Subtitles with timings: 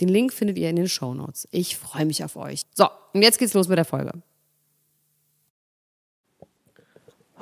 [0.00, 1.46] Den Link findet ihr in den Show Notes.
[1.50, 2.62] Ich freue mich auf euch.
[2.74, 4.12] So, und jetzt geht's los mit der Folge.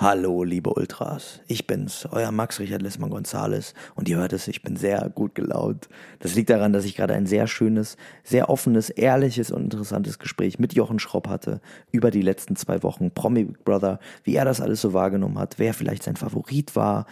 [0.01, 1.41] Hallo, liebe Ultras.
[1.49, 3.75] Ich bin's, euer Max Richard Lissmann Gonzales.
[3.97, 5.89] Und ihr hört es, ich bin sehr gut gelaunt.
[6.21, 10.61] Das liegt daran, dass ich gerade ein sehr schönes, sehr offenes, ehrliches und interessantes Gespräch
[10.61, 14.61] mit Jochen Schropp hatte über die letzten zwei Wochen Promi Big Brother, wie er das
[14.61, 17.07] alles so wahrgenommen hat, wer vielleicht sein Favorit war,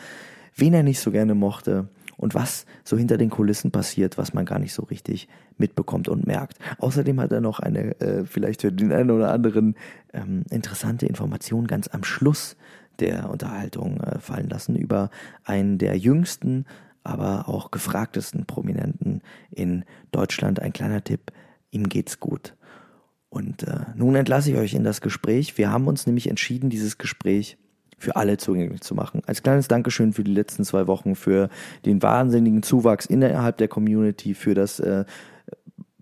[0.55, 4.45] wen er nicht so gerne mochte und was so hinter den Kulissen passiert, was man
[4.45, 5.29] gar nicht so richtig
[5.59, 6.59] mitbekommt und merkt.
[6.79, 9.75] Außerdem hat er noch eine, äh, vielleicht für den einen oder anderen,
[10.13, 12.57] ähm, interessante Information ganz am Schluss
[12.99, 15.11] der Unterhaltung äh, fallen lassen über
[15.45, 16.65] einen der jüngsten,
[17.05, 20.61] aber auch gefragtesten Prominenten in Deutschland.
[20.61, 21.33] Ein kleiner Tipp,
[21.71, 22.57] ihm geht's gut.
[23.29, 25.59] Und äh, nun entlasse ich euch in das Gespräch.
[25.59, 27.59] Wir haben uns nämlich entschieden, dieses Gespräch
[27.99, 29.23] für alle zugänglich zu machen.
[29.27, 31.49] Als kleines Dankeschön für die letzten zwei Wochen, für
[31.85, 35.05] den wahnsinnigen Zuwachs innerhalb der Community, für das äh,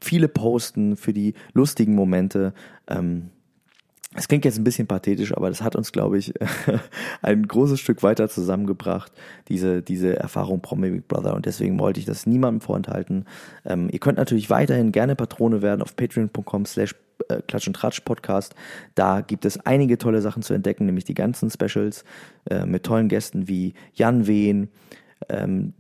[0.00, 2.52] viele Posten, für die lustigen Momente.
[2.88, 3.30] Ähm,
[4.16, 6.32] es klingt jetzt ein bisschen pathetisch, aber das hat uns, glaube ich,
[7.22, 9.12] ein großes Stück weiter zusammengebracht,
[9.48, 11.34] diese, diese Erfahrung Promi Big Brother.
[11.34, 13.24] Und deswegen wollte ich das niemandem vorenthalten.
[13.64, 16.94] Ähm, ihr könnt natürlich weiterhin gerne Patrone werden auf patreon.com slash
[17.28, 18.54] äh, Klatsch und Tratsch Podcast.
[18.94, 22.04] Da gibt es einige tolle Sachen zu entdecken, nämlich die ganzen Specials
[22.50, 24.68] äh, mit tollen Gästen wie Jan Wehn,
[25.28, 25.74] ähm,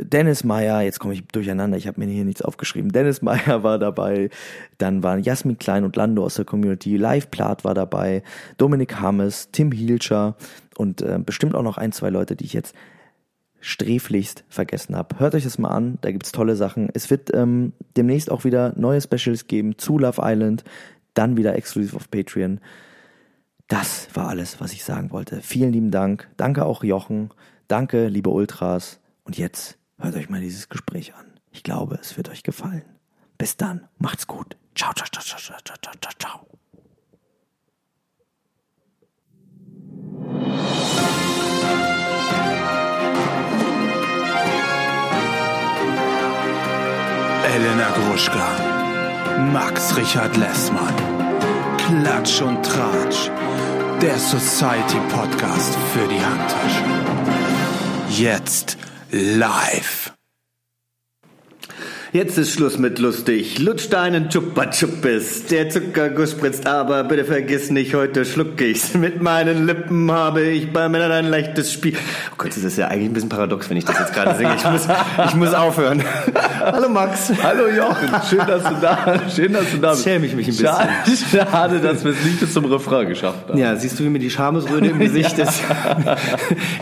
[0.00, 2.92] Dennis Meyer, jetzt komme ich durcheinander, ich habe mir hier nichts aufgeschrieben.
[2.92, 4.30] Dennis Meyer war dabei,
[4.78, 8.22] dann waren Jasmin Klein und Lando aus der Community, Live Plat war dabei,
[8.58, 10.36] Dominik Hammes, Tim Hielscher
[10.76, 12.74] und äh, bestimmt auch noch ein, zwei Leute, die ich jetzt
[13.62, 15.18] sträflichst vergessen habe.
[15.18, 16.90] Hört euch das mal an, da gibt's tolle Sachen.
[16.92, 20.64] Es wird ähm, demnächst auch wieder neue Specials geben zu Love Island,
[21.14, 22.60] dann wieder exklusiv auf Patreon.
[23.68, 25.40] Das war alles, was ich sagen wollte.
[25.40, 26.28] Vielen lieben Dank.
[26.36, 27.30] Danke auch Jochen.
[27.68, 29.00] Danke, liebe Ultras.
[29.24, 31.26] Und jetzt hört euch mal dieses Gespräch an.
[31.52, 32.84] Ich glaube, es wird euch gefallen.
[33.38, 33.88] Bis dann.
[33.98, 34.56] Macht's gut.
[34.74, 36.46] Ciao, ciao, ciao, ciao, ciao, ciao, ciao,
[47.44, 48.48] Elena Gruschka,
[49.52, 50.94] Max Richard Lessmann,
[51.76, 53.30] Klatsch und Tratsch,
[54.00, 56.84] der Society Podcast für die Handtasche.
[58.10, 58.78] Jetzt
[59.10, 60.12] live.
[62.14, 63.58] Jetzt ist Schluss mit lustig.
[63.58, 65.46] Lutsch deinen Chupa Chuppis.
[65.46, 68.92] Der Zuckerguss spritzt, aber bitte vergiss nicht, heute schluck ich's.
[68.92, 71.94] Mit meinen Lippen habe ich bei Männern ein leichtes Spiel.
[72.30, 74.54] Oh Gott, das ist ja eigentlich ein bisschen paradox, wenn ich das jetzt gerade singe.
[74.56, 74.86] Ich muss,
[75.26, 76.04] ich muss aufhören.
[76.60, 77.32] Hallo Max.
[77.42, 80.04] Hallo Jochen, schön, dass du da, schön, dass du da bist.
[80.04, 80.66] Schäme ich mich ein bisschen.
[80.66, 83.58] Schade, schade dass wir es nicht bis zum Refrain geschafft haben.
[83.58, 85.62] Ja, siehst du, wie mir die Schamesröte im Gesicht ist?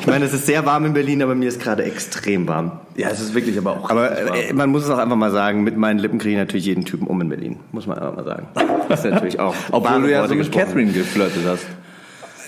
[0.00, 2.80] ich meine, es ist sehr warm in Berlin, aber mir ist gerade extrem warm.
[3.00, 3.90] Ja, es ist wirklich aber auch.
[3.90, 6.66] Aber äh, man muss es auch einfach mal sagen, mit meinen Lippen kriege ich natürlich
[6.66, 7.56] jeden Typen um in Berlin.
[7.72, 8.48] Muss man einfach mal sagen.
[8.88, 9.54] Das ist natürlich auch.
[9.72, 10.52] Obwohl du ja so mit.
[10.52, 11.66] Catherine geflirtet hast.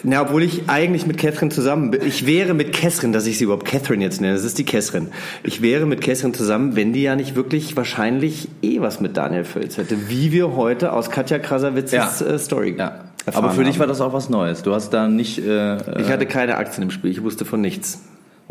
[0.05, 2.05] Na, obwohl ich eigentlich mit Catherine zusammen bin.
[2.05, 4.35] Ich wäre mit Catherine, dass ich sie überhaupt Catherine jetzt nenne.
[4.35, 5.11] Das ist die Catherine.
[5.45, 9.45] Ich wäre mit Catherine zusammen, wenn die ja nicht wirklich wahrscheinlich eh was mit Daniel
[9.45, 10.09] Völz hätte.
[10.09, 12.27] Wie wir heute aus Katja Krasawitzes Ja.
[12.27, 13.05] äh, Story Ja.
[13.33, 13.81] Aber für dich haben.
[13.81, 14.63] war das auch was Neues.
[14.65, 15.39] Du hast da nicht.
[15.39, 17.13] Äh, Ich hatte keine Aktien im Spiel.
[17.13, 18.03] Ich wusste von nichts.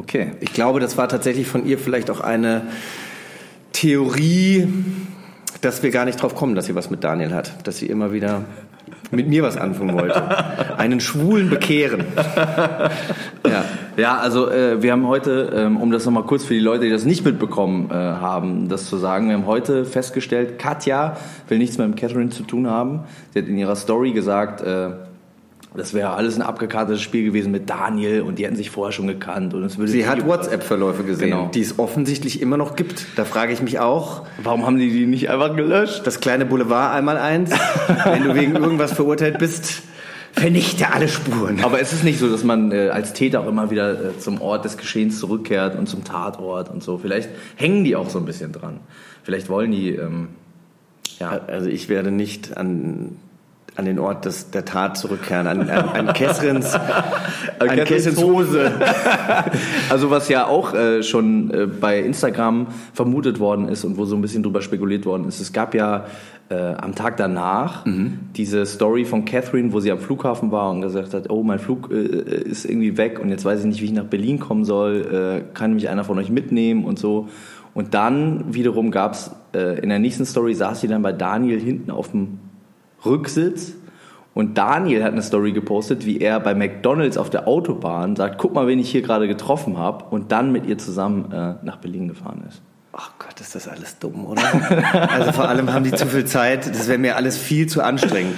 [0.01, 0.31] Okay.
[0.39, 2.63] Ich glaube, das war tatsächlich von ihr vielleicht auch eine
[3.72, 4.67] Theorie,
[5.62, 7.67] dass wir gar nicht drauf kommen, dass sie was mit Daniel hat.
[7.67, 8.44] Dass sie immer wieder
[9.12, 10.78] mit mir was anfangen wollte.
[10.78, 12.06] Einen Schwulen bekehren.
[13.48, 13.65] Ja.
[13.98, 16.89] Ja, also äh, wir haben heute, ähm, um das nochmal kurz für die Leute, die
[16.89, 21.18] das nicht mitbekommen äh, haben, das zu sagen, wir haben heute festgestellt, Katja
[21.50, 23.01] will nichts mehr mit Catherine zu tun haben.
[23.33, 24.92] Sie hat in ihrer Story gesagt, äh,
[25.73, 29.07] das wäre alles ein abgekartetes Spiel gewesen mit Daniel und die hätten sich vorher schon
[29.07, 29.53] gekannt.
[29.53, 31.50] Und es würde Sie hat WhatsApp-Verläufe gesehen, Genau.
[31.53, 33.06] die es offensichtlich immer noch gibt.
[33.15, 36.01] Da frage ich mich auch, Warum haben die die nicht einfach gelöscht?
[36.06, 37.51] das kleine Boulevard einmal eins,
[38.06, 39.83] wenn du wegen irgendwas verurteilt bist,
[40.33, 41.63] vernichte alle Spuren.
[41.63, 44.41] Aber es ist nicht so, dass man äh, als Täter auch immer wieder äh, zum
[44.41, 46.97] Ort des Geschehens zurückkehrt und zum Tatort und so.
[46.97, 48.79] Vielleicht hängen die auch so ein bisschen dran.
[49.23, 50.29] Vielleicht wollen die, ähm,
[51.19, 51.39] ja.
[51.47, 53.18] Also ich werde nicht an
[53.81, 56.74] an den Ort des, der Tat zurückkehren, an, an, an Kesrins,
[57.60, 58.72] an Kesrins Hose.
[59.89, 64.16] Also was ja auch äh, schon äh, bei Instagram vermutet worden ist und wo so
[64.16, 66.06] ein bisschen drüber spekuliert worden ist, es gab ja
[66.50, 67.86] äh, am Tag danach
[68.36, 71.92] diese Story von Catherine, wo sie am Flughafen war und gesagt hat, oh, mein Flug
[71.92, 75.42] äh, ist irgendwie weg und jetzt weiß ich nicht, wie ich nach Berlin kommen soll,
[75.50, 77.28] äh, kann mich einer von euch mitnehmen und so.
[77.74, 81.89] Und dann wiederum gab's äh, in der nächsten Story saß sie dann bei Daniel hinten
[81.89, 82.39] auf dem
[83.06, 83.74] Rücksitz
[84.33, 88.53] und Daniel hat eine Story gepostet, wie er bei McDonalds auf der Autobahn sagt, guck
[88.53, 92.07] mal, wen ich hier gerade getroffen habe und dann mit ihr zusammen äh, nach Berlin
[92.07, 92.62] gefahren ist.
[92.94, 94.42] Ach Gott, ist das alles dumm, oder?
[95.09, 96.68] Also vor allem haben die zu viel Zeit.
[96.68, 98.36] Das wäre mir alles viel zu anstrengend.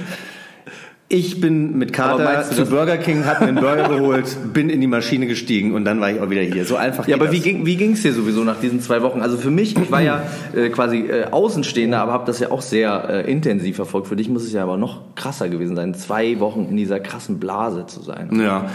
[1.10, 4.88] Ich bin mit Kater zu Burger King, hab mir einen Burger geholt, bin in die
[4.88, 6.66] Maschine gestiegen und dann war ich auch wieder hier.
[6.66, 7.44] So einfach Ja, aber wie das.
[7.46, 9.22] ging wie ging's dir sowieso nach diesen zwei Wochen?
[9.22, 10.24] Also für mich, ich war ja
[10.56, 14.08] äh, quasi äh, Außenstehender, aber habe das ja auch sehr äh, intensiv verfolgt.
[14.08, 17.38] Für dich muss es ja aber noch krasser gewesen sein, zwei Wochen in dieser krassen
[17.40, 18.30] Blase zu sein.
[18.42, 18.66] Ja.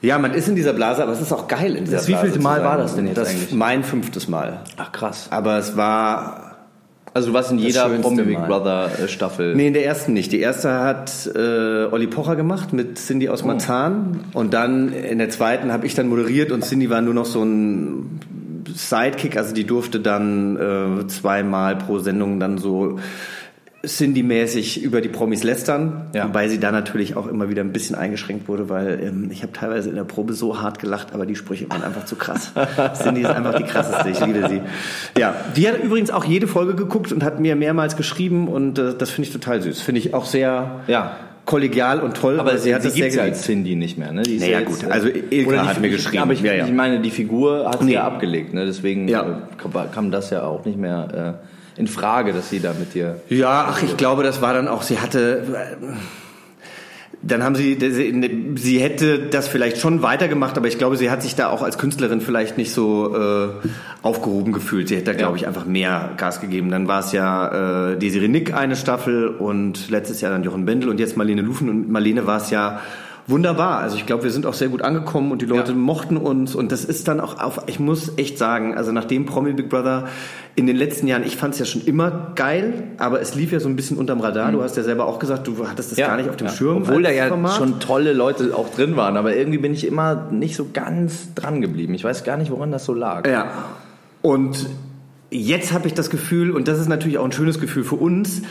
[0.00, 2.22] Ja, man ist in dieser Blase, aber es ist auch geil in dieser Das Blase.
[2.22, 3.52] wievielte zu Mal war das denn jetzt das eigentlich?
[3.52, 4.60] Mein fünftes Mal.
[4.76, 5.28] Ach krass.
[5.30, 6.53] Aber es war
[7.14, 8.48] Also du warst in jeder Promi Big Mal.
[8.48, 9.54] Brother äh, Staffel.
[9.54, 10.32] Nee, in der ersten nicht.
[10.32, 14.24] Die erste hat äh, Olli Pocher gemacht mit Cindy aus Marzahn.
[14.32, 17.44] Und dann in der zweiten habe ich dann moderiert und Cindy war nur noch so
[17.44, 18.18] ein
[18.74, 19.36] Sidekick.
[19.36, 22.98] Also die durfte dann äh, zweimal pro Sendung dann so
[23.86, 26.24] Cindy-mäßig über die Promis lästern, Ja.
[26.28, 29.52] wobei sie da natürlich auch immer wieder ein bisschen eingeschränkt wurde, weil ähm, ich habe
[29.52, 32.52] teilweise in der Probe so hart gelacht, aber die Sprüche waren einfach zu krass.
[33.02, 34.60] Cindy ist einfach die krasseste, ich liebe sie.
[35.18, 38.94] Ja, die hat übrigens auch jede Folge geguckt und hat mir mehrmals geschrieben und äh,
[38.96, 39.80] das finde ich total süß.
[39.80, 41.16] Finde ich auch sehr Ja.
[41.44, 44.12] kollegial und toll, Aber sie, hat sie das sehr gibt's ja als Cindy nicht mehr,
[44.12, 44.22] ne?
[44.22, 46.66] Die Naja, jetzt, gut, also Ilka hat mir geschrieben, Aber ich, ja, ja.
[46.66, 47.92] ich meine, die Figur hat sie Nee.
[47.94, 48.64] ja abgelegt, ne?
[48.64, 49.22] Deswegen Ja.
[49.22, 52.94] äh, kam, kam das ja auch nicht mehr äh, in Frage, dass sie da mit
[52.94, 53.20] dir.
[53.28, 55.76] Ja, ach, ich glaube, das war dann auch, sie hatte,
[57.26, 57.78] dann haben sie,
[58.56, 61.78] sie, hätte das vielleicht schon weitergemacht, aber ich glaube, sie hat sich da auch als
[61.78, 63.48] Künstlerin vielleicht nicht so äh,
[64.02, 64.88] aufgehoben gefühlt.
[64.88, 66.70] Sie hätte da, glaube ich, einfach mehr Gas gegeben.
[66.70, 70.90] Dann war es ja äh, Desiree Nick eine Staffel und letztes Jahr dann Jochen Bendel
[70.90, 72.80] und jetzt Marlene Lufen und Marlene war es ja
[73.26, 73.78] wunderbar.
[73.78, 75.78] Also ich glaube, wir sind auch sehr gut angekommen und die Leute Ja.
[75.78, 79.52] mochten uns und das ist dann auch auf, ich muss echt sagen, also nachdem Promi
[79.52, 80.08] Big Brother
[80.56, 83.60] in den letzten Jahren, ich fand es ja schon immer geil, aber es lief ja
[83.60, 84.52] so ein bisschen unterm Radar.
[84.52, 86.50] Du hast ja selber auch gesagt, du hattest das gar nicht auf dem Mhm.
[86.50, 86.56] ja.
[86.56, 86.76] Schirm.
[86.82, 87.54] Obwohl da ja Format.
[87.56, 91.60] schon tolle Leute auch drin waren, aber irgendwie bin ich immer nicht so ganz dran
[91.60, 91.94] geblieben.
[91.94, 93.26] Ich weiß gar nicht, woran das so lag.
[93.28, 93.46] Ja.
[94.22, 94.66] Und
[95.30, 98.42] jetzt habe ich das Gefühl, und das ist natürlich auch ein schönes Gefühl für uns,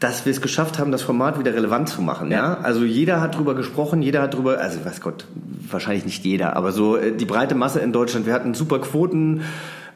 [0.00, 2.30] dass wir es geschafft haben, das Format wieder relevant zu machen.
[2.30, 2.36] Ja.
[2.38, 2.58] Ja.
[2.62, 5.26] Also jeder hat drüber gesprochen, jeder hat drüber, also weiß Gott,
[5.70, 8.26] wahrscheinlich nicht jeder, aber so äh, die breite Masse in Deutschland.
[8.26, 9.42] Wir hatten super Quoten.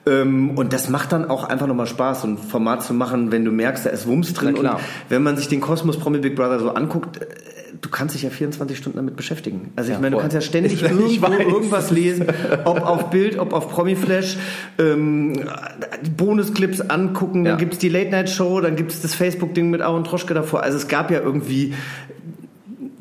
[0.07, 3.47] Ähm, und das macht dann auch einfach nochmal Spaß, so ein Format zu machen, wenn
[3.47, 4.55] du merkst, da ist Wumms drin.
[4.57, 4.69] Und
[5.09, 7.27] wenn man sich den Kosmos Promi Big Brother so anguckt, äh,
[7.85, 9.71] du kannst dich ja 24 Stunden damit beschäftigen.
[9.77, 10.23] Also ich Ja, meine, du voll.
[10.23, 11.39] kannst ja ständig irgendwo weiß.
[11.41, 12.27] irgendwas lesen,
[12.65, 14.39] ob auf Bild, ob auf Promiflash,
[14.79, 15.35] ähm,
[16.17, 17.53] Bonusclips angucken, Ja.
[17.53, 20.63] dann gibt's die Late-Night-Show, dann gibt's das Facebook-Ding mit Aaron Troschke davor.
[20.63, 21.75] Also es gab ja irgendwie,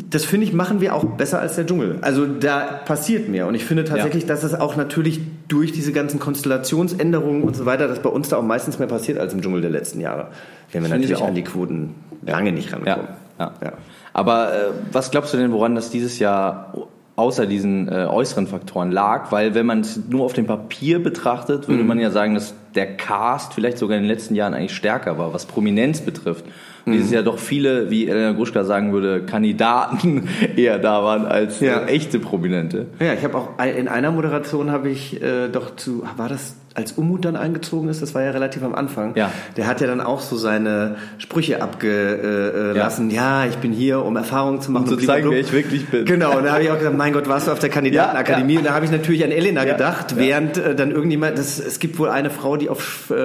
[0.10, 1.98] das finde ich, machen wir auch besser als der Dschungel.
[2.02, 3.48] Also da passiert mehr.
[3.48, 7.88] Und ich finde tatsächlich, dass es auch natürlich durch diese ganzen Konstellationsänderungen und so weiter,
[7.88, 10.28] dass bei uns da auch meistens mehr passiert als im Dschungel der letzten Jahre.
[10.72, 11.28] Wenn wir natürlich auch.
[11.28, 11.96] an die Quoten
[12.26, 12.88] lange nicht rankommen.
[13.08, 13.52] Ja, ja.
[13.64, 13.74] Ja.
[14.14, 14.58] Aber äh,
[14.92, 16.74] was glaubst du denn, woran das dieses Jahr
[17.16, 19.32] außer diesen äh, äußeren Faktoren lag?
[19.32, 21.74] Weil wenn man es nur auf dem Papier betrachtet, Mhm.
[21.74, 25.18] würde man ja sagen, dass der Cast vielleicht sogar in den letzten Jahren eigentlich stärker
[25.20, 26.46] war, was Prominenz betrifft.
[26.86, 26.92] Mhm.
[26.92, 31.80] dieses Jahr doch viele, wie Elena Gruschka sagen würde, Kandidaten eher da waren als Ja.
[31.82, 32.88] äh, echte Prominente.
[33.00, 36.94] Ja, ich habe auch in einer Moderation habe ich äh, doch zu, war das als
[36.94, 39.16] Umut dann eingezogen ist, das war ja relativ am Anfang.
[39.16, 39.32] Ja.
[39.58, 43.10] Der hat ja dann auch so seine Sprüche abgelassen.
[43.10, 43.46] Ja.
[43.46, 44.84] ich bin hier, um Erfahrungen zu machen.
[44.84, 45.22] Um zu blablabla.
[45.24, 46.06] zeigen, wer ich wirklich bin.
[46.06, 48.54] Genau, und da habe ich auch gesagt, mein Gott, warst du auf der Kandidatenakademie?
[48.54, 48.60] Ja, ja.
[48.60, 50.18] Und da habe ich natürlich an Elena Ja, gedacht, ja.
[50.18, 53.16] während äh, dann irgendjemand, das, es gibt wohl eine Frau, die auf äh,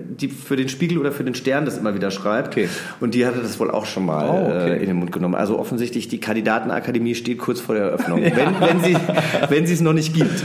[0.00, 2.48] die für den Spiegel oder für den Stern das immer wieder schreibt.
[2.48, 2.68] Okay.
[3.00, 4.72] Und die hatte das wohl auch schon mal Oh, okay.
[4.74, 5.34] äh, in den Mund genommen.
[5.34, 8.96] Also offensichtlich, die Kandidatenakademie steht kurz vor der Eröffnung, wenn, wenn sie
[9.48, 10.42] wenn sie es noch nicht gibt.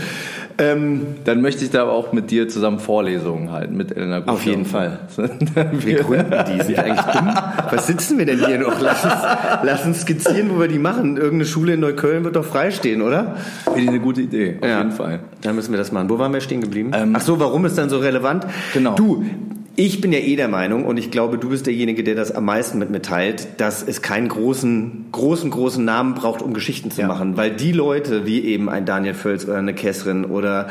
[0.57, 4.31] Ähm, Dann möchte ich da aber auch mit dir zusammen Vorlesungen halten, mit Elena Gruschka.
[4.33, 4.99] Auf jeden Fall.
[5.71, 6.57] wir gründen die.
[6.63, 7.33] Sind wir eigentlich dumm?
[7.71, 8.79] Was sitzen wir denn hier noch?
[8.79, 9.13] Lass uns,
[9.63, 11.17] lass uns skizzieren, wo wir die machen.
[11.17, 13.35] Irgendeine Schule in Neukölln wird doch freistehen, oder?
[13.65, 14.77] Finde ich eine gute Idee, auf Ja.
[14.79, 15.19] jeden Fall.
[15.41, 16.09] Dann müssen wir das machen.
[16.09, 16.91] Wo waren wir stehen geblieben?
[16.93, 18.45] Ähm, Ach so, warum ist dann so relevant?
[18.73, 18.95] Genau.
[18.95, 19.25] Du,
[19.75, 22.45] ich bin ja eh der Meinung und ich glaube, du bist derjenige, der das am
[22.45, 27.01] meisten mit mir teilt, dass es keinen großen, großen, großen Namen braucht, um Geschichten zu
[27.01, 27.07] Ja.
[27.07, 27.35] machen.
[27.37, 30.67] Weil die Leute, wie eben ein Daniel Völz oder eine Kessrin oder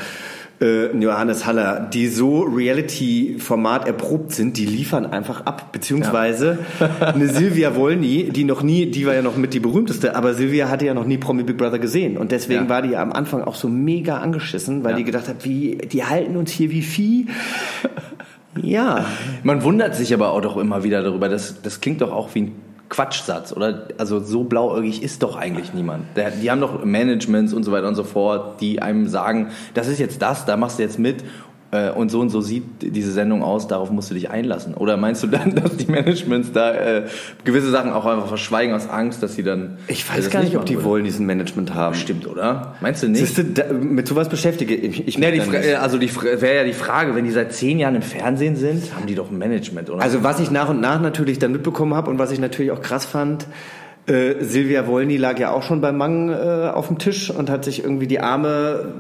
[0.61, 5.73] äh, Johannes Haller, die so Reality-Format erprobt sind, die liefern einfach ab.
[5.73, 6.59] Beziehungsweise
[7.01, 10.69] eine Silvia Wolny, die noch nie, die war ja noch mit die berühmteste, aber Silvia
[10.71, 12.17] hatte ja noch nie Promi Big Brother gesehen.
[12.17, 12.69] Und deswegen Ja.
[12.69, 14.97] war die ja am Anfang auch so mega angeschissen, weil Ja.
[14.99, 17.27] die gedacht hat, wie, die halten uns hier wie Vieh.
[18.61, 19.07] Ja,
[19.43, 21.29] Man wundert sich aber auch doch immer wieder darüber.
[21.29, 23.89] Das, das klingt doch auch wie ein Quatschsatz, oder?
[23.99, 26.05] Also so blauäugig ist doch eigentlich niemand.
[26.43, 29.99] Die haben doch Managements und so weiter und so fort, die einem sagen, das ist
[29.99, 31.25] jetzt das, da machst du jetzt mit
[31.75, 34.75] äh, und so und so sieht diese Sendung aus, darauf musst du dich einlassen.
[34.75, 37.03] Oder meinst du dann, dass die Managements da äh,
[37.45, 39.79] gewisse Sachen auch einfach verschweigen aus Angst, dass sie dann...
[39.89, 40.85] ich äh, weiß gar nicht, ob die würden?
[40.85, 41.97] wollen diesen Management haben.
[41.97, 42.75] Stimmt, oder?
[42.81, 43.27] Meinst du nicht?
[43.27, 46.57] Siehst du, da, mit sowas beschäftige ich, ich Ja, mich die also die Fra- wäre
[46.57, 49.39] ja die Frage, wenn die seit zehn Jahren im Fernsehen sind, haben die doch ein
[49.39, 50.03] Management, oder?
[50.03, 52.83] Also was ich nach und nach natürlich dann mitbekommen habe und was ich natürlich auch
[52.83, 53.47] krass fand,
[54.07, 57.65] äh, Silvia Wolny lag ja auch schon beim Mang äh, auf dem Tisch und hat
[57.65, 58.93] sich irgendwie die Arme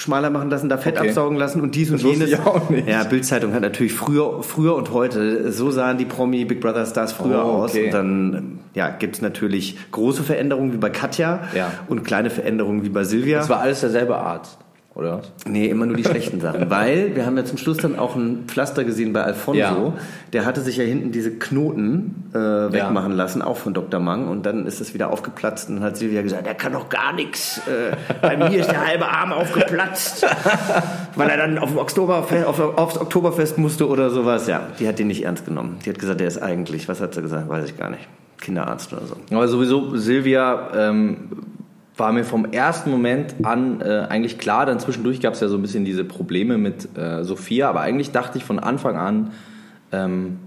[0.00, 1.08] schmaler machen lassen, da Fett Okay.
[1.08, 2.30] absaugen lassen und dies und Das jenes.
[2.30, 2.88] ich auch nicht.
[2.88, 7.12] Ja, Bildzeitung hat natürlich früher, früher und heute, so sahen die Promi Big Brother Stars
[7.12, 7.70] früher Oh, aus.
[7.72, 7.86] okay.
[7.86, 11.70] Und dann ja, gibt's natürlich große Veränderungen wie bei Katja Ja.
[11.88, 13.38] und kleine Veränderungen wie bei Silvia.
[13.38, 14.58] das war alles derselbe Arzt,
[15.00, 15.32] oder was?
[15.46, 16.70] Nee, immer nur die schlechten Sachen.
[16.70, 19.58] Weil wir haben ja zum Schluss dann auch ein Pflaster gesehen bei Alfonso.
[19.58, 19.92] Ja.
[20.32, 24.00] Der hatte sich ja hinten diese Knoten äh, wegmachen lassen, auch von Dr.
[24.00, 24.28] Mang.
[24.28, 25.68] Und dann ist es wieder aufgeplatzt.
[25.68, 27.60] Und dann hat Silvia gesagt, der kann doch gar nichts.
[27.66, 30.26] Äh, bei mir ist der halbe Arm aufgeplatzt.
[31.16, 34.46] weil er dann auf dem Oktoberfest, auf, aufs Oktoberfest musste oder sowas.
[34.46, 35.78] Ja, die hat den nicht ernst genommen.
[35.84, 37.48] Die hat gesagt, der ist eigentlich, was hat sie gesagt?
[37.48, 38.06] Weiß ich gar nicht.
[38.40, 39.16] Kinderarzt oder so.
[39.30, 41.28] Aber sowieso, Silvia ähm,
[42.00, 44.66] war mir vom ersten Moment an äh, eigentlich klar.
[44.66, 47.68] Dann zwischendurch gab es ja so ein bisschen diese Probleme mit äh, Sophia.
[47.68, 49.30] Aber eigentlich dachte ich von Anfang an,
[49.92, 50.38] ähm,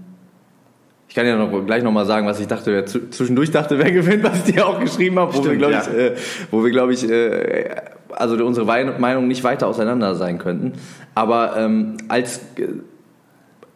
[1.08, 4.24] ich kann ja noch, gleich nochmal sagen, was ich dachte, wer zwischendurch dachte, wer gewinnt,
[4.24, 5.82] was ich dir auch geschrieben habe, wo Stimmt, wir, glaube ja.
[5.82, 6.16] ich, äh,
[6.50, 7.76] wo wir, glaube ich, äh,
[8.10, 10.72] also unsere Meinungen nicht weiter auseinander sein könnten.
[11.14, 12.66] Aber ähm, als äh,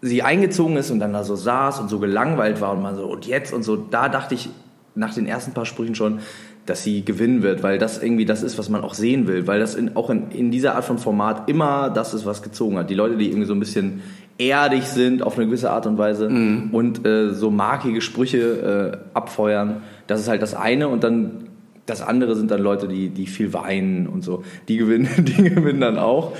[0.01, 3.07] sie eingezogen ist und dann da so saß und so gelangweilt war und man so,
[3.07, 4.51] und jetzt und so, da dachte ich
[4.95, 6.21] nach den ersten paar Sprüchen schon,
[6.69, 9.61] dass sie gewinnen wird, weil das irgendwie das ist, was man auch sehen will, weil
[9.61, 12.91] das in, auch in, in dieser Art von Format immer das ist, was gezogen hat.
[12.91, 14.03] Die Leute, die irgendwie so ein bisschen
[14.39, 16.29] erdig sind auf eine gewisse Art und Weise
[16.73, 21.45] und äh, so markige Sprüche äh, abfeuern, das ist halt das eine und dann
[21.87, 24.45] das andere sind dann Leute, die, die viel weinen und so.
[24.69, 26.35] Die gewinnen, die gewinnen dann auch.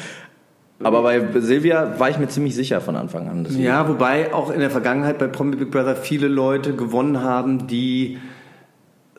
[0.81, 3.43] Aber bei Silvia war ich mir ziemlich sicher von Anfang an.
[3.45, 7.67] deswegen- Ja, wobei auch in der Vergangenheit bei Promi Big Brother viele Leute gewonnen haben,
[7.67, 8.19] die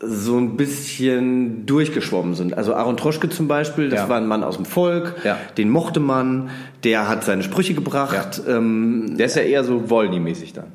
[0.01, 2.57] so ein bisschen durchgeschwommen sind.
[2.57, 4.09] Also Aaron Troschke zum Beispiel, das Ja.
[4.09, 5.37] war ein Mann aus dem Volk, Ja.
[5.57, 6.49] den mochte man,
[6.85, 8.41] der hat seine Sprüche gebracht.
[8.47, 10.67] Ähm, Der ist ja eher so Wollny-mäßig dann.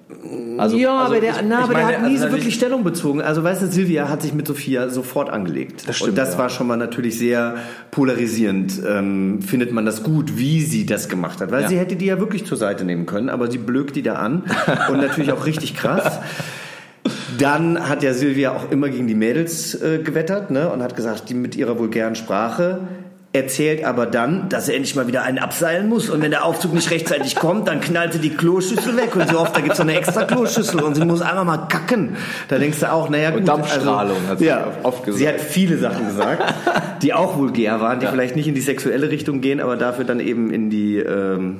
[0.58, 2.32] Also, ja, also aber der, ich- na, ich aber meine, der hat nie also so
[2.34, 3.22] wirklich Stellung bezogen.
[3.22, 5.84] Also weißt du, Silvia hat sich mit Sophia sofort angelegt.
[5.88, 6.38] Das stimmt, Und das ja.
[6.40, 7.54] war schon mal natürlich sehr
[7.92, 8.74] polarisierend.
[8.86, 11.50] Ähm, findet man das gut, wie sie das gemacht hat?
[11.50, 11.68] Weil Ja.
[11.68, 14.42] sie hätte die ja wirklich zur Seite nehmen können, aber sie blökt die da an.
[14.90, 16.18] Und natürlich auch richtig krass.
[17.38, 20.70] Dann hat ja Silvia auch immer gegen die Mädels äh, gewettert ne?
[20.70, 22.80] und hat gesagt, die mit ihrer vulgären Sprache
[23.34, 26.72] erzählt aber dann, dass er endlich mal wieder einen abseilen muss und wenn der Aufzug
[26.72, 29.82] nicht rechtzeitig kommt, dann knallt sie die Kloschüssel weg und so oft, da gibt's so
[29.82, 32.16] eine extra Kloschüssel und sie muss einmal mal kacken.
[32.46, 33.40] Da denkst du auch, naja gut.
[33.40, 35.18] Und Dampfstrahlung also, hat sie ja, oft gesagt.
[35.18, 36.54] Sie hat viele Sachen gesagt,
[37.02, 40.20] die auch vulgär waren, die vielleicht nicht in die sexuelle Richtung gehen, aber dafür dann
[40.20, 40.98] eben in die...
[40.98, 41.56] Ähm,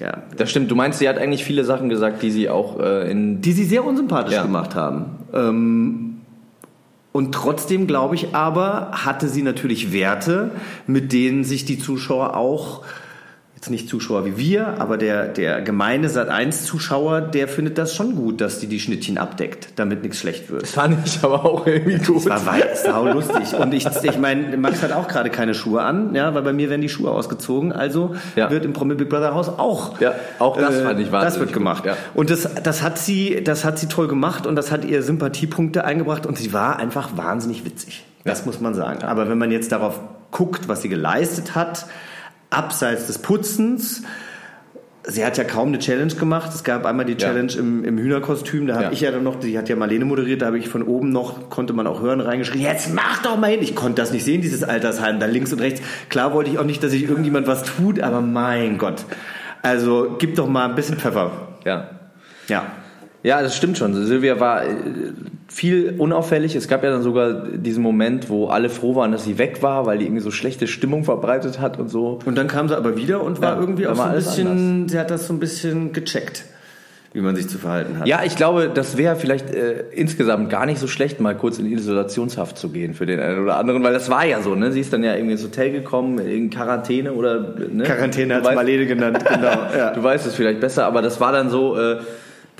[0.00, 0.70] ja, Das stimmt.
[0.70, 3.40] Du meinst, sie hat eigentlich viele Sachen gesagt, die sie auch äh, in.
[3.40, 4.42] die sie sehr unsympathisch Ja.
[4.42, 5.04] gemacht haben.
[5.32, 6.06] Ähm,
[7.12, 10.52] und trotzdem glaube ich aber, hatte sie natürlich Werte,
[10.86, 12.82] mit denen sich die Zuschauer auch,
[13.60, 18.40] jetzt nicht Zuschauer wie wir, aber der, der gemeine Sat1-Zuschauer, der findet das schon gut,
[18.40, 20.62] dass die die Schnittchen abdeckt, damit nichts schlecht wird.
[20.62, 22.16] Das fand ich aber auch irgendwie gut.
[22.22, 23.52] Es war weiß, sau lustig.
[23.54, 26.70] Und ich, ich meine, Max hat auch gerade keine Schuhe an, ja, weil bei mir
[26.70, 27.70] werden die Schuhe ausgezogen.
[27.72, 28.50] Also Ja.
[28.50, 30.00] wird im Promi Big Brother Haus auch.
[30.00, 31.82] Ja, auch das äh, fand ich Das wahnsinnig wird gemacht.
[31.82, 31.98] gut, ja.
[32.14, 35.84] Und das, das hat sie, das hat sie toll gemacht und das hat ihr Sympathiepunkte
[35.84, 38.04] eingebracht und sie war einfach wahnsinnig witzig.
[38.24, 39.02] Das muss man sagen.
[39.02, 40.00] Aber wenn man jetzt darauf
[40.30, 41.84] guckt, was sie geleistet hat,
[42.50, 44.02] abseits des Putzens,
[45.02, 46.50] Sie hat ja kaum eine Challenge gemacht.
[46.54, 48.66] Es gab einmal die Challenge im, im Hühnerkostüm.
[48.66, 48.92] Da habe Ja.
[48.92, 51.48] ich ja dann noch, die hat ja Marlene moderiert, da habe ich von oben noch,
[51.48, 53.60] konnte man auch hören, reingeschrien, jetzt mach doch mal hin.
[53.62, 55.80] Ich konnte das nicht sehen, dieses Altersheim, da links und rechts.
[56.10, 59.06] Klar wollte ich auch nicht, dass sich irgendjemand was tut, aber mein Gott.
[59.62, 61.48] Also gib doch mal ein bisschen Pfeffer.
[61.64, 61.88] Ja.
[62.48, 62.66] Ja.
[63.22, 63.94] Ja, das stimmt schon.
[64.06, 64.68] Silvia war äh,
[65.48, 66.54] viel unauffällig.
[66.56, 69.84] Es gab ja dann sogar diesen Moment, wo alle froh waren, dass sie weg war,
[69.84, 72.18] weil die irgendwie so schlechte Stimmung verbreitet hat und so.
[72.24, 74.98] Und dann kam sie aber wieder und war Ja, irgendwie auch so ein bisschen, sie
[74.98, 76.44] hat das so ein bisschen gecheckt.
[77.12, 78.06] wie man sich zu verhalten hat.
[78.06, 81.66] Ja, ich glaube, das wäre vielleicht äh, insgesamt gar nicht so schlecht, mal kurz in
[81.70, 84.70] Isolationshaft zu gehen für den einen oder anderen, weil das war ja so, ne?
[84.72, 87.82] Sie ist dann ja irgendwie ins Hotel gekommen, in Quarantäne oder ne?
[87.82, 89.58] Quarantäne hat Marlene genannt, genau.
[89.76, 89.90] Ja.
[89.92, 91.96] Du weißt es vielleicht besser, aber das war dann so, äh,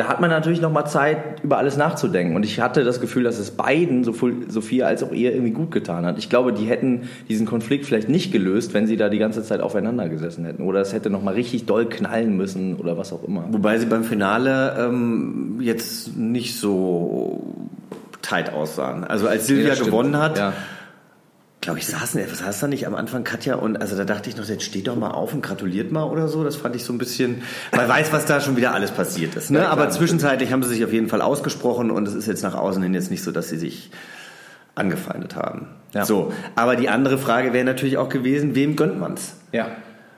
[0.00, 2.34] da hat man natürlich noch mal Zeit, über alles nachzudenken.
[2.34, 5.70] Und ich hatte das Gefühl, dass es beiden, sowohl Sophia als auch ihr, irgendwie gut
[5.72, 6.16] getan hat.
[6.16, 9.60] Ich glaube, die hätten diesen Konflikt vielleicht nicht gelöst, wenn sie da die ganze Zeit
[9.60, 10.62] aufeinander gesessen hätten.
[10.62, 13.44] Oder es hätte noch mal richtig doll knallen müssen oder was auch immer.
[13.50, 17.44] Wobei sie beim Finale ähm, jetzt nicht so
[18.22, 19.04] tight aussahen.
[19.04, 19.90] Also als Silvia stimmt.
[19.90, 20.54] gewonnen hat, Ja.
[21.60, 24.36] Glaube ich, saßen, was saß da nicht am Anfang Katja und also da dachte ich
[24.36, 26.42] noch, jetzt steht doch mal auf und gratuliert mal oder so.
[26.42, 27.42] Das fand ich so ein bisschen,
[27.76, 29.50] man weiß, was da schon wieder alles passiert ist.
[29.50, 29.58] Ne?
[29.60, 32.54] Ja, Aber zwischenzeitlich haben sie sich auf jeden Fall ausgesprochen und es ist jetzt nach
[32.54, 33.90] außen hin jetzt nicht so, dass sie sich
[34.74, 35.66] angefeindet haben.
[35.92, 36.04] Ja.
[36.06, 39.34] So, aber die andere Frage wäre natürlich auch gewesen, wem gönnt man's?
[39.52, 39.66] Ja.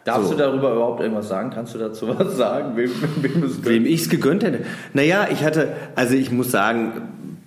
[0.04, 0.32] Darfst So.
[0.32, 1.50] du darüber überhaupt irgendwas sagen?
[1.50, 2.76] Kannst du dazu was sagen?
[2.76, 4.64] Wem, wem es Wem ich es gegönnt hätte.
[4.94, 7.02] Naja, ich hatte, also ich muss sagen,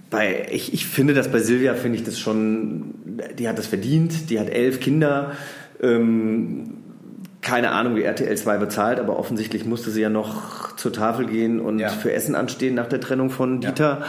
[0.10, 2.94] bei, ich, ich finde das bei Silvia, finde ich das schon,
[3.38, 5.32] die hat das verdient, die hat elf Kinder,
[5.82, 6.78] ähm,
[7.42, 11.60] keine Ahnung, wie RTL 2 bezahlt, aber offensichtlich musste sie ja noch zur Tafel gehen
[11.60, 11.90] und Ja.
[11.90, 13.70] für Essen anstehen nach der Trennung von Ja.
[13.72, 14.04] Dieter.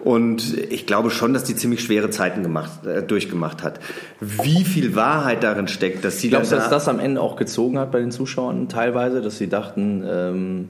[0.00, 3.78] Und ich glaube schon, dass die ziemlich schwere Zeiten gemacht, äh, durchgemacht hat.
[4.20, 7.20] Wie viel Wahrheit darin steckt, dass sie Glaubst du, dann dass da- das am Ende
[7.20, 10.68] auch gezogen hat bei den Zuschauern teilweise, dass sie dachten, ähm,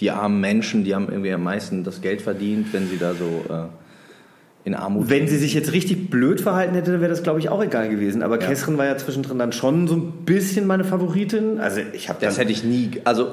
[0.00, 3.44] die armen Menschen, die haben irgendwie am meisten das Geld verdient, wenn sie da so
[3.52, 3.64] äh,
[4.64, 7.48] in Armut Wenn sie sich jetzt richtig blöd verhalten hätte, dann wäre das, glaube ich,
[7.50, 8.22] auch egal gewesen.
[8.22, 8.46] Aber Ja.
[8.48, 11.60] Kessrin war ja zwischendrin dann schon so ein bisschen meine Favoritin.
[11.60, 13.32] Also ich habe Das hätte ich nie, also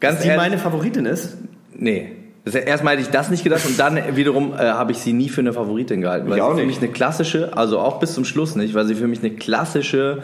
[0.00, 1.36] ganz die ehrlich, meine Favoritin ist.
[1.76, 2.12] nee.
[2.46, 5.30] Das, erstmal hätte ich das nicht gedacht und dann wiederum äh, habe ich sie nie
[5.30, 6.28] für eine Favoritin gehalten.
[6.28, 6.82] Weil Ich auch sie für nicht.
[6.82, 10.18] mich eine klassische, also auch bis zum Schluss nicht, weil sie für mich eine klassische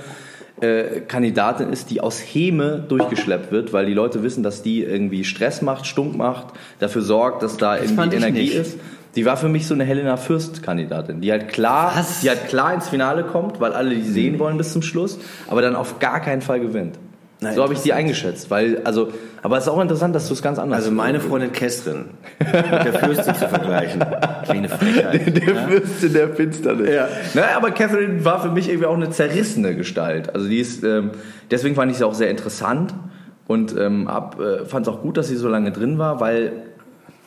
[0.61, 5.25] äh, Kandidatin ist, die aus Häme durchgeschleppt wird, weil die Leute wissen, dass die irgendwie
[5.25, 8.76] Stress macht, stunk macht, dafür sorgt, dass da fand irgendwie Energie ist.
[9.16, 12.20] Die war für mich so eine Helena Fürst-Kandidatin, die halt klar, Was?
[12.20, 15.62] die halt klar ins Finale kommt, weil alle die sehen wollen bis zum Schluss, aber
[15.62, 16.98] dann auf gar keinen Fall gewinnt.
[17.42, 19.08] Na, so habe ich die eingeschätzt, weil also,
[19.42, 20.80] aber es ist auch interessant, dass du es ganz anders.
[20.80, 24.04] Also meine Freundin Kestrin mit der Fürstin zu vergleichen.
[24.46, 25.46] Wie eine Frechheit.
[25.46, 26.90] der Fürst in der Finsternis.
[26.90, 27.08] Ja.
[27.32, 30.34] Naja, aber Catherine war für mich irgendwie auch eine zerrissene Gestalt.
[30.34, 31.12] Also die ist, ähm,
[31.50, 32.92] deswegen fand ich sie auch sehr interessant
[33.46, 36.52] und ähm, äh, fand es auch gut, dass sie so lange drin war, weil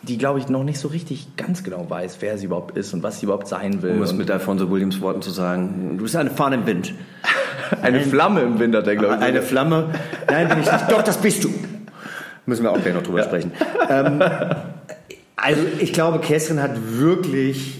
[0.04, 3.04] die, glaube ich, noch nicht so richtig ganz genau weiß, wer sie überhaupt ist und
[3.04, 3.94] was sie überhaupt sein will.
[3.94, 6.94] Um es mit Alfonso Williams Worten zu sagen, du bist eine Fahne im Wind.
[7.82, 9.22] eine Flamme im Winter, der glaube ich.
[9.22, 9.92] Eine Flamme.
[10.28, 10.86] Nein, bin ich nicht.
[10.92, 11.54] Doch, das bist du.
[12.46, 13.54] Müssen wir auch gleich noch drüber sprechen.
[13.90, 14.22] Ähm,
[15.38, 17.80] also ich glaube, Kestrin hat wirklich...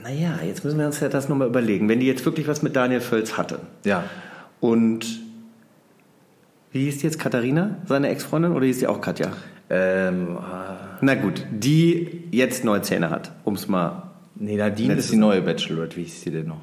[0.00, 1.88] Naja, jetzt müssen wir uns ja das nochmal überlegen.
[1.88, 4.04] Wenn die jetzt wirklich was mit Daniel Völz hatte ja.
[4.60, 5.04] und...
[6.70, 7.18] Wie hieß die jetzt?
[7.18, 8.52] Katharina, seine Ex-Freundin?
[8.52, 9.32] Oder hieß die auch Katja?
[9.68, 10.38] Ähm,
[11.00, 14.10] Na gut, die jetzt neue Zähne hat, um es mal...
[14.36, 15.96] nee, Nadine ist die neue Bachelorette.
[15.96, 16.60] Wie hieß sie denn noch?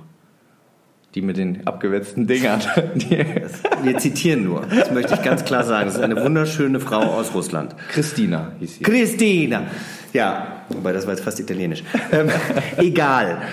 [1.14, 2.62] Die mit den abgewetzten Dingern.
[3.84, 4.66] Wir zitieren nur.
[4.66, 5.86] Das möchte ich ganz klar sagen.
[5.86, 7.76] Das ist eine wunderschöne Frau aus Russland.
[7.90, 8.84] Christina hieß sie.
[8.84, 9.68] Christina.
[10.14, 11.84] Ja, wobei das war jetzt fast italienisch.
[12.12, 12.30] Ähm,
[12.78, 13.44] egal.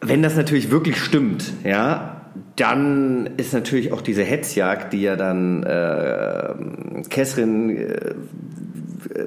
[0.00, 2.23] Wenn das natürlich wirklich stimmt, ja,
[2.56, 6.54] dann ist natürlich auch diese Hetzjagd, die ja dann äh,
[7.08, 8.14] Kessrin äh,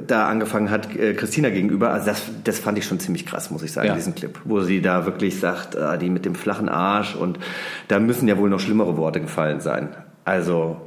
[0.06, 3.64] da angefangen hat, äh, Christina gegenüber, also das, das fand ich schon ziemlich krass, muss
[3.64, 3.96] ich sagen, Ja.
[3.96, 7.40] diesen Clip, wo sie da wirklich sagt, äh, die mit dem flachen Arsch und
[7.88, 9.90] da müssen ja wohl noch schlimmere Worte gefallen sein.
[10.26, 10.78] Also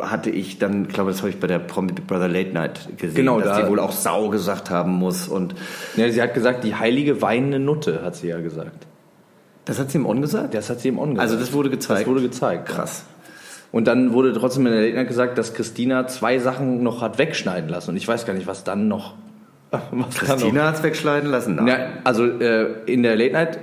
[0.00, 2.88] hatte ich dann, ich glaube, das habe ich bei der Promi Big Brother Late Night
[2.98, 5.54] gesehen, Genau, dass da- die wohl auch Sau gesagt haben muss und
[5.96, 8.86] Ja, sie hat gesagt, die heilige weinende Nutte, hat sie ja gesagt.
[9.64, 10.54] Das hat sie im On gesagt?
[10.54, 11.20] Das hat sie im On gesagt.
[11.30, 12.02] Also das wurde gezeigt?
[12.02, 12.66] Das wurde gezeigt.
[12.66, 13.04] Krass.
[13.72, 17.18] Und dann wurde trotzdem in der Late Night gesagt, dass Christina zwei Sachen noch hat
[17.18, 17.90] wegschneiden lassen.
[17.90, 19.14] Und ich weiß gar nicht, was dann noch.
[19.90, 21.56] Was Christina hat es wegschneiden lassen?
[21.56, 21.66] Nein.
[21.66, 23.58] Ja, also äh, in der Late Night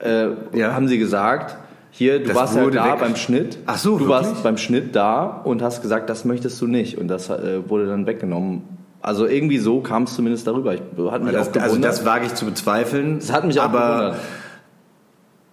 [0.00, 0.74] äh, Ja.
[0.74, 1.56] haben sie gesagt,
[1.90, 3.56] hier, du Das warst ja da weg- beim Schnitt.
[3.64, 4.28] Ach so, Du wirklich?
[4.28, 6.98] warst beim Schnitt da und hast gesagt, das möchtest du nicht.
[6.98, 8.62] Und das äh, wurde dann weggenommen.
[9.00, 10.74] Also irgendwie so kam es zumindest darüber.
[10.74, 11.92] Ich hat mich Das, auch also gewundert.
[11.92, 13.20] das wage ich zu bezweifeln.
[13.20, 14.16] das hat mich auch aber, gewundert.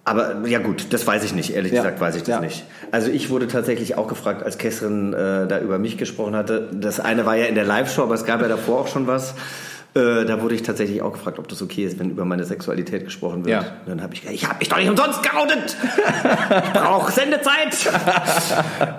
[0.04, 1.54] Aber ja gut, das weiß ich nicht.
[1.54, 1.82] Ehrlich Ja.
[1.82, 2.40] gesagt weiß ich das Ja.
[2.40, 2.64] nicht.
[2.90, 6.68] Also ich wurde tatsächlich auch gefragt, als Kessrin äh, da über mich gesprochen hatte.
[6.72, 9.34] Das eine war ja in der Live-Show, aber es gab ja davor auch schon was.
[9.94, 13.04] Äh, da wurde ich tatsächlich auch gefragt, ob das okay ist, wenn über meine Sexualität
[13.04, 13.62] gesprochen wird.
[13.62, 13.72] Ja.
[13.86, 15.76] Dann habe ich gesagt, ich habe mich doch nicht umsonst geoutet.
[16.64, 17.76] Ich brauche Sendezeit.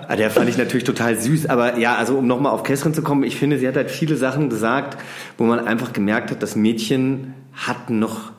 [0.08, 1.46] Ah, der fand ich natürlich total süß.
[1.46, 4.16] Aber ja, also um nochmal auf Kessrin zu kommen, ich finde, sie hat halt viele
[4.16, 4.96] Sachen gesagt,
[5.38, 8.32] wo man einfach gemerkt hat, das Mädchen hat noch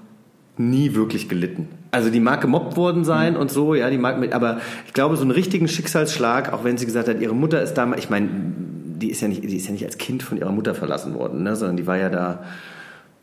[0.58, 1.67] nie wirklich gelitten.
[1.95, 5.15] Also die mag gemobbt worden sein und so, ja, die mag mit, aber ich glaube,
[5.15, 8.27] so einen richtigen Schicksalsschlag, auch wenn sie gesagt hat, ihre Mutter ist damals, ich meine,
[8.97, 11.43] die ist ja nicht, die ist ja nicht als Kind von ihrer Mutter verlassen worden,
[11.43, 11.55] ne?
[11.55, 12.43] sondern die war ja da,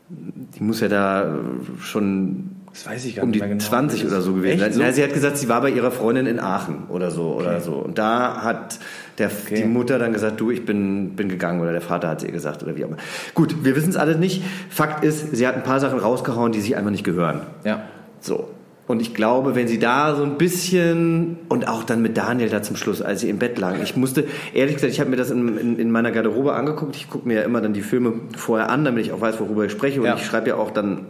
[0.08, 1.34] die muss ja da
[1.80, 3.58] schon Das weiß ich gar um die genau.
[3.58, 4.72] 20 oder so gewesen Echt sein.
[4.72, 4.80] so?
[4.80, 7.74] Na, sie hat gesagt, sie war bei ihrer Freundin in Aachen oder so oder so.
[7.74, 8.78] Und da hat
[9.18, 12.28] der, die Mutter dann gesagt, du, ich bin, bin gegangen oder der Vater hat sie
[12.28, 12.98] ihr gesagt oder wie auch immer.
[13.34, 14.42] Gut, wir wissen es alle nicht.
[14.70, 17.42] Fakt ist, sie hat ein paar Sachen rausgehauen, die sich einfach nicht gehören.
[17.64, 17.82] Ja.
[18.20, 18.48] So.
[18.88, 22.62] Und ich glaube, wenn sie da so ein bisschen und auch dann mit Daniel da
[22.62, 25.30] zum Schluss, als sie im Bett lagen, ich musste, ehrlich gesagt, ich habe mir das
[25.30, 26.96] in, in, in meiner Garderobe angeguckt.
[26.96, 29.64] Ich gucke mir ja immer dann die Filme vorher an, damit ich auch weiß, worüber
[29.64, 30.00] ich spreche.
[30.00, 30.16] Und Ja.
[30.16, 31.06] ich schreibe ja auch dann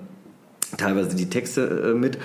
[0.77, 2.19] teilweise die Texte äh, mit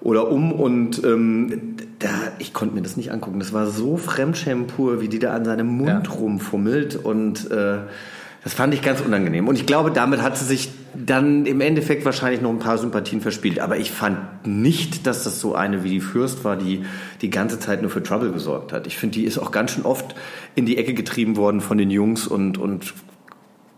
[0.00, 3.38] oder um und ähm, da ich konnte mir das nicht angucken.
[3.40, 6.12] Das war so Fremdschämen pur, wie die da an seinem Mund Ja.
[6.12, 7.78] rumfummelt und äh,
[8.46, 9.48] das fand ich ganz unangenehm.
[9.48, 13.20] Und ich glaube, damit hat sie sich dann im Endeffekt wahrscheinlich noch ein paar Sympathien
[13.20, 13.58] verspielt.
[13.58, 16.84] Aber ich fand nicht, dass das so eine wie die Fürst war, die
[17.22, 18.86] die ganze Zeit nur für Trouble gesorgt hat.
[18.86, 20.14] Ich finde, die ist auch ganz schön oft
[20.54, 22.94] in die Ecke getrieben worden von den Jungs und, und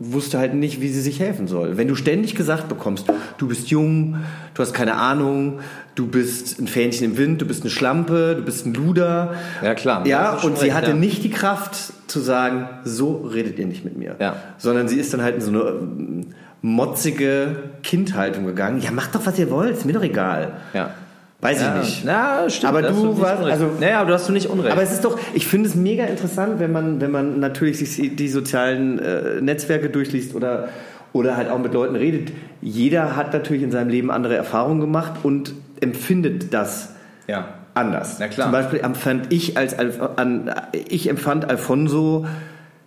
[0.00, 1.76] wusste halt nicht, wie sie sich helfen soll.
[1.76, 3.06] Wenn du ständig gesagt bekommst,
[3.36, 4.16] du bist jung,
[4.54, 5.58] du hast keine Ahnung,
[5.96, 9.34] du bist ein Fähnchen im Wind, du bist eine Schlampe, du bist ein Luder.
[9.62, 10.06] Ja, klar.
[10.06, 10.96] Ja, und sie hatte ja.
[10.96, 14.16] nicht die Kraft zu sagen, so redet ihr nicht mit mir.
[14.20, 14.36] Ja.
[14.56, 16.26] Sondern sie ist dann halt in so eine ähm,
[16.62, 18.80] motzige Kindhaltung gegangen.
[18.80, 20.52] Ja, macht doch, was ihr wollt, ist mir doch egal.
[20.74, 20.90] Ja.
[21.40, 21.76] Weiß ja.
[21.80, 22.02] ich nicht.
[22.04, 22.68] Na, stimmt.
[22.68, 24.72] Aber du nicht warst- also- naja, aber du hast du nicht Unrecht.
[24.72, 28.16] Aber es ist doch, ich finde es mega interessant, wenn man, wenn man natürlich sich
[28.16, 30.68] die sozialen äh, Netzwerke durchliest oder,
[31.12, 32.32] oder halt auch mit Leuten redet.
[32.60, 36.94] Jeder hat natürlich in seinem Leben andere Erfahrungen gemacht und empfindet das
[37.28, 37.48] ja.
[37.74, 38.16] anders.
[38.18, 38.46] Na klar.
[38.46, 40.50] Zum Beispiel empfand ich als Alf an,
[40.88, 42.26] ich empfand Alfonso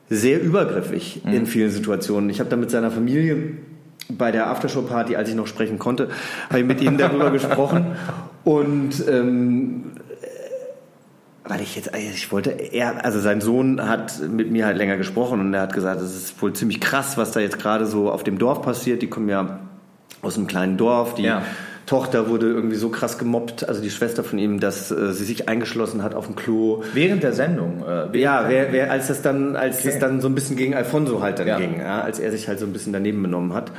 [0.09, 1.33] sehr übergriffig Mhm.
[1.33, 2.29] in vielen Situationen.
[2.29, 3.37] Ich habe da mit seiner Familie
[4.17, 6.09] bei der Aftershow-Party, als ich noch sprechen konnte,
[6.49, 7.95] habe ich mit ihnen darüber gesprochen
[8.43, 9.83] und ähm,
[11.43, 15.39] weil ich jetzt, ich wollte, er, also sein Sohn hat mit mir halt länger gesprochen
[15.39, 18.23] und er hat gesagt, es ist wohl ziemlich krass, was da jetzt gerade so auf
[18.23, 19.01] dem Dorf passiert.
[19.01, 19.59] Die kommen ja
[20.21, 21.41] aus einem kleinen Dorf, die Ja.
[21.87, 25.49] Tochter wurde irgendwie so krass gemobbt, also die Schwester von ihm, dass äh, sie sich
[25.49, 26.83] eingeschlossen hat auf dem Klo.
[26.93, 27.83] Während der Sendung.
[27.85, 31.21] Äh, Ja, wer, wer, als das dann, als das dann so ein bisschen gegen Alfonso
[31.21, 31.57] halt dann Ja.
[31.57, 33.71] ging, ja, als er sich halt so ein bisschen daneben benommen hat.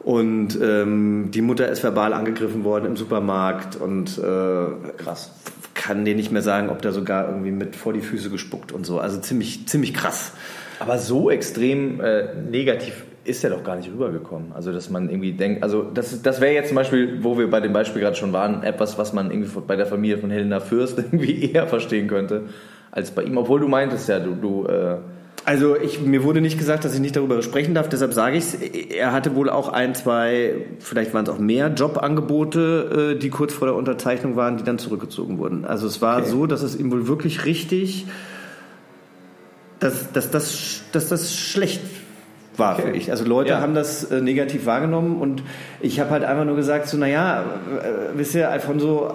[0.00, 5.32] Und ähm, die Mutter ist verbal angegriffen worden im Supermarkt und äh, Krass.
[5.74, 8.86] kann dir nicht mehr sagen, ob da sogar irgendwie mit vor die Füße gespuckt und
[8.86, 9.00] so.
[9.00, 10.32] Also ziemlich, ziemlich krass.
[10.80, 14.52] Aber so extrem äh, negativ ist er doch gar nicht rübergekommen.
[14.52, 17.60] Also, dass man irgendwie denkt, also das, das wäre jetzt zum Beispiel, wo wir bei
[17.60, 20.98] dem Beispiel gerade schon waren, etwas, was man irgendwie bei der Familie von Helena Fürst
[20.98, 22.44] irgendwie eher verstehen könnte,
[22.90, 23.36] als bei ihm.
[23.36, 24.96] Obwohl du meintest ja, du, du äh,
[25.44, 28.44] Also ich, mir wurde nicht gesagt, dass ich nicht darüber sprechen darf, deshalb sage ich
[28.44, 28.54] es.
[28.54, 33.54] Er hatte wohl auch ein, zwei, vielleicht waren es auch mehr Jobangebote, äh, die kurz
[33.54, 35.64] vor der Unterzeichnung waren, die dann zurückgezogen wurden.
[35.64, 38.06] Also es war so, dass es ihm wohl wirklich richtig,
[39.80, 41.80] dass, dass, das, dass das schlecht
[42.56, 43.10] war für ich.
[43.10, 43.60] Also Leute Ja.
[43.60, 45.44] haben das äh, negativ wahrgenommen und
[45.80, 49.12] ich habe halt einfach nur gesagt, so naja, äh, wisst ihr, Alfonso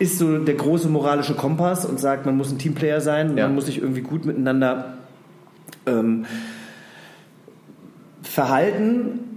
[0.00, 3.46] ist so der große moralische Kompass und sagt, man muss ein Teamplayer sein, Ja.
[3.46, 4.94] man muss sich irgendwie gut miteinander
[5.86, 6.24] ähm,
[8.22, 9.29] verhalten.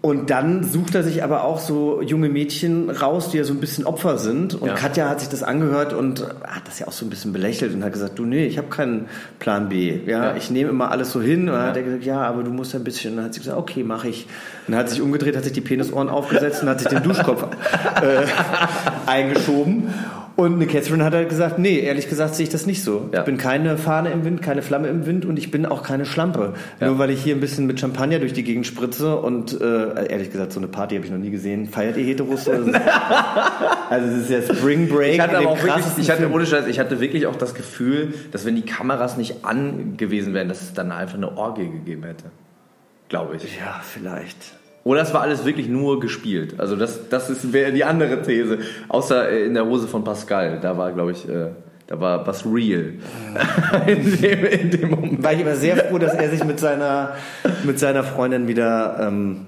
[0.00, 3.58] Und dann sucht er sich aber auch so junge Mädchen raus, die ja so ein
[3.58, 4.54] bisschen Opfer sind.
[4.54, 4.74] Und Ja.
[4.74, 7.82] Katja hat sich das angehört und hat das ja auch so ein bisschen belächelt und
[7.82, 9.06] hat gesagt, du nee, ich habe keinen
[9.40, 9.98] Plan B.
[10.06, 10.36] Ja, Ja.
[10.36, 11.48] ich nehme immer alles so hin.
[11.48, 13.10] Und dann hat er gesagt, ja, aber du musst ein bisschen.
[13.12, 14.26] Und dann hat sie gesagt, okay, mache ich.
[14.68, 17.42] Und dann hat sich umgedreht, hat sich die Penisohren aufgesetzt und hat sich den Duschkopf
[18.00, 18.24] äh,
[19.10, 19.92] eingeschoben.
[20.38, 23.10] Und eine Catherine hat halt gesagt, nee, ehrlich gesagt sehe ich das nicht so.
[23.12, 23.18] Ja.
[23.18, 26.06] Ich bin keine Fahne im Wind, keine Flamme im Wind und ich bin auch keine
[26.06, 26.54] Schlampe.
[26.78, 26.86] Ja.
[26.86, 30.30] Nur weil ich hier ein bisschen mit Champagner durch die Gegend spritze und äh, ehrlich
[30.30, 31.66] gesagt, so eine Party habe ich noch nie gesehen.
[31.66, 32.44] Feiert ihr Heteros?
[32.44, 32.52] so?
[33.90, 35.14] also es ist ja Spring Break.
[35.14, 38.14] Ich hatte aber auch wirklich, ich hatte ohne Scheiß, ich hatte wirklich auch das Gefühl,
[38.30, 42.04] dass wenn die Kameras nicht an gewesen wären, dass es dann einfach eine Orgie gegeben
[42.04, 42.26] hätte.
[43.08, 43.42] Glaube ich.
[43.58, 44.57] Ja, vielleicht.
[44.84, 46.54] Oder es war alles wirklich nur gespielt.
[46.58, 48.58] Also das, das ist wäre die andere These.
[48.88, 50.58] Außer äh, in der Hose von Pascal.
[50.62, 51.48] Da war, glaube ich, äh,
[51.86, 52.94] da war was real.
[53.86, 55.22] in, dem, in dem Moment.
[55.22, 57.14] War ich aber sehr froh, dass er sich mit seiner,
[57.64, 59.46] mit seiner Freundin wieder ähm,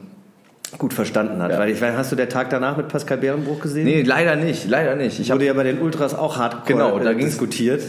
[0.78, 1.52] gut verstanden hat.
[1.52, 1.58] Ja.
[1.58, 3.84] Weil ich weiß, hast du der Tag danach mit Pascal Bärenbruch gesehen?
[3.84, 4.68] Nee, leider nicht.
[4.68, 5.20] Leider nicht.
[5.20, 7.82] Ich wurde ja bei den Ultras auch hardcore Genau, da äh, ging's- diskutiert.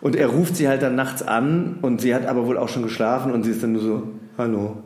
[0.00, 2.82] Und er ruft sie halt dann nachts an und sie hat aber wohl auch schon
[2.82, 4.02] geschlafen und sie ist dann nur so,
[4.38, 4.76] hallo.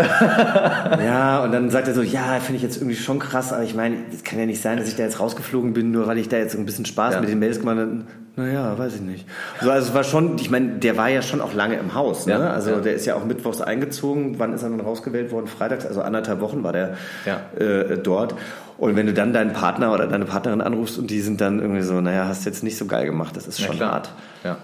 [1.04, 3.74] ja, und dann sagt er so, ja, finde ich jetzt irgendwie schon krass, aber ich
[3.74, 6.28] meine, es kann ja nicht sein, dass ich da jetzt rausgeflogen bin, nur weil ich
[6.28, 7.20] da jetzt ein bisschen Spaß Ja.
[7.20, 8.02] mit den Mails gemacht habe.
[8.36, 9.26] Naja, weiß ich nicht.
[9.60, 12.26] So, also es war schon, ich meine, der war ja schon auch lange im Haus.
[12.26, 12.32] Ne?
[12.34, 12.76] Ja, also ja.
[12.80, 14.38] der ist ja auch mittwochs eingezogen.
[14.38, 15.46] Wann ist er dann rausgewählt worden?
[15.46, 16.94] Freitags, also anderthalb Wochen war der
[17.26, 17.40] Ja.
[17.58, 18.34] äh, dort.
[18.78, 21.82] Und wenn du dann deinen Partner oder deine Partnerin anrufst und die sind dann irgendwie
[21.82, 24.10] so, naja, hast jetzt nicht so geil gemacht, das ist schon hart.
[24.42, 24.56] Ja.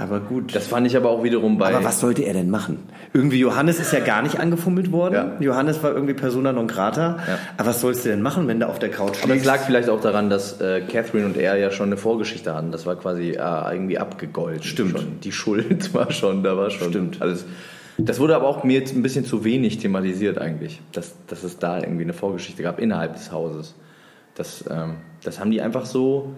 [0.00, 0.54] Aber gut.
[0.54, 1.74] Das fand ich aber auch wiederum bei.
[1.74, 2.78] Aber was sollte er denn machen?
[3.12, 5.14] Irgendwie Johannes ist ja gar nicht angefummelt worden.
[5.14, 5.36] Ja.
[5.40, 7.18] Johannes war irgendwie Persona non grata.
[7.28, 7.38] Ja.
[7.58, 9.46] Aber was sollst du denn machen, wenn du auf der Couch Aber es liegst?
[9.46, 12.72] lag vielleicht auch daran, dass äh, Catherine und er ja schon eine Vorgeschichte hatten.
[12.72, 14.62] Das war quasi äh, irgendwie abgegolten.
[14.62, 14.92] Stimmt.
[14.98, 15.20] Schon.
[15.20, 16.88] Die Schuld war schon, da war schon.
[16.88, 17.20] Stimmt.
[17.20, 17.44] Alles.
[17.98, 21.58] Das wurde aber auch mir jetzt ein bisschen zu wenig thematisiert eigentlich, dass, dass es
[21.58, 23.74] da irgendwie eine Vorgeschichte gab innerhalb des Hauses.
[24.34, 26.32] Das, ähm, das haben die einfach so,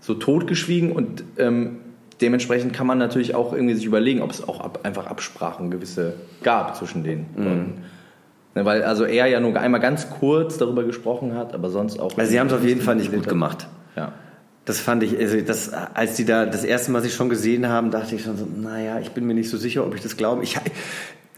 [0.00, 1.78] so totgeschwiegen und ähm,
[2.20, 6.14] dementsprechend kann man natürlich auch irgendwie sich überlegen, ob es auch ab, einfach Absprachen gewisse
[6.42, 7.44] gab zwischen den Mhm.
[7.44, 7.74] Leuten.
[8.54, 12.16] Ne, weil also er ja nur einmal ganz kurz darüber gesprochen hat, aber sonst auch.
[12.16, 13.68] Also sie haben es auf jeden Fall nicht gut gemacht.
[13.96, 14.12] Ja.
[14.64, 17.90] Das fand ich, also das, als die da das erste Mal sich schon gesehen haben,
[17.90, 20.42] dachte ich schon so, naja, ich bin mir nicht so sicher, ob ich das glaube.
[20.42, 20.58] Ich,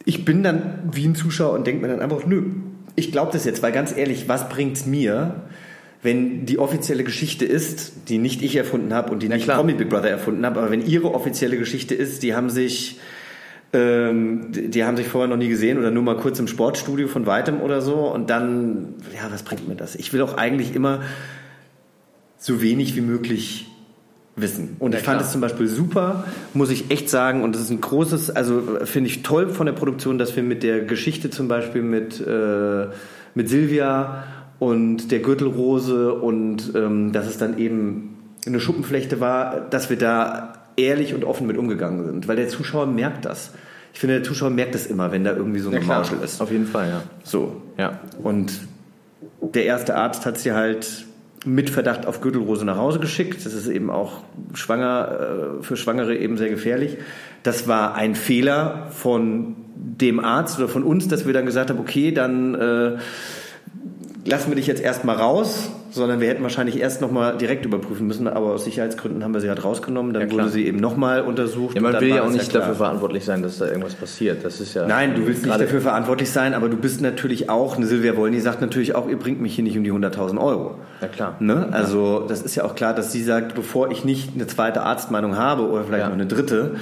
[0.05, 2.43] ich bin dann wie ein Zuschauer und denke mir dann einfach, nö,
[2.97, 5.35] ich glaube das jetzt, weil ganz ehrlich, was bringt's mir,
[6.03, 9.59] wenn die offizielle Geschichte ist, die nicht ich erfunden habe und die nicht klar.
[9.59, 12.99] Promi Big Brother erfunden habe, aber wenn ihre offizielle Geschichte ist, die haben sich
[13.73, 17.07] ähm, die die haben sich vorher noch nie gesehen oder nur mal kurz im Sportstudio
[17.07, 19.95] von weitem oder so und dann, ja, was bringt mir das?
[19.95, 21.03] Ich will auch eigentlich immer
[22.39, 23.67] so wenig wie möglich
[24.37, 24.77] wissen.
[24.79, 27.81] Und ich fand es zum Beispiel super, muss ich echt sagen, und das ist ein
[27.81, 31.83] großes, also finde ich toll von der Produktion, dass wir mit der Geschichte zum Beispiel
[31.83, 32.87] mit, äh,
[33.35, 34.25] mit Silvia
[34.61, 40.53] und der Gürtelrose und ähm, dass es dann eben eine Schuppenflechte war, dass wir da
[40.77, 43.53] ehrlich und offen mit umgegangen sind, weil der Zuschauer merkt das.
[43.93, 46.41] Ich finde, der Zuschauer merkt das immer, wenn da irgendwie so ein Gemauschel ist.
[46.41, 47.03] Auf jeden Fall, ja.
[47.25, 47.61] So.
[47.77, 47.99] Ja.
[48.23, 48.53] Und
[49.41, 51.07] der erste Arzt hat sie halt
[51.47, 53.45] mit Verdacht auf Gürtelrose nach Hause geschickt.
[53.47, 56.99] Das ist eben auch schwanger, äh, für Schwangere eben sehr gefährlich.
[57.43, 61.81] Das war ein Fehler von dem Arzt oder von uns, dass wir dann gesagt haben,
[61.81, 62.99] okay, dann äh,
[64.31, 68.29] lassen wir dich jetzt erstmal raus, sondern wir hätten wahrscheinlich erst nochmal direkt überprüfen müssen,
[68.29, 70.13] aber aus Sicherheitsgründen haben wir sie halt rausgenommen.
[70.15, 71.75] Dann Ja, wurde sie eben nochmal untersucht.
[71.75, 72.61] Ja, man will ja auch nicht klar.
[72.61, 74.45] dafür verantwortlich sein, dass da irgendwas passiert.
[74.45, 74.87] Das ist ja.
[74.87, 78.39] Nein, du willst nicht dafür verantwortlich sein, aber du bist natürlich auch, eine Silvia Wollny
[78.41, 80.77] sagt natürlich auch, ihr bringt mich hier nicht um die 100.000 Euro.
[81.01, 81.35] Ja, klar.
[81.41, 81.69] Ne?
[81.73, 85.37] Also das ist ja auch klar, dass sie sagt, bevor ich nicht eine zweite Arztmeinung
[85.37, 86.09] habe oder vielleicht Ja.
[86.09, 86.77] noch eine dritte,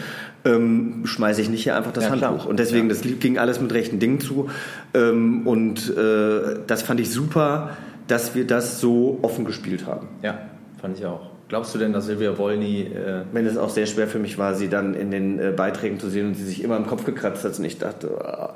[0.49, 2.31] ähm, schmeiße ich nicht hier einfach das Ja, klar.
[2.31, 2.47] Handtuch.
[2.47, 4.49] Und deswegen, das ging alles mit rechten Dingen zu.
[4.95, 10.09] Ähm, und äh, das fand ich super, dass wir das so offen gespielt haben.
[10.23, 10.39] Ja,
[10.81, 11.31] fand ich auch.
[11.49, 12.83] Glaubst du denn, dass Silvia Wolny.
[12.83, 15.99] Äh, Wenn es auch sehr schwer für mich war, sie dann in den äh, Beiträgen
[15.99, 18.49] zu sehen und sie sich immer im Kopf gekratzt hat und ich dachte, oh,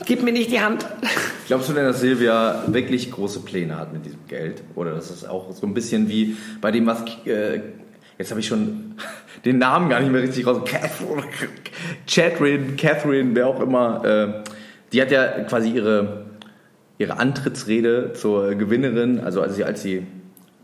[0.04, 0.84] gib mir nicht die Hand.
[1.46, 4.62] glaubst du denn, dass Silvia wirklich große Pläne hat mit diesem Geld?
[4.74, 7.02] Oder dass es auch so ein bisschen wie bei dem, was.
[7.24, 7.60] Äh,
[8.18, 8.96] jetzt habe ich schon
[9.44, 10.60] den Namen gar nicht mehr richtig raus.
[12.06, 14.04] Catherine, Catherine, wer auch immer.
[14.04, 14.50] Äh,
[14.92, 16.26] die hat ja quasi ihre,
[16.98, 20.06] ihre Antrittsrede zur Gewinnerin, also als sie, als sie.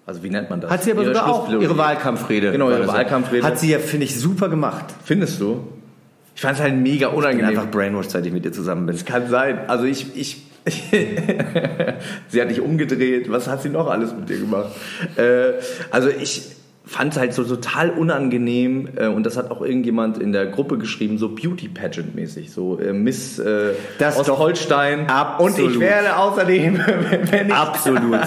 [0.04, 0.70] Also wie nennt man das?
[0.70, 2.52] Hat sie aber Ihre sogar auch ihre Wahlkampfrede.
[2.52, 2.88] Genau, ihre das.
[2.88, 3.44] Wahlkampfrede.
[3.44, 4.84] Hat sie ja, finde ich, super gemacht.
[5.04, 5.66] Findest du?
[6.36, 7.46] Ich fand es halt mega Ich bin unangenehm.
[7.46, 9.04] einfach brainwashed, seit ich mit dir zusammen bin.
[9.04, 9.68] Kann sein.
[9.68, 10.42] Also ich, ich
[12.28, 13.30] sie hat dich umgedreht.
[13.30, 14.70] Was hat sie noch alles mit dir gemacht?
[15.16, 15.54] Äh,
[15.90, 16.42] also ich
[16.86, 20.78] fand es halt so total unangenehm äh, und das hat auch irgendjemand in der Gruppe
[20.78, 24.28] geschrieben, so Beauty Pageant mäßig, so äh, Miss äh, Das aus.
[24.28, 25.08] Holstein.
[25.08, 25.58] Absolut.
[25.58, 26.78] Und ich werde außerdem,
[27.30, 28.20] wenn ich Absolut.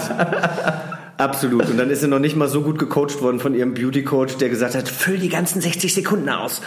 [1.16, 1.68] Absolut.
[1.68, 4.48] Und dann ist sie noch nicht mal so gut gecoacht worden von ihrem Beauty-Coach, der
[4.48, 6.62] gesagt hat, füll die ganzen 60 Sekunden aus.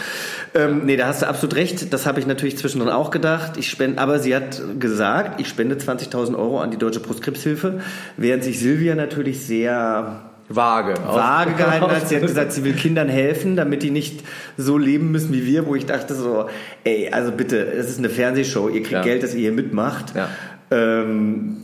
[0.54, 1.92] Ähm, nee, da hast du absolut recht.
[1.92, 3.58] Das habe ich natürlich zwischendrin auch gedacht.
[3.58, 7.80] Ich spende, aber sie hat gesagt, ich spende 20.000 Euro an die Deutsche Brustkrebshilfe,
[8.16, 12.08] während sich Silvia natürlich sehr vage, vage gehalten hat.
[12.08, 14.24] Sie hat gesagt, sie will Kindern helfen, damit die nicht
[14.58, 16.46] so leben müssen wie wir, wo ich dachte so,
[16.84, 19.02] ey, also bitte, es ist eine Fernsehshow, ihr kriegt Ja.
[19.02, 20.14] Geld, dass ihr hier mitmacht.
[20.16, 20.30] Ja.
[20.72, 21.58] Ähm,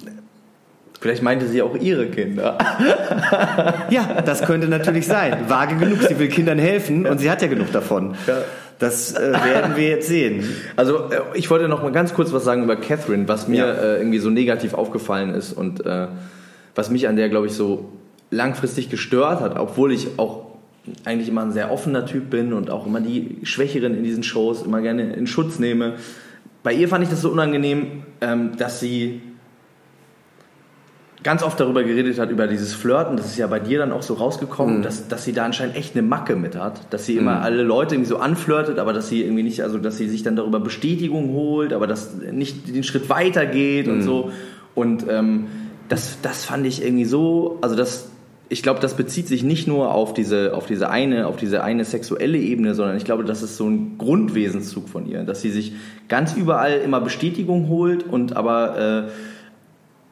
[1.02, 2.58] Vielleicht meinte sie auch ihre Kinder.
[3.90, 5.46] ja, das könnte natürlich sein.
[5.48, 8.16] Vage genug, sie will Kindern helfen und sie hat ja genug davon.
[8.28, 8.40] Ja.
[8.80, 10.44] Das äh, werden wir jetzt sehen.
[10.76, 13.72] Also äh, ich wollte noch mal ganz kurz was sagen über Catherine, was mir Ja.
[13.74, 16.08] äh, irgendwie so negativ aufgefallen ist und äh,
[16.76, 17.90] was mich an der, glaube ich, so
[18.32, 20.46] langfristig gestört hat, obwohl ich auch
[21.06, 24.64] eigentlich immer ein sehr offener Typ bin und auch immer die Schwächeren in diesen Shows
[24.64, 25.96] immer gerne in Schutz nehme.
[26.64, 29.22] Bei ihr fand ich das so unangenehm, ähm, dass sie
[31.22, 33.18] ganz oft darüber geredet hat, über dieses Flirten.
[33.18, 35.96] Das ist ja bei dir dann auch so rausgekommen, dass, dass sie da anscheinend echt
[35.96, 36.94] eine Macke mit hat.
[36.94, 39.98] Dass sie immer alle Leute irgendwie so anflirtet, aber dass sie irgendwie nicht, also dass
[39.98, 44.32] sie sich dann darüber Bestätigung holt, aber dass nicht den Schritt weitergeht und so.
[44.76, 45.48] Und ähm,
[45.90, 48.10] das, das fand ich irgendwie so, also das,
[48.50, 51.86] ich glaube, das bezieht sich nicht nur auf diese, auf diese eine, auf diese eine
[51.86, 55.74] sexuelle Ebene, sondern ich glaube, das ist so ein Grundwesenszug von ihr, dass sie sich
[56.08, 59.12] ganz überall immer Bestätigung holt und aber äh,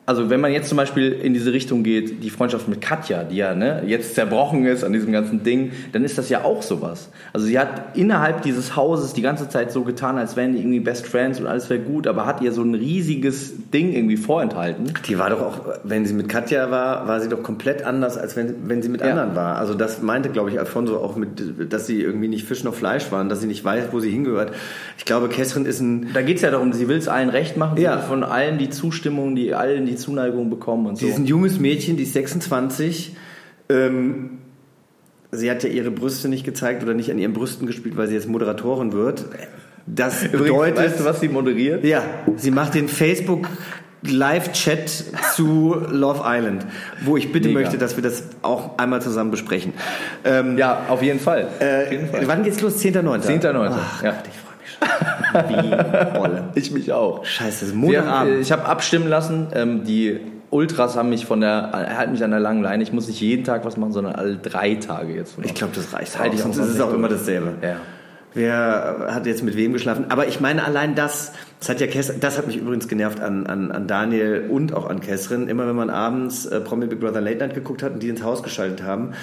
[0.07, 3.35] also wenn man jetzt zum Beispiel in diese Richtung geht, die Freundschaft mit Katja, die
[3.35, 7.09] ja ne, jetzt zerbrochen ist an diesem ganzen Ding, dann ist das ja auch sowas.
[7.33, 10.79] Also sie hat innerhalb dieses Hauses die ganze Zeit so getan, als wären die irgendwie
[10.79, 14.93] Best Friends und alles wäre gut, aber hat ihr so ein riesiges Ding irgendwie vorenthalten.
[15.09, 18.37] Die war doch auch, wenn sie mit Katja war, war sie doch komplett anders, als
[18.37, 19.09] wenn, wenn sie mit Ja.
[19.09, 19.57] anderen war.
[19.57, 23.11] Also das meinte, glaube ich, Alfonso auch mit, dass sie irgendwie nicht Fisch noch Fleisch
[23.11, 24.53] waren, dass sie nicht weiß, wo sie hingehört.
[24.97, 27.77] Ich glaube, Catherine ist ein, Da geht's ja darum, sie will es allen recht machen,
[27.77, 27.97] Ja.
[27.97, 31.05] von allen die Zustimmung, die allen die Zuneigung bekommen und so.
[31.05, 33.15] sie ist ein junges Mädchen, die ist 26.
[33.69, 34.37] Ähm,
[35.31, 38.13] sie hat ja ihre Brüste nicht gezeigt oder nicht an ihren Brüsten gespielt, weil sie
[38.15, 39.25] jetzt Moderatorin wird.
[39.85, 41.83] Das bedeutet, weißt du, was sie moderiert?
[41.83, 42.03] Ja,
[42.35, 43.47] sie macht den Facebook
[44.03, 44.89] Live-Chat
[45.35, 46.65] zu Love Island,
[47.03, 47.61] wo ich bitte Mega.
[47.61, 49.73] möchte, dass wir das auch einmal zusammen besprechen.
[50.23, 51.47] Ähm, Ja, auf jeden Fall.
[51.59, 52.77] äh, wann geht's los?
[52.83, 53.21] 10.9.
[53.23, 53.69] 10.9.
[53.71, 54.11] Ach, Ja.
[54.11, 54.23] Gott,
[55.47, 56.43] Wie Olle.
[56.55, 57.23] Ich mich auch.
[57.25, 58.41] Scheiße, es ist Wir Montagabend.
[58.41, 59.47] ich habe abstimmen lassen.
[59.53, 62.81] Ähm, die Ultras haben mich von der, halten mich an der langen Leine.
[62.83, 65.37] Ich muss nicht jeden Tag was machen, sondern alle drei Tage jetzt.
[65.43, 66.13] Ich glaube, das reicht.
[66.13, 67.55] Das halte ich sonst ist es auch immer dasselbe.
[67.61, 67.77] Ja.
[68.33, 70.05] Wer hat jetzt mit wem geschlafen?
[70.09, 73.47] Aber ich meine, allein das, das hat ja Kess, das hat mich übrigens genervt an,
[73.47, 75.47] an, an Daniel und auch an Kessrin.
[75.47, 78.23] Immer wenn man abends äh, Promi Big Brother Late Night geguckt hat und die ins
[78.23, 79.13] Haus geschaltet haben.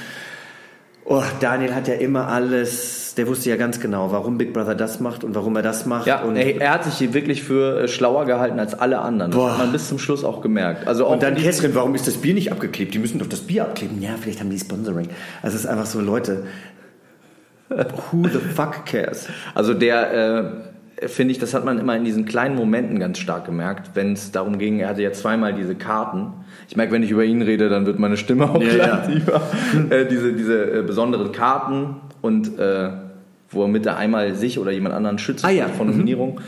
[1.05, 5.01] Oh, Daniel hat ja immer alles, der wusste ja ganz genau, warum Big Brother das
[5.01, 6.07] macht und warum er das macht.
[6.07, 9.31] Ja, und, ey, er hat sich hier wirklich für äh, schlauer gehalten als alle anderen.
[9.31, 9.51] Das Boah.
[9.53, 10.87] hat man bis zum Schluss auch gemerkt.
[10.87, 12.93] Also auch und dann die- Kessrin, warum ist das Bier nicht abgeklebt?
[12.95, 14.03] Die müssen doch das Bier abkleben.
[14.03, 15.09] Ja, vielleicht haben die Sponsoring.
[15.43, 16.45] Also es ist einfach so, Leute,
[17.71, 19.29] who the fuck cares?
[19.55, 20.13] Also der,
[21.01, 24.13] äh, finde ich, das hat man immer in diesen kleinen Momenten ganz stark gemerkt, wenn
[24.13, 26.33] es darum ging, er hatte ja zweimal diese Karten.
[26.69, 28.97] Ich merke, wenn ich über ihn rede, dann wird meine Stimme auch Ja, ja.
[28.99, 29.41] tiefer.
[29.91, 32.91] äh, diese diese äh, besonderen Karten und äh,
[33.55, 35.69] wo er mit der einmal sich oder jemand anderen schützt Ah, ja.
[35.69, 36.41] von Nominierung.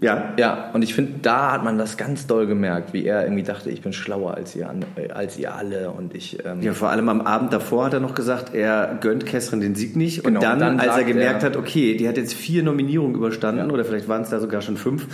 [0.00, 3.44] Ja, Ja, und ich finde, da hat man das ganz doll gemerkt, wie er irgendwie
[3.44, 6.44] dachte, ich bin schlauer als ihr, äh, als ihr alle und ich...
[6.44, 9.76] Ähm, Ja, vor allem am Abend davor hat er noch gesagt, er gönnt Kessrin den
[9.76, 10.20] Sieg nicht.
[10.24, 13.14] Und Genau, dann, dann als er gemerkt er- hat, okay, die hat jetzt vier Nominierungen
[13.14, 15.06] überstanden, oder vielleicht waren es da sogar schon fünf,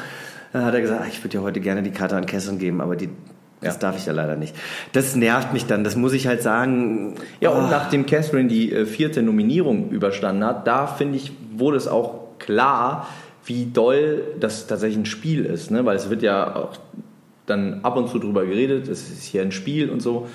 [0.54, 2.80] dann hat er gesagt, ach, ich würde ja heute gerne die Karte an Kessrin geben,
[2.80, 3.10] aber die,
[3.60, 3.80] das Ja.
[3.80, 4.54] darf ich ja leider nicht.
[4.92, 7.14] Das nervt mich dann, das muss ich halt sagen.
[7.40, 11.76] Ja, oh, und nachdem Catherine die äh, vierte Nominierung überstanden hat, da finde ich, wurde
[11.76, 13.08] es auch klar,
[13.44, 15.70] wie doll das tatsächlich ein Spiel ist.
[15.70, 15.84] Ne?
[15.84, 16.76] Weil es wird ja auch
[17.46, 20.26] dann ab und zu drüber geredet, es ist hier ein Spiel und so.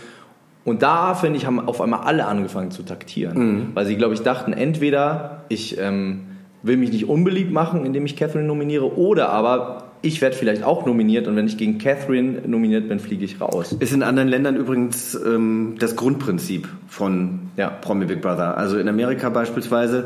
[0.66, 3.72] Und da, finde ich, haben auf einmal alle angefangen zu taktieren.
[3.74, 6.22] Weil sie, glaube ich, dachten, entweder ich ähm,
[6.64, 10.86] will mich nicht unbeliebt machen, indem ich Catherine nominiere, oder aber ich werde vielleicht auch
[10.86, 13.76] nominiert und wenn ich gegen Catherine nominiert bin, fliege ich raus.
[13.80, 17.70] Ist in anderen Ländern übrigens ähm, das Grundprinzip von Ja.
[17.70, 18.58] Promi Big Brother.
[18.58, 20.06] Also in Amerika beispielsweise,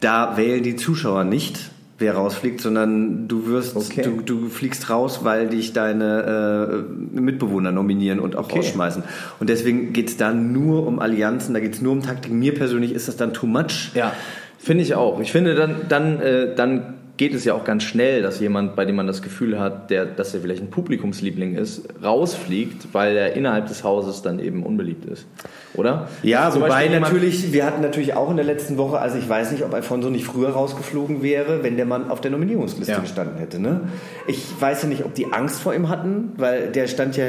[0.00, 4.02] da wählen die Zuschauer nicht, wer rausfliegt, sondern du wirst, Okay.
[4.02, 6.84] du, du fliegst raus, weil dich deine
[7.16, 9.02] äh, Mitbewohner nominieren und auch rausschmeißen.
[9.40, 12.32] Und deswegen geht es da nur um Allianzen, da geht es nur um Taktik.
[12.32, 13.92] Mir persönlich ist das dann too much.
[13.94, 14.12] Ja,
[14.58, 15.18] finde ich auch.
[15.20, 18.84] Ich finde, dann, dann, äh, dann geht es ja auch ganz schnell, dass jemand, bei
[18.84, 23.34] dem man das Gefühl hat, der, dass er vielleicht ein Publikumsliebling ist, rausfliegt, weil er
[23.34, 25.26] innerhalb des Hauses dann eben unbeliebt ist.
[25.74, 26.08] Oder?
[26.22, 29.52] Ja, Zum wobei natürlich, wir hatten natürlich auch in der letzten Woche, also ich weiß
[29.52, 32.98] nicht, ob Alfonso nicht früher rausgeflogen wäre, wenn der Mann auf der Nominierungsliste Ja.
[33.00, 33.60] gestanden hätte.
[33.60, 33.80] Ne?
[34.28, 37.24] Ich weiß ja nicht, ob die Angst vor ihm hatten, weil der stand ja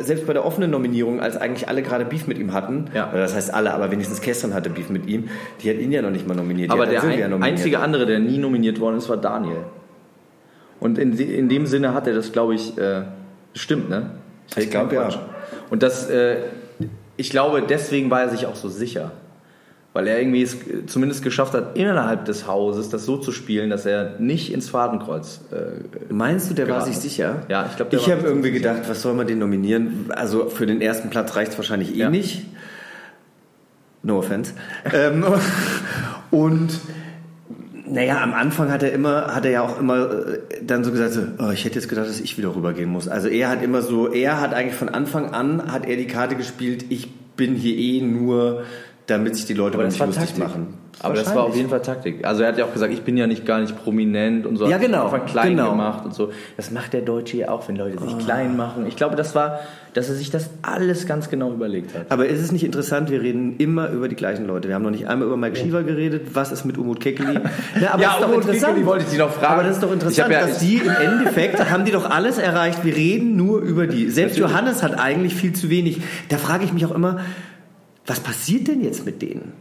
[0.00, 3.10] selbst bei der offenen Nominierung, als eigentlich alle gerade Beef mit ihm hatten, Ja.
[3.10, 5.28] oder das heißt alle, aber wenigstens gestern hatte Beef mit ihm,
[5.62, 6.68] die hat ihn ja noch nicht mal nominiert.
[6.68, 7.42] die Aber der ein, nominiert.
[7.42, 9.64] einzige andere, der nie nominiert worden ist, war Daniel.
[10.80, 13.02] Und in, in dem Sinne hat er das, glaube ich, äh,
[13.54, 14.10] stimmt, ne?
[14.56, 15.18] Ich glaub, keinen ja.
[15.70, 16.36] Und das, äh,
[17.16, 19.12] ich glaube, deswegen war er sich auch so sicher.
[19.96, 20.54] Weil er irgendwie es
[20.88, 25.40] zumindest geschafft hat, innerhalb des Hauses das so zu spielen, dass er nicht ins Fadenkreuz
[25.50, 27.46] äh, Meinst du, der war sich sicher?
[27.48, 28.74] Ja, ich glaube, Ich habe irgendwie sicher.
[28.74, 30.06] gedacht, was soll man den nominieren?
[30.10, 32.10] Also für den ersten Platz reicht es wahrscheinlich eh Ja.
[32.10, 32.44] nicht.
[34.02, 34.52] No offense.
[34.92, 35.24] ähm,
[36.30, 36.78] und
[37.88, 41.12] naja, am Anfang hat er immer, hat er ja auch immer äh, dann so gesagt,
[41.14, 43.08] so, oh, ich hätte jetzt gedacht, dass ich wieder rübergehen muss.
[43.08, 46.34] Also er hat immer so, er hat eigentlich von Anfang an, hat er die Karte
[46.36, 48.64] gespielt, ich bin hier eh nur,
[49.06, 50.38] damit sich die Leute Aber war lustig Taktik.
[50.38, 50.74] machen.
[51.00, 52.26] Aber das war auf jeden Fall Taktik.
[52.26, 54.66] Also er hat ja auch gesagt, ich bin ja nicht gar nicht prominent und so.
[54.66, 55.70] Ja, genau, Einfach klein genau.
[55.72, 56.32] gemacht und so.
[56.56, 58.86] Das macht der Deutsche ja auch, wenn Leute sich klein machen.
[58.88, 59.60] Ich glaube, das war,
[59.92, 62.06] dass er sich das alles ganz genau überlegt hat.
[62.08, 64.68] Aber ist es nicht interessant, wir reden immer über die gleichen Leute.
[64.68, 66.28] Wir haben noch nicht einmal über Mike Shiva geredet.
[66.32, 67.40] Was ist mit Umut Kekeli?
[67.80, 68.72] Na, aber Ja, das ist doch Umut interessant.
[68.72, 69.52] Kekeli wollte ich Sie noch fragen.
[69.52, 72.08] Aber das ist doch Ich interessant, hab ja- dass die im Endeffekt, haben die doch
[72.10, 72.84] alles erreicht.
[72.84, 74.08] Wir reden nur über die.
[74.10, 74.50] Selbst Natürlich.
[74.50, 76.00] Johannes hat eigentlich viel zu wenig.
[76.30, 77.18] Da frage ich mich auch immer,
[78.06, 79.52] was passiert denn jetzt mit denen?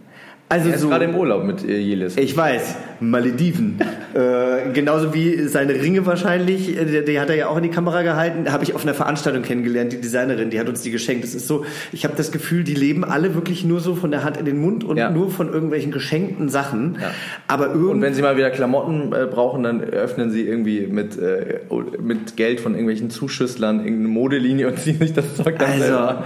[0.48, 2.18] Also Er ist so, gerade im Urlaub mit äh, Jelis.
[2.18, 3.80] ich weiß, Malediven.
[4.14, 7.70] äh, genauso wie seine Ringe wahrscheinlich, äh, die, die hat er ja auch in die
[7.70, 11.24] Kamera gehalten, habe ich auf einer Veranstaltung kennengelernt, die Designerin, die hat uns die geschenkt.
[11.24, 14.24] Das ist so, ich habe das Gefühl, die leben alle wirklich nur so von der
[14.24, 15.10] Hand in den Mund und Ja.
[15.10, 17.00] nur von irgendwelchen geschenkten Sachen.
[17.02, 17.10] Ja.
[17.48, 21.62] Aber Und wenn sie mal wieder Klamotten äh, brauchen, dann öffnen sie irgendwie mit, äh,
[22.00, 26.24] mit Geld von irgendwelchen Zuschüsslern irgendeine Modelinie und ziehen sich das Zeug dann Also, selber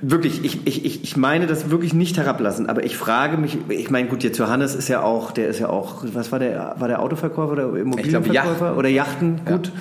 [0.00, 3.90] wirklich, ich, ich, ich, ich meine das wirklich nicht herablassen, aber ich frage mich, ich
[3.90, 6.88] meine, gut, jetzt Johannes ist ja auch, der ist ja auch, was war der, war
[6.88, 8.78] der Autoverkäufer oder Immobilienverkäufer Yachten.
[8.78, 9.72] oder Yachten, gut.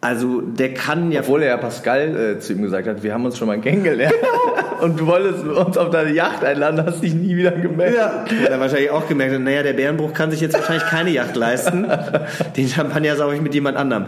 [0.00, 3.24] Also, der kann ja Obwohl er ja Pascal äh, zu ihm gesagt hat, wir haben
[3.24, 4.14] uns schon mal kennengelernt.
[4.82, 7.96] Und du wolltest uns auf deine Yacht einladen, hast dich nie wieder gemeldet.
[7.96, 11.36] Ja, hat er wahrscheinlich auch gemerkt, naja, der Bärenbruch kann sich jetzt wahrscheinlich keine Yacht
[11.36, 11.86] leisten.
[12.56, 14.04] Den Champagner sauge ich mit jemand anderem.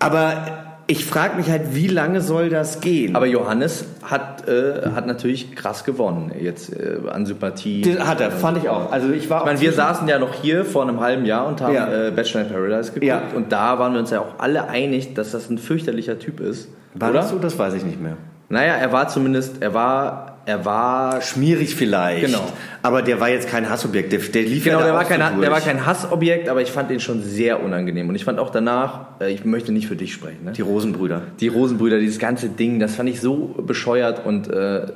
[0.00, 3.16] Aber ich frage mich halt, wie lange soll das gehen?
[3.16, 7.82] Aber Johannes hat, äh, hat natürlich krass gewonnen jetzt äh, an Sympathie.
[7.82, 8.92] Den hat er, fand ich auch.
[8.92, 11.60] Also ich war Ich meine, wir saßen ja noch hier vor einem halben Jahr und
[11.60, 12.08] haben Ja.
[12.08, 13.04] äh, Bachelor in Paradise geguckt.
[13.04, 13.22] Ja.
[13.34, 16.68] Und da waren wir uns ja auch alle einig, dass das ein fürchterlicher Typ ist.
[16.94, 17.18] War oder?
[17.20, 17.38] das so?
[17.38, 18.16] Das weiß ich nicht mehr.
[18.48, 22.26] Naja, er war zumindest, er war, er war Schmierig vielleicht.
[22.26, 22.46] Genau.
[22.82, 24.12] Aber der war jetzt kein Hassobjekt.
[24.12, 26.70] Der, der lief Genau, ja der war, kein, so der war kein Hassobjekt, aber ich
[26.70, 28.08] fand ihn schon sehr unangenehm.
[28.08, 30.52] Und ich fand auch danach, äh, ich möchte nicht für dich sprechen, ne?
[30.52, 31.22] Die Rosenbrüder.
[31.40, 34.86] die Rosenbrüder, dieses ganze Ding, das fand ich so bescheuert und äh,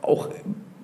[0.00, 0.30] auch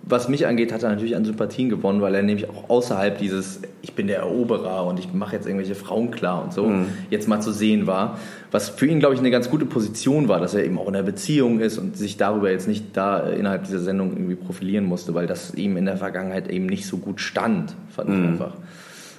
[0.02, 3.60] was mich angeht, hat er natürlich an Sympathien gewonnen, weil er nämlich auch außerhalb dieses,
[3.80, 6.72] ich bin der Eroberer und ich mache jetzt irgendwelche Frauen klar und so,
[7.10, 8.18] jetzt mal zu sehen war.
[8.50, 10.96] Was für ihn, glaube ich, eine ganz gute Position war, dass er eben auch in
[10.96, 14.84] einer Beziehung ist und sich darüber jetzt nicht da äh, innerhalb dieser Sendung irgendwie profilieren
[14.84, 18.54] musste, weil das ihm in der Vergangenheit eben nicht so gut stand, fand ich einfach.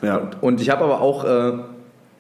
[0.02, 0.18] Ja.
[0.18, 1.54] Und, und ich habe aber auch äh,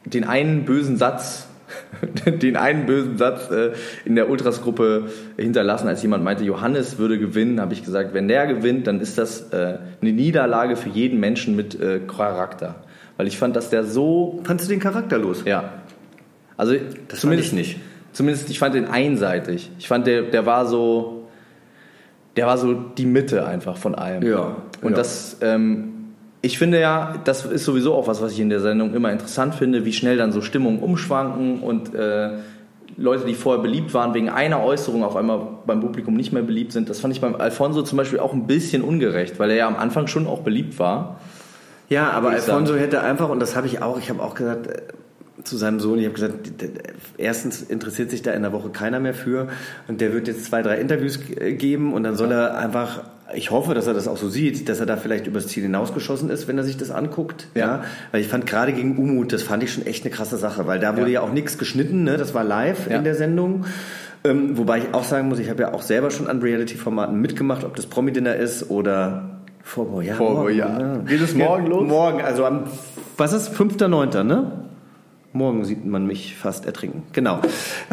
[0.05, 1.47] den einen bösen Satz,
[2.25, 3.71] den einen bösen Satz äh,
[4.05, 8.47] in der Ultras-Gruppe hinterlassen, als jemand meinte, Johannes würde gewinnen, habe ich gesagt, wenn der
[8.47, 12.75] gewinnt, dann ist das äh, eine Niederlage für jeden Menschen mit äh, Charakter.
[13.17, 15.43] Weil ich fand, dass der so, Fandst du den charakterlos?
[15.45, 15.73] ja,
[16.61, 16.75] also
[17.07, 17.79] Das zumindest nicht.
[18.13, 19.71] Zumindest ich fand den einseitig.
[19.79, 21.27] Ich fand der, der war so,
[22.35, 24.21] der war so die Mitte einfach von allem.
[24.21, 24.97] Ja, Und ja.
[24.97, 28.93] das, ähm, ich finde ja, das ist sowieso auch was, was ich in der Sendung
[28.93, 32.33] immer interessant finde, wie schnell dann so Stimmungen umschwanken und äh,
[32.95, 36.73] Leute, die vorher beliebt waren, wegen einer Äußerung auf einmal beim Publikum nicht mehr beliebt
[36.73, 36.91] sind.
[36.91, 39.77] Das fand ich beim Alfonso zum Beispiel auch ein bisschen ungerecht, weil er ja am
[39.77, 41.19] Anfang schon auch beliebt war.
[41.89, 44.81] Ja, aber Alfonso hätte einfach, und das habe ich auch, ich habe auch gesagt äh,
[45.43, 46.51] zu seinem Sohn, ich habe gesagt,
[47.17, 49.47] erstens interessiert sich da in der Woche keiner mehr für
[49.87, 53.51] und der wird jetzt zwei, drei Interviews äh, geben und dann soll er einfach, ich
[53.51, 56.47] hoffe, dass er das auch so sieht, dass er da vielleicht übers Ziel hinausgeschossen ist,
[56.47, 57.47] wenn er sich das anguckt.
[57.55, 57.83] Ja.
[58.11, 60.79] Weil ich fand gerade gegen Umut, das fand ich schon echt eine krasse Sache, weil
[60.79, 62.17] da wurde ja, auch nichts geschnitten, ne?
[62.17, 62.97] das war live Ja.
[62.97, 63.65] in der Sendung.
[64.23, 67.63] Ähm, wobei ich auch sagen muss, ich habe ja auch selber schon an Reality-Formaten mitgemacht,
[67.63, 70.15] ob das Promi-Dinner ist oder Vorbo, ja.
[70.15, 70.97] Vorbo, morgen, ja.
[71.07, 71.87] Geht es morgen los?
[71.87, 72.63] Morgen, also am,
[73.17, 74.51] was ist, 5.9., ne?
[75.33, 77.03] Morgen sieht man mich fast ertrinken.
[77.13, 77.39] Genau.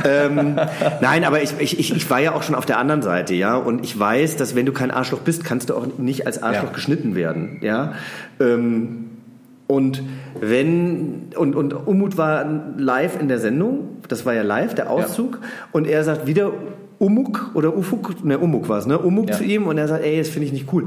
[0.05, 0.57] ähm,
[1.01, 3.57] nein, aber ich, ich, ich war ja auch schon auf der anderen Seite, ja.
[3.57, 6.68] Und ich weiß, dass wenn du kein Arschloch bist, kannst du auch nicht als Arschloch
[6.70, 6.74] Ja.
[6.74, 7.93] geschnitten werden, ja.
[8.41, 9.05] Ähm,
[9.68, 10.03] und
[10.41, 12.45] wenn, und, und Umut war
[12.76, 15.39] live in der Sendung, das war ja live, der Auszug,
[15.72, 16.53] und er sagt wieder
[16.99, 18.99] Umuk oder Ufuk, ne, Umuk war es, ne?
[18.99, 19.36] Umuk Ja.
[19.36, 20.86] zu ihm und er sagt, ey, das finde ich nicht cool.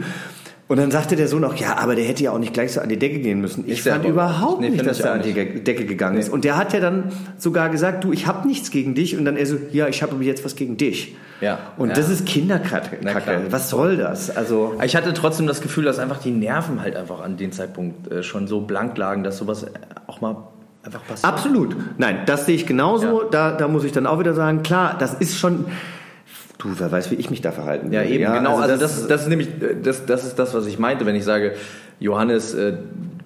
[0.72, 2.80] Und dann sagte der Sohn auch, ja, aber der hätte ja auch nicht gleich so
[2.80, 3.66] an die Decke gehen müssen.
[3.68, 5.68] Ich fand überhaupt Nee, nicht, dass er an die nicht.
[5.68, 6.30] Decke gegangen ist.
[6.30, 9.18] Und der hat ja dann sogar gesagt, du, ich habe nichts gegen dich.
[9.18, 11.14] Und dann er so, ja, ich habe aber jetzt was gegen dich.
[11.42, 11.60] Ja.
[11.78, 11.96] Und Ja.
[11.96, 12.98] das ist Kinderkacke.
[13.50, 14.34] Was soll das?
[14.34, 18.10] Also Ich hatte trotzdem das Gefühl, dass einfach die Nerven halt einfach an dem Zeitpunkt
[18.10, 19.68] äh, schon so blank lagen, dass sowas äh,
[20.08, 20.38] auch mal
[20.84, 21.26] einfach passiert.
[21.34, 21.76] Absolut.
[21.98, 23.24] Nein, das sehe ich genauso.
[23.24, 23.28] Ja.
[23.30, 25.66] Da, da muss ich dann auch wieder sagen, klar, das ist schon.
[26.62, 28.14] Du, wer weiß, wie ich mich da verhalten Ja, würde.
[28.14, 28.58] eben, genau.
[28.58, 29.50] Also, das, das, das ist nämlich,
[29.82, 31.54] das, das ist das, was ich meinte, wenn ich sage,
[32.00, 32.74] Johannes, äh,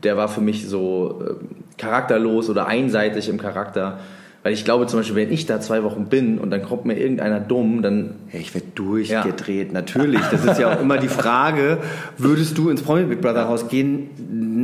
[0.03, 1.33] der war für mich so äh,
[1.77, 3.99] charakterlos oder einseitig im Charakter.
[4.43, 6.95] Weil ich glaube zum Beispiel, wenn ich da zwei Wochen bin und dann kommt mir
[6.97, 10.21] irgendeiner dumm, dann Ja, ich werde durchgedreht, natürlich.
[10.31, 11.79] Das ist ja auch immer die Frage,
[12.19, 14.11] würdest du ins Promi Big Brother Haus gehen?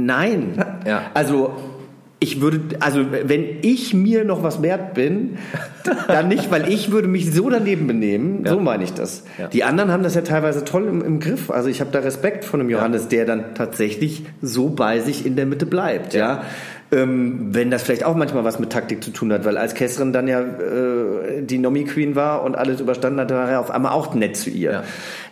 [0.06, 0.64] Nein.
[0.86, 1.02] Ja.
[1.16, 1.54] Also
[2.24, 5.40] ich würde, also wenn ich mir noch was wert bin,
[6.08, 8.46] dann nicht, weil ich würde mich so daneben benehmen.
[8.48, 9.24] So meine ich das.
[9.40, 9.48] Ja.
[9.48, 11.50] Die anderen haben das ja teilweise toll im, im Griff.
[11.50, 15.36] Also ich habe da Respekt von dem Johannes, der dann tatsächlich so bei sich in
[15.36, 16.14] der Mitte bleibt.
[16.14, 16.44] Ja.
[16.92, 20.14] Ähm, wenn das vielleicht auch manchmal was mit Taktik zu tun hat, weil als Kessrin
[20.14, 23.94] dann ja äh, die Nomi Queen war und alles überstanden hat, war er auf einmal
[23.94, 24.72] auch nett zu ihr.
[24.72, 24.84] Ja.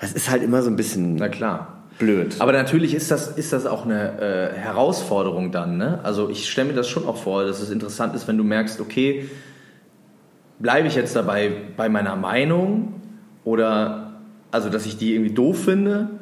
[0.01, 1.78] Das ist halt immer so ein bisschen na klar.
[1.99, 2.37] Blöd.
[2.39, 5.77] Aber natürlich ist das, ist das auch eine äh, Herausforderung dann.
[5.77, 5.99] Ne?
[6.01, 8.81] Also ich stelle mir das schon auch vor, dass es interessant ist, wenn du merkst,
[8.81, 9.29] okay,
[10.57, 12.95] bleibe ich jetzt dabei bei meiner Meinung
[13.43, 14.13] oder
[14.51, 16.18] also dass ich die irgendwie doof finde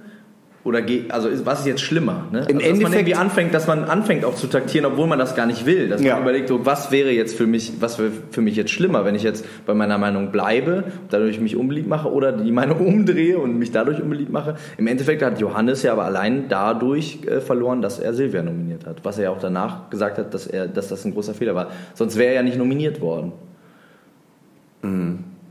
[0.64, 2.26] oder also was ist jetzt schlimmer?
[2.32, 2.40] Ne?
[2.40, 5.18] Im also, dass man Endeffekt- irgendwie anfängt, dass man anfängt auch zu taktieren, obwohl man
[5.18, 5.88] das gar nicht will.
[5.88, 6.16] Dass Ja.
[6.16, 9.16] man überlegt, so, was wäre jetzt für mich, was wäre für mich jetzt schlimmer, wenn
[9.16, 13.58] ich jetzt bei meiner Meinung bleibe, dadurch mich unbeliebt mache oder die Meinung umdrehe und
[13.58, 14.56] mich dadurch unbeliebt mache.
[14.78, 18.98] Im Endeffekt hat Johannes ja aber allein dadurch äh, verloren, dass er Silvia nominiert hat,
[19.04, 21.68] was er ja auch danach gesagt hat, dass er, dass das ein großer Fehler war.
[21.94, 23.32] Sonst wäre er ja nicht nominiert worden.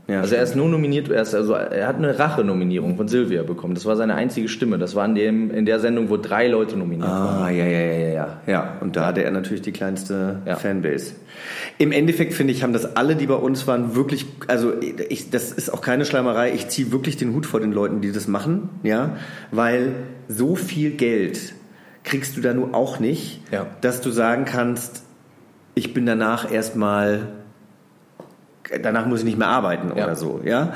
[0.07, 3.43] Ja, Also er ist nur nominiert, er, ist also, er hat eine Rache-Nominierung von Silvia
[3.43, 3.73] bekommen.
[3.75, 4.77] Das war seine einzige Stimme.
[4.77, 7.43] Das war in, dem, in der Sendung, wo drei Leute nominiert waren.
[7.43, 8.41] Ah, ja, ja, ja, ja, ja.
[8.47, 10.55] Ja, und da hatte er natürlich die kleinste Ja.
[10.55, 11.11] Fanbase.
[11.77, 14.71] Im Endeffekt finde ich, haben das alle, die bei uns waren, wirklich, also
[15.09, 16.53] ich, das ist auch keine Schleimerei.
[16.53, 19.17] Ich ziehe wirklich den Hut vor den Leuten, die das machen, ja,
[19.51, 19.91] weil
[20.29, 21.53] so viel Geld
[22.05, 23.67] kriegst du da nur auch nicht, Ja.
[23.81, 25.03] dass du sagen kannst,
[25.75, 27.27] ich bin danach erstmal,
[28.83, 30.05] danach muss ich nicht mehr arbeiten Ja.
[30.05, 30.73] oder so, ja.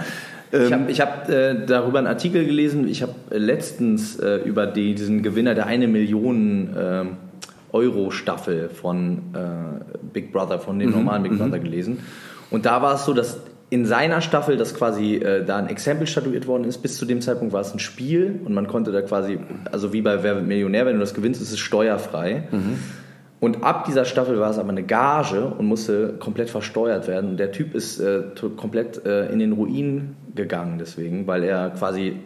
[0.53, 2.87] Ich Ähm, habe ich hab, äh, darüber einen Artikel gelesen.
[2.87, 7.07] Ich habe äh, letztens äh, über die, diesen Gewinner der eine Million ähm,
[7.71, 11.99] Euro Staffel von äh, Big Brother, von dem normalen Big Brother gelesen.
[12.49, 13.39] Und da war es so, dass
[13.69, 16.79] in seiner Staffel, dass quasi äh, da ein Exempel statuiert worden ist.
[16.79, 19.39] Bis zu dem Zeitpunkt war es ein Spiel und man konnte da quasi,
[19.71, 22.43] also wie bei Wer wird Millionär, wenn du das gewinnst, ist es steuerfrei.
[23.41, 27.31] Und ab dieser Staffel war es aber eine Gage und musste komplett versteuert werden.
[27.31, 28.21] Und der Typ ist äh,
[28.55, 32.17] komplett äh, in den Ruin gegangen deswegen, weil er quasi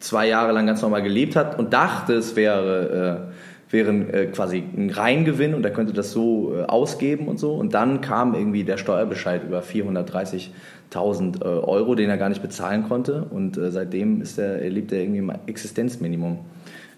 [0.00, 3.30] zwei Jahre lang ganz normal gelebt hat und dachte, es wäre,
[3.70, 7.54] äh, wäre äh, quasi ein Reingewinn und er könnte das so äh, ausgeben und so.
[7.54, 12.88] Und dann kam irgendwie der Steuerbescheid über 430.000 äh, Euro, den er gar nicht bezahlen
[12.88, 13.24] konnte.
[13.30, 16.40] Und seitdem ist er lebt er irgendwie im Existenzminimum.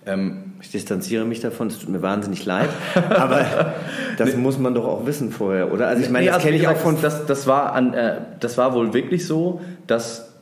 [0.08, 2.68] Ähm, Ich distanziere mich davon, es tut mir wahnsinnig leid,
[3.10, 3.74] aber
[4.16, 5.86] das muss man doch auch wissen vorher, oder?
[5.86, 7.00] Also ich meine, Nee, das also kenne ich auch von...
[7.00, 10.32] Das, das, war an, äh, das war wohl wirklich so, dass,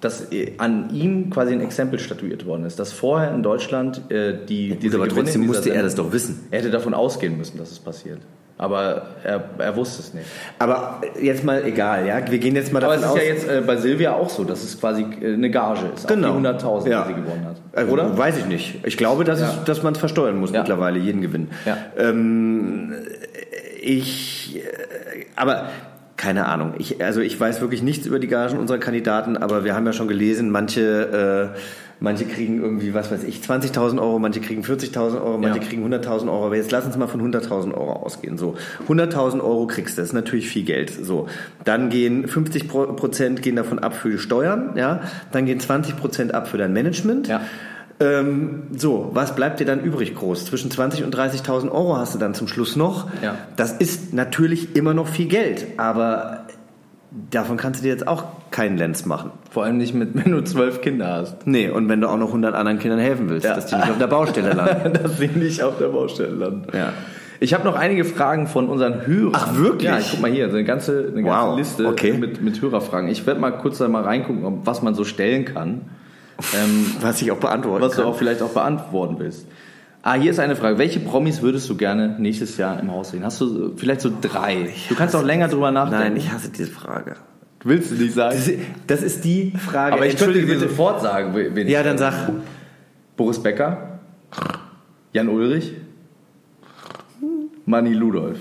[0.00, 2.78] dass äh, an ihm quasi ein Exempel statuiert worden ist.
[2.78, 4.76] Dass vorher in Deutschland äh, die.
[4.76, 6.46] diese aber Gewinne trotzdem musste er das doch wissen.
[6.50, 8.20] Er hätte davon ausgehen müssen, dass es passiert.
[8.58, 10.26] Aber er, er wusste es nicht.
[10.58, 12.18] Aber jetzt mal egal, ja?
[12.30, 13.48] Wir gehen jetzt mal Aber davon es ist aus...
[13.48, 16.08] ja jetzt äh, bei Silvia auch so, dass es quasi äh, eine Gage ist.
[16.08, 16.30] Genau.
[16.32, 17.02] Auch die 100.000, Ja.
[17.02, 17.56] die sie gewonnen hat.
[17.74, 18.16] Also, Oder?
[18.16, 18.80] Weiß ich nicht.
[18.86, 19.48] Ich glaube, dass, Ja.
[19.58, 20.60] es, dass man es versteuern muss Ja.
[20.60, 21.48] mittlerweile, jeden Gewinn.
[21.66, 21.76] Ja.
[21.98, 22.94] Ähm,
[23.80, 24.60] ich, äh,
[25.36, 25.66] aber
[26.16, 26.72] keine Ahnung.
[26.78, 29.92] Ich, also ich weiß wirklich nichts über die Gagen unserer Kandidaten, aber wir haben ja
[29.92, 31.58] schon gelesen, manche, äh,
[32.00, 35.64] manche kriegen irgendwie, was weiß ich, 20.000 Euro, manche kriegen 40.000 Euro, manche Ja.
[35.64, 36.46] kriegen 100.000 Euro.
[36.46, 38.36] Aber jetzt lass uns mal von 100.000 Euro ausgehen.
[38.38, 38.54] So,
[38.88, 40.90] 100.000 Euro kriegst du, das ist natürlich viel Geld.
[40.90, 41.26] So,
[41.64, 45.00] dann gehen 50 Pro- Prozent gehen davon ab für die Steuern, ja,
[45.32, 47.28] dann gehen 20 Prozent ab für dein Management.
[47.28, 47.40] Ja.
[47.98, 50.44] Ähm, so, was bleibt dir dann übrig groß?
[50.44, 53.08] Zwischen 20 und 30.000 Euro hast du dann zum Schluss noch.
[53.22, 53.36] Ja.
[53.56, 56.45] Das ist natürlich immer noch viel Geld, aber
[57.30, 59.30] davon kannst du dir jetzt auch keinen Lenz machen.
[59.50, 61.46] Vor allem nicht mit, wenn du zwölf Kinder hast.
[61.46, 63.54] Nee, und wenn du auch noch 100 anderen Kindern helfen willst, Ja.
[63.54, 64.92] dass die nicht auf der Baustelle landen.
[65.02, 66.66] dass sie nicht auf der Baustelle landen.
[66.76, 66.92] Ja.
[67.38, 69.32] Ich habe noch einige Fragen von unseren Hörern.
[69.34, 69.82] Ach, wirklich?
[69.90, 72.12] Ja, ich guck mal hier, so eine ganze, eine ganze Wow, Liste okay.
[72.14, 73.10] mit, mit Hörerfragen.
[73.10, 75.82] Ich werde mal kurz da mal reingucken, was man so stellen kann.
[76.54, 78.10] Ähm, Was ich auch beantworten was du kann.
[78.10, 79.46] auch vielleicht auch beantworten willst.
[80.08, 80.78] Ah, hier ist eine Frage.
[80.78, 83.24] Welche Promis würdest du gerne nächstes Jahr im Haus sehen?
[83.24, 84.68] Hast du so- vielleicht so drei?
[84.88, 86.04] Du kannst auch länger drüber nachdenken.
[86.04, 87.16] Nein, ich hasse diese Frage.
[87.64, 88.38] Willst du nicht sagen?
[88.86, 89.94] Das ist- die Frage.
[89.96, 92.30] Aber ich könnte dir sofort sagen, wen Ja, dann sag.
[93.16, 93.98] Boris Becker,
[95.12, 95.72] Jan Ulrich,
[97.64, 98.38] Manni Ludolf.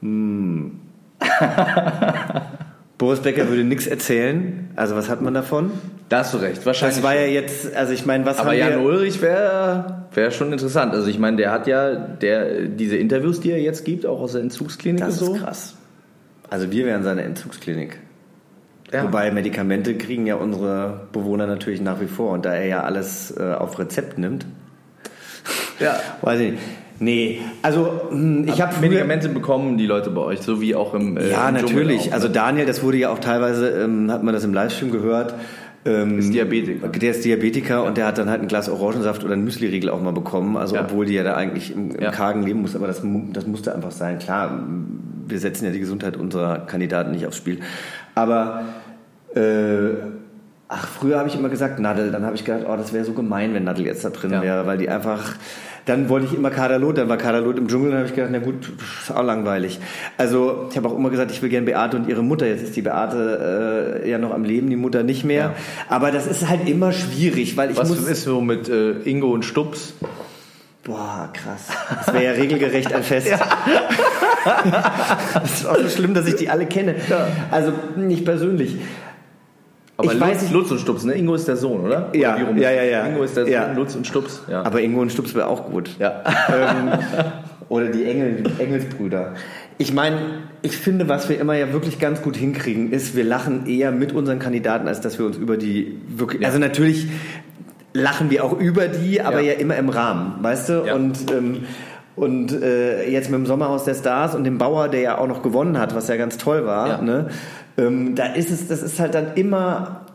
[3.00, 4.68] Boris Becker würde nichts erzählen.
[4.76, 5.70] Also was hat man davon?
[6.10, 6.96] Da hast du recht, wahrscheinlich.
[6.98, 8.80] Das war ja jetzt, also ich meine, was Aber haben Jan wir...
[8.82, 10.92] Ulrich wäre wär schon interessant.
[10.92, 14.32] Also ich meine, der hat ja der, diese Interviews, die er jetzt gibt, auch aus
[14.32, 15.34] der Entzugsklinik Das und so.
[15.34, 15.74] ist krass.
[16.50, 17.98] Also wir wären seine Entzugsklinik.
[18.92, 19.04] Ja.
[19.04, 22.32] Wobei Medikamente kriegen ja unsere Bewohner natürlich nach wie vor.
[22.32, 24.44] Und da er ja alles äh, auf Rezept nimmt,
[25.78, 25.98] Ja.
[26.20, 26.62] weiß ich nicht.
[27.02, 31.16] Nee, also hm, ich habe Medikamente bekommen die Leute bei euch, so wie auch im
[31.16, 32.02] äh, Ja, im natürlich.
[32.02, 32.12] Auch, ne?
[32.12, 35.34] Also Daniel, das wurde ja auch teilweise, ähm, hat man das im Livestream gehört.
[35.86, 36.88] Ähm, Ist Diabetiker.
[36.88, 40.02] Der ist Diabetiker und der hat dann halt ein Glas Orangensaft oder einen Müsli-Riegel auch
[40.02, 40.58] mal bekommen.
[40.58, 40.82] Also Ja.
[40.82, 42.10] obwohl die ja da eigentlich im, im Ja.
[42.10, 43.00] Kargen leben muss, aber das,
[43.32, 44.18] das musste einfach sein.
[44.18, 44.62] Klar,
[45.26, 47.60] wir setzen ja die Gesundheit unserer Kandidaten nicht aufs Spiel.
[48.14, 48.64] Aber
[49.34, 49.94] äh,
[50.68, 53.12] ach, früher habe ich immer gesagt Nadel, dann habe ich gedacht, oh, das wäre so
[53.14, 54.42] gemein, wenn Nadel jetzt da drin Ja.
[54.42, 55.34] wäre, weil die einfach.
[55.86, 58.38] Dann wollte ich immer Kaderlot, dann war Kaderlot im Dschungel, dann habe ich gedacht, na
[58.38, 58.70] gut,
[59.00, 59.80] ist auch langweilig.
[60.16, 62.46] Also ich habe auch immer gesagt, ich will gern Beate und ihre Mutter.
[62.46, 65.40] Jetzt ist die Beate äh, ja noch am Leben, die Mutter nicht mehr.
[65.40, 65.54] Ja.
[65.88, 68.06] Aber das ist halt immer schwierig, weil ich Was muss.
[68.06, 69.94] ist so mit äh, Ingo und Stups?
[70.84, 71.68] Boah, krass.
[72.04, 73.28] Das wäre ja regelgerecht ein Fest.
[75.34, 76.94] das ist auch so schlimm, dass ich die alle kenne.
[77.50, 78.76] Also nicht persönlich.
[80.00, 81.14] Aber ich Lutz, weiß nicht, Lutz und Stups, ne?
[81.14, 82.08] Ingo ist der Sohn, oder?
[82.14, 83.06] Ja, Oder ja, ja, ja.
[83.06, 83.72] Ingo ist der Sohn, Ja.
[83.72, 84.42] Lutz und Stups.
[84.50, 84.62] Ja.
[84.62, 85.90] aber Ingo und Stups wäre auch gut.
[85.98, 86.22] ja.
[86.48, 86.98] ähm,
[87.68, 89.34] oder die Engel, die Engelsbrüder.
[89.78, 90.16] Ich meine,
[90.62, 94.12] ich finde, was wir immer ja wirklich ganz gut hinkriegen, ist, wir lachen eher mit
[94.12, 96.44] unseren Kandidaten, als dass wir uns über die wirklich.
[96.44, 97.06] Also natürlich
[97.92, 99.58] lachen wir auch über die, aber ja, Ja.
[99.60, 100.72] immer im Rahmen, weißt du?
[100.86, 100.94] Ja.
[100.94, 101.64] Und ähm,
[102.16, 105.42] und äh, jetzt mit dem Sommerhaus der Stars und dem Bauer, der ja auch noch
[105.42, 107.00] gewonnen hat, was ja ganz toll war, Ja.
[107.00, 107.28] ne?
[107.78, 110.06] Ähm, da ist es, das ist halt dann immer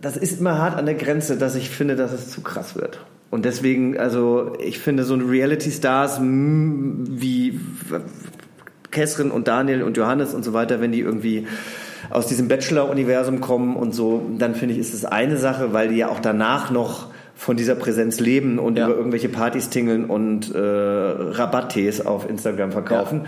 [0.00, 3.00] das ist immer hart an der Grenze, dass ich finde, dass es zu krass wird.
[3.30, 7.60] Und deswegen, also ich finde so Reality-Stars mm, wie
[8.90, 11.46] Kessrin und Daniel und Johannes und so weiter, wenn die irgendwie
[12.10, 15.96] aus diesem Bachelor-Universum kommen und so, dann finde ich, ist es eine Sache, weil die
[15.96, 18.86] ja auch danach noch von dieser Präsenz leben und Ja.
[18.86, 23.22] über irgendwelche Partys tingeln und äh, Rabatttees auf Instagram verkaufen.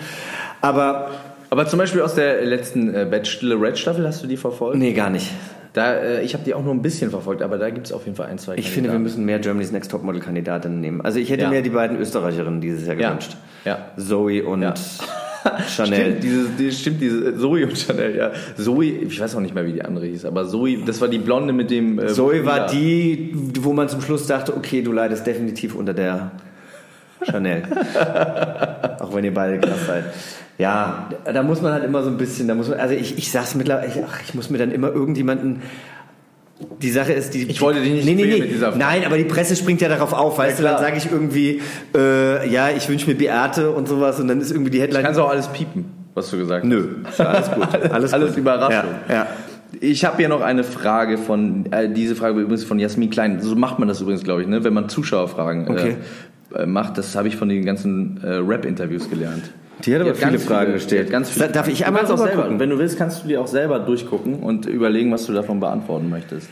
[0.61, 1.09] Aber
[1.55, 4.76] Aber zum Beispiel aus der letzten äh, Bachelorette-Staffel, hast du die verfolgt?
[4.76, 5.30] nee, gar nicht.
[5.72, 8.07] Da, äh, ich habe die auch nur ein bisschen verfolgt, aber da gibt es auf
[8.07, 11.00] jeden Fall ein, zwei Ich finde, wir müssen mehr Germany's Next Topmodel-Kandidatinnen nehmen.
[11.02, 11.50] Also ich hätte Ja.
[11.50, 13.11] mir die beiden Österreicherinnen dieses Jahr Ja.
[13.11, 13.36] gewünscht.
[13.64, 13.92] Ja.
[13.96, 14.74] Zoe und Ja.
[15.68, 16.16] Chanel.
[16.18, 18.32] Stimmt, diese, die, stimmt, diese Zoe und Chanel, ja.
[18.57, 21.18] Zoe, ich weiß auch nicht mehr, wie die andere hieß, aber Zoe, das war die
[21.18, 22.00] Blonde mit dem.
[22.00, 22.66] Äh, Zoe war ja.
[22.66, 26.32] die, wo man zum Schluss dachte, okay, du leidest definitiv unter der
[27.30, 27.62] Chanel.
[28.98, 30.05] Auch wenn ihr beide krass seid.
[30.59, 33.30] Ja, da muss man halt immer so ein bisschen, da muss man, also ich, ich
[33.30, 35.62] sag's mittlerweile, ich, ach, ich muss mir dann immer irgendjemanden,
[36.80, 37.42] die Sache ist, die.
[37.50, 38.40] Ich wollte dich nicht nee, nee, nee.
[38.40, 38.78] mit dieser Frage.
[38.78, 41.61] Nein, aber die Presse springt ja darauf auf, weißt Ja, du, dann sage ich irgendwie,
[41.94, 45.02] äh, ja, ich wünsche mir Beate und sowas und dann ist irgendwie die Headline.
[45.02, 46.68] Kannst du auch alles piepen, was du gesagt hast.
[46.68, 47.68] Nö, ist ja alles gut.
[47.90, 48.38] Alles, Alles gut.
[48.38, 48.90] Überraschung.
[49.09, 49.26] Ja, ja.
[49.80, 53.40] Ich habe hier noch eine Frage von, äh, diese Frage übrigens von Jasmin Klein.
[53.40, 54.62] So macht man das übrigens, glaube ich, ne?
[54.62, 55.96] wenn man Zuschauerfragen Okay.
[56.55, 56.96] äh, äh, macht.
[56.96, 59.50] Das habe ich von den ganzen äh, Rap-Interviews gelernt.
[59.85, 61.07] Die hat aber viele ganz Fragen viele- gestellt.
[61.07, 62.59] hat Ganz viele Darf ich Du einmal auch selber, gucken?
[62.61, 66.09] Wenn du willst, kannst du dir auch selber durchgucken und überlegen, was du davon beantworten
[66.11, 66.49] möchtest.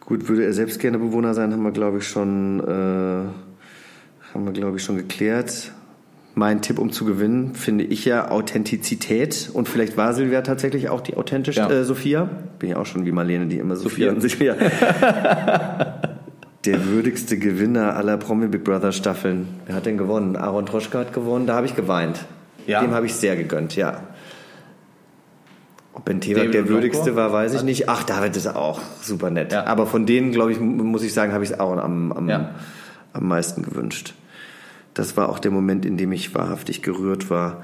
[0.00, 2.64] Gut, würde er selbst gerne Bewohner sein, haben wir, glaube ich, schon, äh,
[4.32, 5.72] haben wir, glaube ich, schon geklärt.
[6.38, 9.48] Mein Tipp, um zu gewinnen, finde ich ja Authentizität.
[9.54, 11.70] Und vielleicht war Silvia tatsächlich auch die authentische Ja.
[11.70, 12.28] äh, Sophia.
[12.58, 14.52] Bin ja auch schon wie Marlene, die immer Sophia, Sophia.
[14.52, 14.56] und Silvia.
[16.66, 19.46] Der würdigste Gewinner aller Promi Big Brother Staffeln.
[19.66, 20.36] Wer hat denn gewonnen?
[20.36, 21.46] Aaron Troschka hat gewonnen.
[21.46, 22.26] Da habe ich geweint.
[22.66, 22.80] Ja?
[22.80, 24.02] Dem habe ich sehr gegönnt, ja.
[25.92, 27.88] Ob Ben Tewak der würdigste war, weiß ich nicht.
[27.88, 29.52] Ach, David ist auch super nett.
[29.52, 29.64] Ja.
[29.66, 32.28] Aber von denen, glaube ich, mu- muss ich sagen, habe ich es Aaron am, am,
[32.28, 32.50] Ja.
[33.14, 34.12] am meisten gewünscht.
[34.92, 37.62] Das war auch der Moment, in dem ich wahrhaftig gerührt war.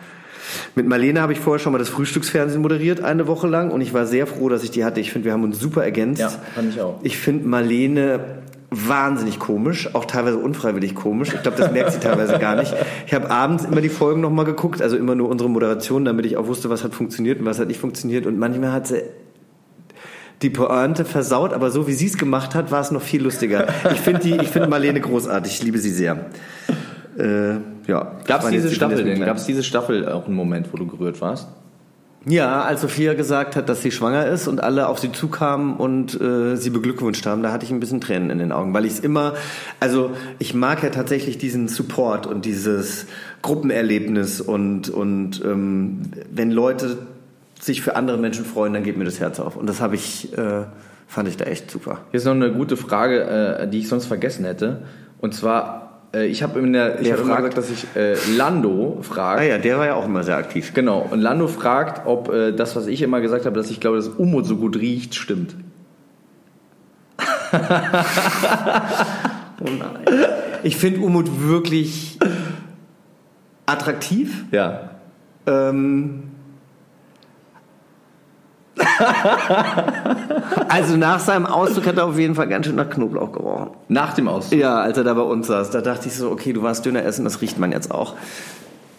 [0.74, 3.70] Mit Marlene habe ich vorher schon mal das Frühstücksfernsehen moderiert, eine Woche lang.
[3.70, 5.00] Und ich war sehr froh, dass ich die hatte.
[5.00, 6.20] Ich finde, wir haben uns super ergänzt.
[6.20, 7.00] Ja, fand ich auch.
[7.02, 8.20] Ich finde Marlene
[8.72, 11.32] wahnsinnig komisch, auch teilweise unfreiwillig komisch.
[11.34, 12.74] Ich glaube, das merkt sie teilweise gar nicht.
[13.06, 16.36] Ich habe abends immer die Folgen nochmal geguckt, also immer nur unsere Moderation, damit ich
[16.36, 18.26] auch wusste, was hat funktioniert und was hat nicht funktioniert.
[18.26, 19.02] Und manchmal hat sie
[20.42, 23.68] die Pointe versaut, aber so wie sie es gemacht hat, war es noch viel lustiger.
[23.92, 26.26] Ich finde die, ich finde Marlene großartig, ich liebe sie sehr.
[27.16, 27.52] Äh,
[27.86, 28.16] ja.
[28.26, 29.20] Gab es diese die Staffel denn?
[29.24, 31.48] Gab es diese Staffel auch einen Moment, wo du gerührt warst?
[32.24, 36.20] Ja, als Sophia gesagt hat, dass sie schwanger ist und alle auf sie zukamen und
[36.20, 38.92] äh, sie beglückwünscht haben, da hatte ich ein bisschen Tränen in den Augen, weil ich
[38.92, 39.34] es immer,
[39.80, 43.06] also ich mag ja tatsächlich diesen Support und dieses
[43.42, 46.98] Gruppenerlebnis und und ähm, wenn Leute
[47.60, 50.36] sich für andere Menschen freuen, dann geht mir das Herz auf und das habe ich,
[50.38, 50.64] äh,
[51.08, 52.02] fand ich da echt super.
[52.12, 54.82] Hier ist noch eine gute Frage, äh, die ich sonst vergessen hätte.
[55.20, 57.54] Und zwar, ich habe in der, ich habe immer fragt?
[57.54, 59.40] gesagt, dass ich äh, Lando frage.
[59.40, 60.72] Ah ja, der war ja auch immer sehr aktiv.
[60.74, 61.06] Genau.
[61.10, 64.08] Und Lando fragt, ob äh, das, was ich immer gesagt habe, dass ich glaube, dass
[64.08, 65.54] Umut so gut riecht, stimmt.
[70.64, 72.18] Ich finde Umut wirklich
[73.66, 74.44] attraktiv.
[74.52, 74.90] Ja.
[75.46, 76.31] Ähm,
[80.68, 83.70] also nach seinem Ausdruck hat er auf jeden Fall ganz schön nach Knoblauch gerochen.
[83.88, 84.58] Nach dem Ausdruck.
[84.58, 87.04] Ja, als er da bei uns saß, da dachte ich so, okay, du warst Döner
[87.04, 88.14] essen, das riecht man jetzt auch.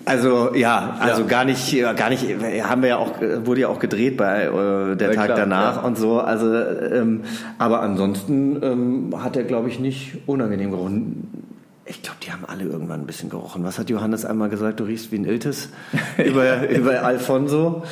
[0.06, 1.28] Also ja, also Ja.
[1.28, 2.26] gar nicht, gar nicht.
[2.68, 3.12] Haben wir ja auch,
[3.46, 5.82] wurde ja auch gedreht bei äh, der Ja, Tag klar, danach ja.
[5.84, 6.20] und so.
[6.20, 7.22] Also, ähm,
[7.58, 11.30] aber ansonsten ähm, hat er, glaube ich, nicht unangenehm gerochen.
[11.86, 13.64] Ich glaube, die haben alle irgendwann ein bisschen gerochen.
[13.66, 14.80] Was hat Johannes einmal gesagt?
[14.80, 15.70] Du riechst wie ein Iltis
[16.18, 17.84] über, über Alfonso.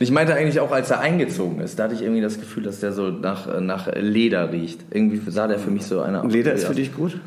[0.00, 2.80] Ich meinte eigentlich auch, als er eingezogen ist, da hatte ich irgendwie das Gefühl, dass
[2.80, 4.80] der so nach, nach Leder riecht.
[4.90, 6.32] Irgendwie sah der für mich so einer aus.
[6.32, 7.20] Leder ist für dich gut?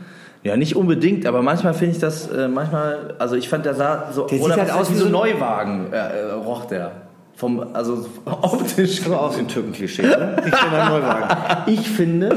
[0.43, 4.11] Ja, nicht unbedingt, aber manchmal finde ich das, äh, manchmal, also ich fand, der sah
[4.11, 6.91] so, Der sieht halt aus wie so ein- Neuwagen, äh, äh, roch der.
[7.37, 9.05] Vom, also optisch.
[9.05, 10.37] Aber auch so ein Türkenklischee, oder?
[10.45, 11.63] Ich bin ein Neuwagen.
[11.67, 12.35] Ich finde,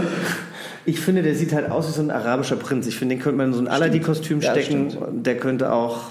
[0.85, 2.87] ich finde, der sieht halt aus wie so ein arabischer Prinz.
[2.87, 4.91] Ich finde, den könnte man in so ein Aladdin-Kostüm Ja, stecken.
[4.91, 5.27] stimmt.
[5.27, 6.11] der könnte auch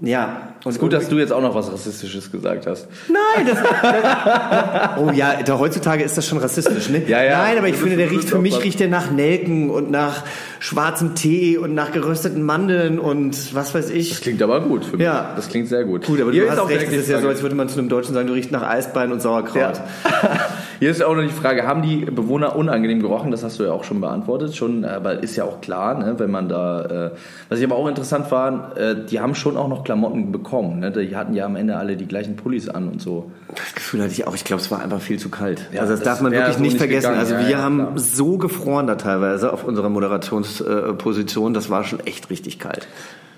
[0.00, 0.48] ja.
[0.64, 2.88] Und Ist gut, dass du jetzt auch noch was Rassistisches gesagt hast.
[3.08, 7.02] Nein, das, das Oh ja, da, heutzutage ist das schon rassistisch, ne?
[7.06, 7.38] Ja, ja.
[7.38, 10.24] Nein, aber ich finde, der riecht für mich riecht der nach Nelken und nach
[10.58, 14.10] schwarzem Tee und nach gerösteten Mandeln und was weiß ich.
[14.10, 15.04] Das klingt aber gut für mich.
[15.06, 15.32] Ja.
[15.36, 16.06] Das klingt sehr gut.
[16.06, 17.78] Gut, aber Hier du hast auch recht, es ist ja so, als würde man zu
[17.78, 19.80] einem Deutschen sagen, du riechst nach Eisbein und Sauerkraut.
[20.02, 20.40] Ja.
[20.84, 23.30] Hier ist auch noch die Frage, haben die Bewohner unangenehm gerochen?
[23.30, 26.30] Das hast du ja auch schon beantwortet, schon, aber ist ja auch klar, ne, wenn
[26.30, 27.06] man da.
[27.06, 27.10] Äh,
[27.48, 30.80] was ich aber auch interessant war, äh, die haben schon auch noch Klamotten bekommen.
[30.80, 30.90] Ne?
[30.92, 33.30] Die hatten ja am Ende alle die gleichen Pullis an und so.
[33.48, 34.34] Das Gefühl hatte ich auch.
[34.34, 35.66] Ich glaube, es war einfach viel zu kalt.
[35.72, 37.12] Ja, also das, das darf man wirklich so nicht vergessen.
[37.12, 37.18] gegangen.
[37.18, 37.92] Also Ja, wir ja, haben klar.
[37.96, 41.54] so gefroren da teilweise auf unserer Moderationsposition.
[41.54, 42.88] Das war schon echt richtig kalt.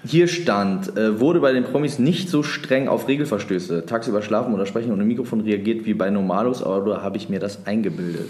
[0.05, 4.66] Hier stand, äh, wurde bei den Promis nicht so streng auf Regelverstöße, tagsüber schlafen oder
[4.66, 8.28] sprechen ohne Mikrofon reagiert wie bei Normalos, aber habe ich mir das eingebildet?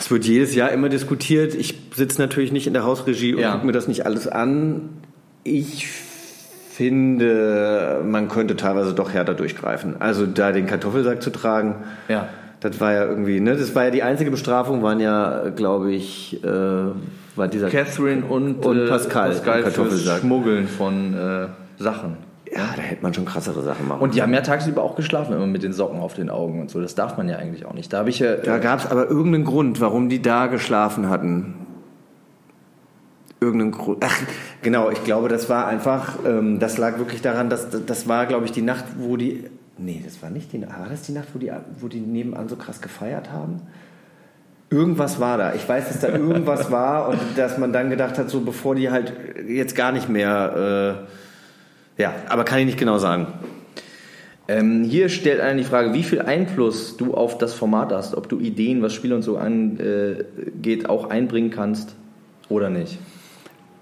[0.00, 1.54] Es wird jedes Jahr immer diskutiert.
[1.54, 3.52] Ich sitze natürlich nicht in der Hausregie und Ja.
[3.52, 4.88] gucke mir das nicht alles an.
[5.44, 5.86] Ich
[6.72, 9.96] finde, man könnte teilweise doch härter durchgreifen.
[10.00, 11.76] Also da den Kartoffelsack zu tragen,
[12.08, 12.28] Ja.
[12.60, 16.42] das war ja irgendwie, ne, das war ja die einzige Bestrafung, waren ja, glaube ich,
[16.42, 16.48] äh,
[17.36, 20.20] war dieser Catherine und, Und äh, Pascal Pascal Kartoffelsack.
[20.20, 21.46] Schmuggeln von äh,
[21.78, 22.16] Sachen.
[22.54, 24.02] Ja, da hätte man schon krassere Sachen machen.
[24.02, 26.70] Und die haben ja tagsüber auch geschlafen, immer mit den Socken auf den Augen und
[26.70, 26.82] so.
[26.82, 27.90] Das darf man ja eigentlich auch nicht.
[27.92, 28.36] Da habe ich ja.
[28.36, 31.54] Da gab es aber irgendeinen Grund, warum die da geschlafen hatten.
[33.40, 34.04] Irgendeinen Grund.
[34.06, 34.20] Ach,
[34.60, 38.44] genau, ich glaube, das war einfach, ähm, das lag wirklich daran, dass das war, glaube
[38.44, 39.44] ich, die Nacht, wo die.
[39.78, 40.78] Nee, das war nicht die Nacht.
[40.78, 43.62] War das die Nacht, wo die, wo die nebenan so krass gefeiert haben?
[44.72, 45.54] Irgendwas war da.
[45.54, 48.90] Ich weiß, dass da irgendwas war und dass man dann gedacht hat, so bevor die
[48.90, 49.12] halt
[49.46, 51.04] jetzt gar nicht mehr.
[51.98, 53.26] Äh, ja, aber kann ich nicht genau sagen.
[54.48, 58.28] Ähm, hier stellt einer die Frage, wie viel Einfluss du auf das Format hast, ob
[58.28, 61.94] du Ideen, was Spiele und so angeht, auch einbringen kannst
[62.48, 62.98] oder nicht.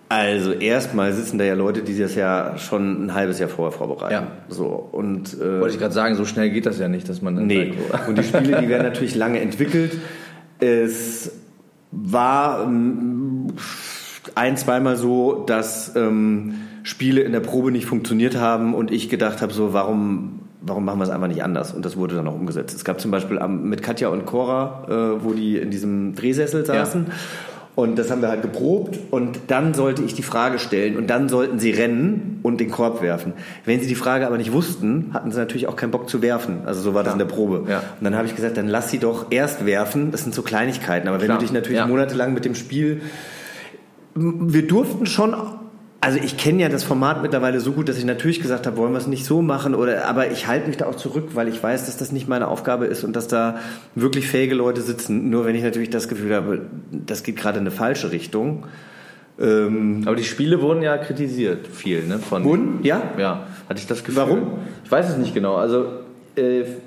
[0.09, 4.13] Also erstmal sitzen da ja Leute, die das ja schon ein halbes Jahr vorher vorbereiten.
[4.13, 4.27] Ja.
[4.49, 7.47] So und äh, Wollte ich gerade sagen, so schnell geht das ja nicht, dass man
[7.47, 7.75] nee.
[7.77, 8.09] sagt, so.
[8.11, 9.93] Und die Spiele, die werden natürlich lange entwickelt.
[10.61, 11.33] Es
[11.91, 13.49] war ähm,
[14.35, 19.43] ein, zweimal so, dass ähm, Spiele in der Probe nicht funktioniert haben und ich gedacht
[19.43, 21.73] habe, so warum warum machen wir es einfach nicht anders?
[21.73, 22.75] Und das wurde dann auch umgesetzt.
[22.75, 27.07] Es gab zum Beispiel mit Katja und Cora, äh, wo die in diesem Drehsessel saßen.
[27.77, 31.29] Und das haben wir halt geprobt und dann sollte ich die Frage stellen und dann
[31.29, 33.33] sollten sie rennen und den Korb werfen.
[33.65, 36.59] Wenn sie die Frage aber nicht wussten, hatten sie natürlich auch keinen Bock zu werfen.
[36.67, 37.65] Also so war das in der Probe.
[37.71, 37.79] Ja.
[37.79, 40.11] Und dann habe ich gesagt, dann lass sie doch erst werfen.
[40.11, 41.09] Das sind so Kleinigkeiten.
[41.09, 41.39] Aber wenn Klar.
[41.39, 41.87] du dich natürlich Ja.
[41.87, 43.01] monatelang mit dem Spiel
[44.15, 45.35] wir durften schon,
[46.01, 48.93] also ich kenne ja das Format mittlerweile so gut, dass ich natürlich gesagt habe, wollen
[48.93, 51.63] wir es nicht so machen oder, aber ich halte mich da auch zurück, weil ich
[51.63, 53.59] weiß, dass das nicht meine Aufgabe ist und dass da
[53.95, 55.29] wirklich fähige Leute sitzen.
[55.29, 58.67] Nur wenn ich natürlich das Gefühl habe, das geht gerade in eine falsche Richtung.
[59.39, 62.19] Ähm, Aber die Spiele wurden ja kritisiert, viel, ne?
[62.19, 62.81] Von, Wurden?
[62.83, 63.03] Ja?
[63.19, 64.17] Ja, hatte ich das Gefühl.
[64.17, 64.53] Warum?
[64.85, 65.57] Ich weiß es nicht genau.
[65.57, 66.00] Also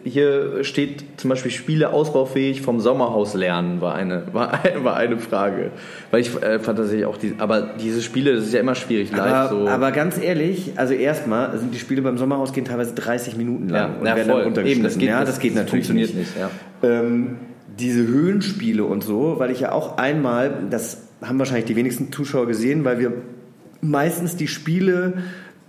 [0.04, 5.72] hier steht zum Beispiel Spiele ausbaufähig vom Sommerhaus lernen, war eine, war, war eine Frage.
[6.12, 9.12] Weil ich äh, fand tatsächlich auch, die, aber diese Spiele, das ist ja immer schwierig,
[9.12, 9.68] live aber, so.
[9.68, 13.84] aber ganz ehrlich, also erstmal sind die Spiele beim Sommerhaus gehen teilweise 30 Minuten ja,
[13.84, 14.38] lang und ja, werden voll.
[14.38, 14.72] dann runtergeschnitten.
[14.72, 16.36] Eben, das geht, ja, das, geht natürlich funktioniert nicht.
[16.36, 16.50] nicht.
[16.82, 17.00] ja.
[17.02, 17.38] ähm,
[17.78, 22.48] diese Höhenspiele und so, weil ich ja auch einmal, das haben wahrscheinlich die wenigsten Zuschauer
[22.48, 23.14] gesehen, weil wir
[23.82, 25.14] meistens die Spiele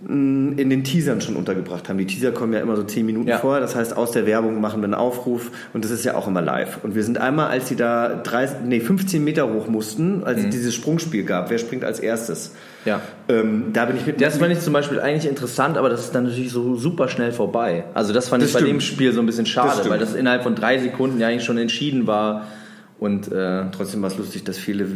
[0.07, 1.97] in den Teasern schon untergebracht haben.
[1.97, 3.37] Die Teaser kommen ja immer so zehn Minuten Ja.
[3.39, 6.27] vorher, das heißt aus der Werbung machen wir einen Aufruf und das ist ja auch
[6.27, 6.79] immer live.
[6.83, 10.49] Und wir sind einmal, als sie da 30, nee, 15 Meter hoch mussten, als es
[10.49, 12.49] dieses Sprungspiel gab, wer springt als erstes?
[12.51, 12.89] Mhm.
[12.89, 13.01] Ja.
[13.29, 16.13] Ähm, da bin ich mit Das fand ich zum Beispiel eigentlich interessant, aber das ist
[16.13, 17.85] dann natürlich so super schnell vorbei.
[17.95, 18.73] Also das fand Das ich bei stimmt.
[18.73, 19.89] dem Spiel so ein bisschen Das schade, stimmt.
[19.89, 22.45] weil das innerhalb von drei Sekunden ja eigentlich schon entschieden war.
[23.05, 24.87] Und äh, Trotzdem war es lustig, dass viele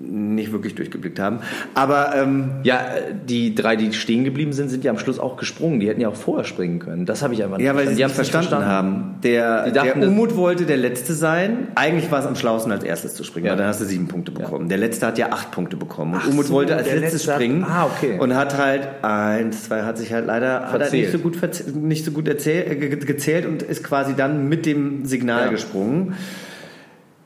[0.00, 1.40] nicht wirklich durchgeblickt haben.
[1.74, 2.80] Aber ähm, ja,
[3.28, 5.80] die drei, die stehen geblieben sind, sind ja am Schluss auch gesprungen.
[5.80, 7.04] Die hätten ja auch vorher springen können.
[7.04, 9.16] Das habe ich einfach nicht Ja, weil sie es nicht verstanden, haben.
[9.22, 11.68] Der, dachten, Umut wollte der Letzte sein.
[11.74, 13.52] Eigentlich war es am schlausten, als erstes zu springen, Ja.
[13.52, 14.68] weil dann hast du sieben Punkte bekommen.
[14.68, 16.14] Der Letzte hat ja acht Punkte bekommen.
[16.14, 18.18] Und Ach Umut so, wollte als Letztes Letzte hat- springen Ah, okay.
[18.18, 21.36] und hat halt eins, zwei, hat sich halt leider hat halt nicht so gut,
[21.74, 25.50] nicht so gut erzähl, äh, ge- gezählt und ist quasi dann mit dem Signal Ja.
[25.50, 26.14] gesprungen.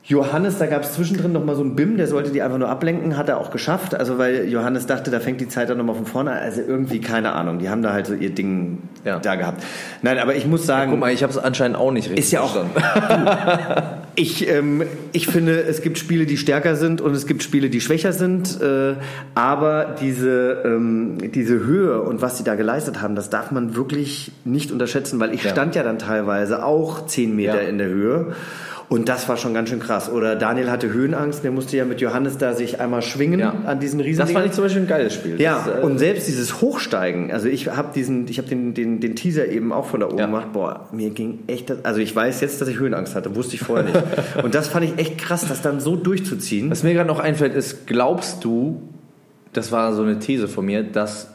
[0.05, 2.67] Johannes, da gab es zwischendrin noch mal so einen BIM, der sollte die einfach nur
[2.67, 3.95] ablenken, hat er auch geschafft.
[3.95, 6.39] Also weil Johannes dachte, da fängt die Zeit dann nochmal von vorne an.
[6.39, 9.19] Also irgendwie, keine Ahnung, die haben da halt so ihr Ding Ja.
[9.19, 9.63] da gehabt.
[10.01, 12.31] Nein, aber ich muss sagen, Guck mal, ich habe es anscheinend auch nicht richtig ist
[12.31, 12.53] ja auch.
[14.15, 14.83] ich, ähm,
[15.13, 18.59] ich finde, es gibt Spiele, die stärker sind und es gibt Spiele, die schwächer sind.
[18.61, 18.95] Äh,
[19.35, 24.33] aber diese, ähm, diese Höhe und was sie da geleistet haben, das darf man wirklich
[24.43, 25.51] nicht unterschätzen, weil ich Ja.
[25.51, 27.69] stand ja dann teilweise auch zehn Meter Ja.
[27.69, 28.33] in der Höhe.
[28.93, 30.07] Und das war schon ganz schön krass.
[30.11, 33.55] Oder Daniel hatte Höhenangst, der musste ja mit Johannes da sich einmal schwingen Ja.
[33.65, 35.41] an diesen riesen Das fand ich zum Beispiel ein geiles Spiel.
[35.41, 38.99] ja, Das, äh, und selbst dieses Hochsteigen, also ich habe diesen, ich habe den, den,
[38.99, 40.25] den Teaser eben auch von da oben Ja.
[40.27, 43.55] gemacht, boah, mir ging echt, das, also ich weiß jetzt, dass ich Höhenangst hatte, wusste
[43.55, 44.03] ich vorher nicht.
[44.43, 46.69] und das fand ich echt krass, das dann so durchzuziehen.
[46.69, 48.79] Was mir gerade noch einfällt, ist, glaubst du,
[49.53, 51.29] das war so eine These von mir, dass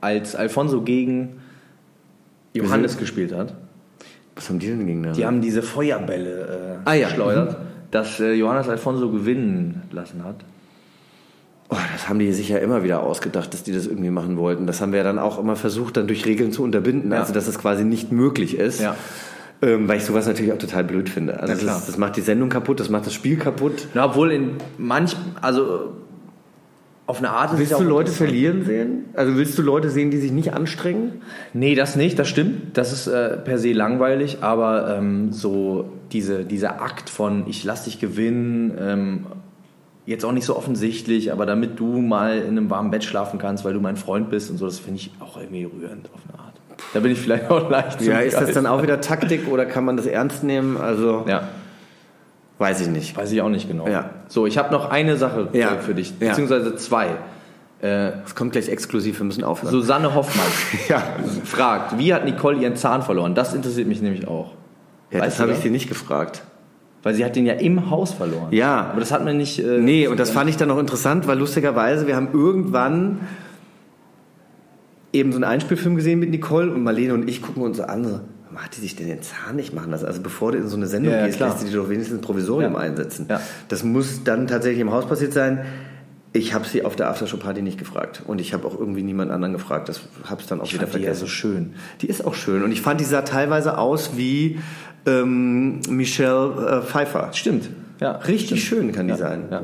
[0.00, 1.40] als Alfonso gegen
[2.54, 3.52] Johannes gespielt hat,
[4.36, 5.12] Was haben die denn gegen da?
[5.12, 7.08] die haben diese Feuerbälle äh, Ah, ja.
[7.08, 7.56] geschleudert,
[7.90, 10.36] dass äh, Johannes Alfonso gewinnen lassen hat.
[11.68, 14.66] Oh, das haben die sich ja immer wieder ausgedacht, dass die das irgendwie machen wollten.
[14.68, 17.18] Das haben wir ja dann auch immer versucht, dann durch Regeln zu unterbinden, Ja.
[17.20, 18.80] also dass es quasi nicht möglich ist.
[18.80, 18.94] Ja.
[19.62, 21.40] Ähm, weil ich sowas natürlich auch total blöd finde.
[21.40, 23.88] Also das, das macht die Sendung kaputt, das macht das Spiel kaputt.
[23.94, 25.92] Na, obwohl in manch, also
[27.06, 29.04] auf eine Art Willst du Leute verlieren sehen?
[29.14, 31.22] Also willst du Leute sehen, die sich nicht anstrengen?
[31.52, 32.76] Nee, das nicht, das stimmt.
[32.76, 37.84] Das ist äh, per se langweilig, aber ähm, so diese, dieser Akt von ich lass
[37.84, 39.26] dich gewinnen, ähm,
[40.04, 43.64] jetzt auch nicht so offensichtlich, aber damit du mal in einem warmen Bett schlafen kannst,
[43.64, 46.38] weil du mein Freund bist und so, das finde ich auch irgendwie rührend auf eine
[46.40, 46.54] Art.
[46.92, 49.84] Da bin ich vielleicht auch leicht Ja, ist das dann auch wieder Taktik oder kann
[49.84, 50.76] man das ernst nehmen?
[50.76, 51.48] Also Ja,
[52.58, 53.16] weiß ich nicht.
[53.16, 53.86] weiß ich auch nicht genau.
[53.88, 54.10] Ja.
[54.28, 55.76] So, ich habe noch eine Sache Ja.
[55.78, 57.08] für dich, beziehungsweise zwei.
[57.82, 59.70] Äh, Es kommt gleich exklusiv, wir müssen aufhören.
[59.70, 60.46] Susanne Hoffmann
[60.88, 61.02] ja,
[61.44, 63.34] fragt, wie hat Nicole ihren Zahn verloren?
[63.34, 64.52] Das interessiert mich nämlich auch.
[65.10, 66.42] ja Weißt das habe ich sie nicht gefragt.
[67.02, 68.48] Weil sie hat den ja im Haus verloren.
[68.50, 68.86] Ja.
[68.90, 69.58] Aber das hat man nicht.
[69.60, 73.20] Äh, Nee, und das fand ich dann noch interessant, weil lustigerweise, wir haben irgendwann
[75.12, 78.22] eben so einen Einspielfilm gesehen mit Nicole und Marlene und ich gucken uns an,
[78.56, 80.06] warum hat die sich denn den Zahn nicht machen lassen?
[80.06, 81.50] Also bevor du in so eine Sendung Ja, gehst, klar.
[81.50, 82.78] lässt du die doch wenigstens ein Provisorium Ja.
[82.78, 83.26] einsetzen.
[83.28, 83.40] Ja.
[83.68, 85.64] Das muss dann tatsächlich im Haus passiert sein.
[86.32, 89.52] Ich habe sie auf der Aftershow-Party nicht gefragt und ich habe auch irgendwie niemand anderen
[89.54, 89.88] gefragt.
[89.88, 91.20] Das habe ich dann auch Ich wieder fand die ja vergessen.
[91.20, 91.74] so schön.
[92.02, 94.58] Die ist auch schön und ich fand, die sah teilweise aus wie
[95.06, 97.30] ähm, Michelle äh, Pfeiffer.
[97.32, 97.68] Stimmt.
[97.98, 99.44] Ja, Richtig schön kann die sein.
[99.50, 99.62] Ja.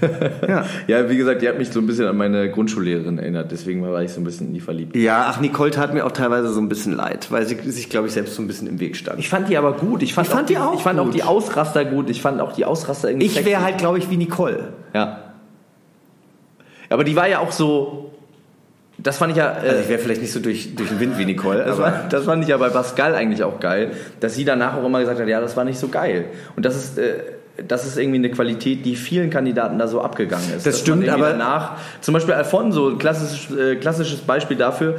[0.48, 0.64] Ja.
[0.86, 4.02] ja, wie gesagt, die hat mich so ein bisschen an meine Grundschullehrerin erinnert, deswegen war
[4.02, 4.96] ich so ein bisschen in die verliebt.
[4.96, 8.06] Ja, ach, Nicole tat mir auch teilweise so ein bisschen leid, weil sie sich, glaube
[8.06, 9.18] ich, selbst so ein bisschen im Weg stand.
[9.18, 10.02] Ich fand die aber gut.
[10.02, 11.08] Ich fand, Ich fand die auch Ich fand gut.
[11.08, 12.08] auch die Ausraster gut.
[12.08, 14.72] Ich fand auch die Ausraster irgendwie Ich wäre halt, glaube ich, wie Nicole.
[14.94, 15.20] Ja.
[16.88, 18.12] Aber die war ja auch so.
[18.98, 19.50] Das fand ich ja.
[19.62, 21.82] Äh, Also ich wäre vielleicht nicht so durch, durch den Wind wie Nicole, Das, aber
[21.82, 25.00] war, das fand ich ja bei Pascal eigentlich auch geil, dass sie danach auch immer
[25.00, 26.26] gesagt hat, ja, das war nicht so geil.
[26.56, 27.16] Und das ist, äh,
[27.66, 30.66] das ist irgendwie eine Qualität, die vielen Kandidaten da so abgegangen ist.
[30.66, 34.96] Das stimmt, aber- danach, zum Beispiel Alfonso, ein klassisches, äh, klassisches Beispiel dafür,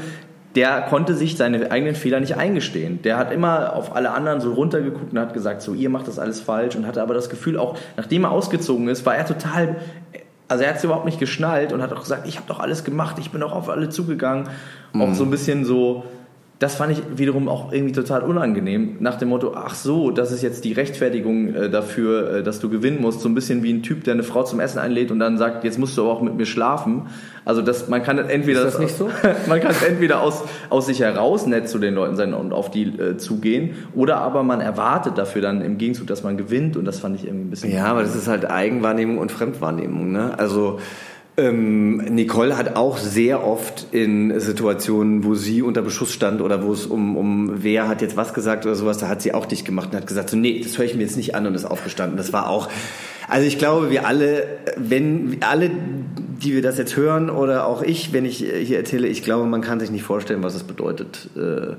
[0.55, 3.01] der konnte sich seine eigenen Fehler nicht eingestehen.
[3.03, 6.18] Der hat immer auf alle anderen so runtergeguckt und hat gesagt, so ihr macht das
[6.18, 9.76] alles falsch und hatte aber das Gefühl auch, nachdem er ausgezogen ist, war er total
[10.47, 12.84] also er hat es überhaupt nicht geschnallt und hat auch gesagt, ich habe doch alles
[12.84, 14.47] gemacht, ich bin auch auf alle zugegangen.
[14.93, 16.05] Auch so ein bisschen so,
[16.60, 20.41] das fand ich wiederum auch irgendwie total unangenehm, nach dem Motto, ach so, das ist
[20.41, 23.22] jetzt die Rechtfertigung äh, dafür, äh, dass du gewinnen musst.
[23.22, 25.64] So ein bisschen wie ein Typ, der eine Frau zum Essen einlädt und dann sagt,
[25.64, 27.08] jetzt musst du aber auch mit mir schlafen.
[27.45, 29.08] Also das, man kann entweder Ist das nicht so?
[29.47, 32.86] man kann entweder aus, aus sich heraus nett zu den Leuten sein und auf die
[32.86, 36.99] äh, zugehen, oder aber man erwartet dafür dann im Gegenzug, dass man gewinnt und das
[36.99, 37.72] fand ich irgendwie ein bisschen.
[37.72, 40.12] Ja, aber das ist halt Eigenwahrnehmung und Fremdwahrnehmung.
[40.12, 40.38] Ne?
[40.39, 40.80] Also
[41.38, 46.74] ähm, Nicole hat auch sehr oft in Situationen, wo sie unter Beschuss stand oder wo
[46.74, 49.64] es um, um wer hat jetzt was gesagt oder sowas, da hat sie auch dich
[49.64, 51.66] gemacht und hat gesagt, so nee, das höre ich mir jetzt nicht an und ist
[51.66, 52.18] aufgestanden.
[52.18, 52.70] Das war auch,
[53.28, 55.70] also ich glaube, wir alle, wenn alle,
[56.42, 59.62] die wir das jetzt hören oder auch ich, wenn ich hier erzähle, ich glaube, man
[59.62, 61.30] kann sich nicht vorstellen, was es bedeutet.
[61.36, 61.76] Äh,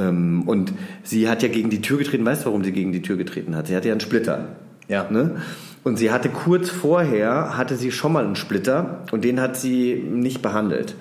[0.00, 0.72] ähm, und
[1.02, 2.24] sie hat ja gegen die Tür getreten.
[2.24, 3.66] Weißt du, warum sie gegen die Tür getreten hat?
[3.66, 4.48] Sie hatte ja einen Splitter.
[4.88, 5.10] Ja.
[5.10, 5.40] Ne?
[5.86, 9.94] Und sie hatte kurz vorher, hatte sie schon mal einen Splitter und den hat sie
[9.94, 10.96] nicht behandelt.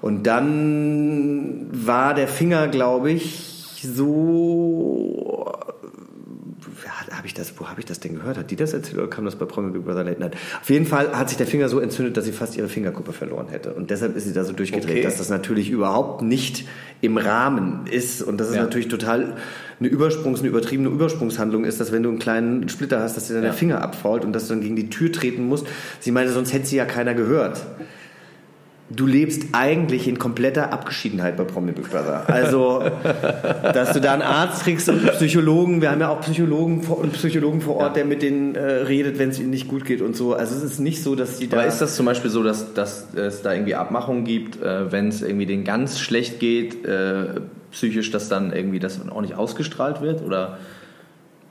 [0.00, 5.19] Und dann war der Finger, glaube ich, so
[7.20, 8.38] habe ich das, wo habe ich das denn gehört?
[8.38, 10.36] Hat die das erzählt oder kam das bei Promi Big Brother Late Night?
[10.62, 13.48] Auf jeden Fall hat sich der Finger so entzündet, dass sie fast ihre Fingerkuppe verloren
[13.50, 13.74] hätte.
[13.74, 15.02] Und deshalb ist sie da so durchgedreht, Okay.
[15.02, 16.66] dass das natürlich überhaupt nicht
[17.02, 18.22] im Rahmen ist.
[18.22, 18.62] Und das ist Ja.
[18.62, 19.36] natürlich total
[19.80, 23.34] eine Übersprungs-, eine übertriebene Übersprungshandlung ist, dass wenn du einen kleinen Splitter hast, dass dir
[23.34, 23.50] dann Ja.
[23.50, 25.66] der Finger abfault und dass du dann gegen die Tür treten musst.
[26.00, 27.60] Sie meinte, sonst hätte sie ja keiner gehört.
[28.92, 32.24] Du lebst eigentlich in kompletter Abgeschiedenheit bei Promi Big Brother.
[32.26, 32.82] Also,
[33.62, 35.80] dass du da einen Arzt kriegst und einen Psychologen.
[35.80, 39.20] Wir haben ja auch Psychologen vor, einen Psychologen vor Ort, der mit denen äh, redet,
[39.20, 40.34] wenn es ihnen nicht gut geht und so.
[40.34, 41.58] Also es ist nicht so, dass die da.
[41.58, 45.06] Aber ist das zum Beispiel so, dass, dass es da irgendwie Abmachungen gibt, äh, wenn
[45.06, 47.26] es irgendwie denen ganz schlecht geht, äh,
[47.70, 50.22] psychisch, dass dann irgendwie das auch nicht ausgestrahlt wird?
[50.22, 50.58] Oder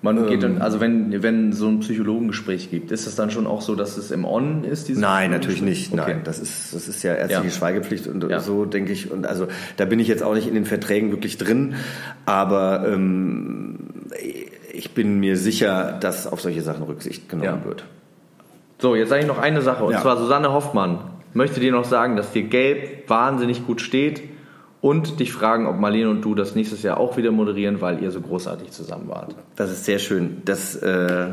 [0.01, 3.61] man geht dann, also wenn, wenn so ein Psychologengespräch gibt, ist es dann schon auch
[3.61, 4.87] so, dass es im On ist?
[4.87, 5.91] Dieses Nein, natürlich nicht.
[5.91, 6.01] Okay.
[6.07, 7.51] Nein, das ist, das ist ja ärztliche Ja.
[7.51, 8.39] Schweigepflicht und Ja.
[8.39, 9.11] so denke ich.
[9.11, 11.75] Und also da bin ich jetzt auch nicht in den Verträgen wirklich drin.
[12.25, 13.79] Aber ähm,
[14.71, 17.65] ich bin mir sicher, dass auf solche Sachen Rücksicht genommen Ja.
[17.65, 17.83] wird.
[18.81, 19.83] So, jetzt sage ich noch eine Sache.
[19.83, 20.99] Und zwar Susanne Hoffmann
[21.33, 24.21] möchte dir noch sagen, dass dir Gelb wahnsinnig gut steht
[24.81, 28.11] und dich fragen, ob Marlene und du das nächstes Jahr auch wieder moderieren, weil ihr
[28.11, 29.35] so großartig zusammen wart.
[29.55, 30.41] Das ist sehr schön.
[30.45, 31.27] Das, äh,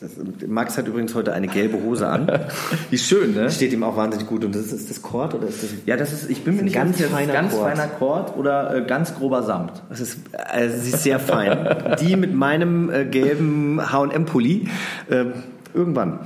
[0.00, 0.10] das,
[0.46, 2.30] Max hat übrigens heute eine gelbe Hose an.
[2.90, 3.50] Wie schön, ne?
[3.50, 4.44] Steht ihm auch wahnsinnig gut.
[4.44, 5.70] Und das ist, ist das Kord oder ist das?
[5.86, 7.70] Ja, das ist, ich bin mir nicht ein ganz sicher, feiner ganz Kord.
[7.70, 9.82] feiner Kord oder äh, ganz grober Samt.
[9.88, 11.96] Das ist, also sie ist sehr fein.
[12.00, 14.68] Die mit meinem äh, gelben H&M-Pulli.
[15.10, 15.32] ähm,
[15.72, 16.20] irgendwann.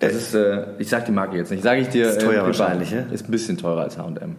[0.00, 2.08] Das ist, äh, ich sag die Marke jetzt nicht, sage ich dir.
[2.08, 2.58] Ist teuer äh, privat.
[2.58, 2.92] wahrscheinlich?
[3.12, 4.34] Ist ein bisschen teurer als H&M.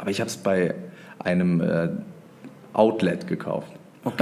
[0.00, 0.74] Aber ich habe es bei
[1.18, 1.88] einem äh,
[2.72, 3.68] Outlet gekauft.
[4.04, 4.16] Man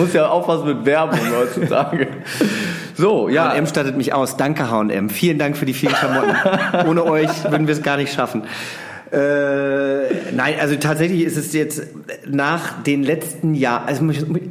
[0.00, 2.08] muss ja aufpassen mit Werbung heutzutage.
[2.94, 3.52] So, ja.
[3.52, 4.36] H&M stattet mich aus.
[4.36, 5.08] Danke H&M.
[5.08, 6.36] Vielen Dank für die vielen Klamotten.
[6.86, 8.42] Ohne euch würden wir es gar nicht schaffen.
[9.10, 11.82] Äh, nein, also tatsächlich ist es jetzt
[12.26, 14.06] nach den letzten Jahren, also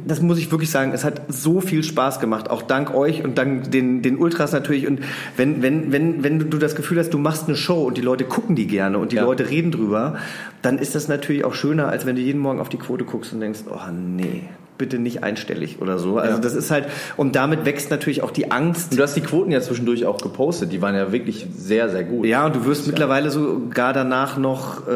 [0.06, 3.38] das muss ich wirklich sagen, es hat so viel Spaß gemacht, auch dank euch und
[3.38, 4.88] dank den, den Ultras natürlich.
[4.88, 5.00] Und
[5.36, 8.24] wenn, wenn, wenn, wenn du das Gefühl hast, du machst eine Show und die Leute
[8.24, 9.24] gucken die gerne und die Ja.
[9.24, 10.16] Leute reden drüber,
[10.62, 13.32] dann ist das natürlich auch schöner, als wenn du jeden Morgen auf die Quote guckst
[13.32, 14.42] und denkst, oh nee,
[14.78, 16.18] bitte nicht einstellig oder so.
[16.18, 16.40] Also Ja.
[16.40, 18.92] das ist halt, und damit wächst natürlich auch die Angst.
[18.92, 20.72] Und du hast die Quoten ja zwischendurch auch gepostet.
[20.72, 22.24] Die waren ja wirklich sehr, sehr gut.
[22.26, 24.92] Ja, und du wirst mittlerweile sogar danach noch äh,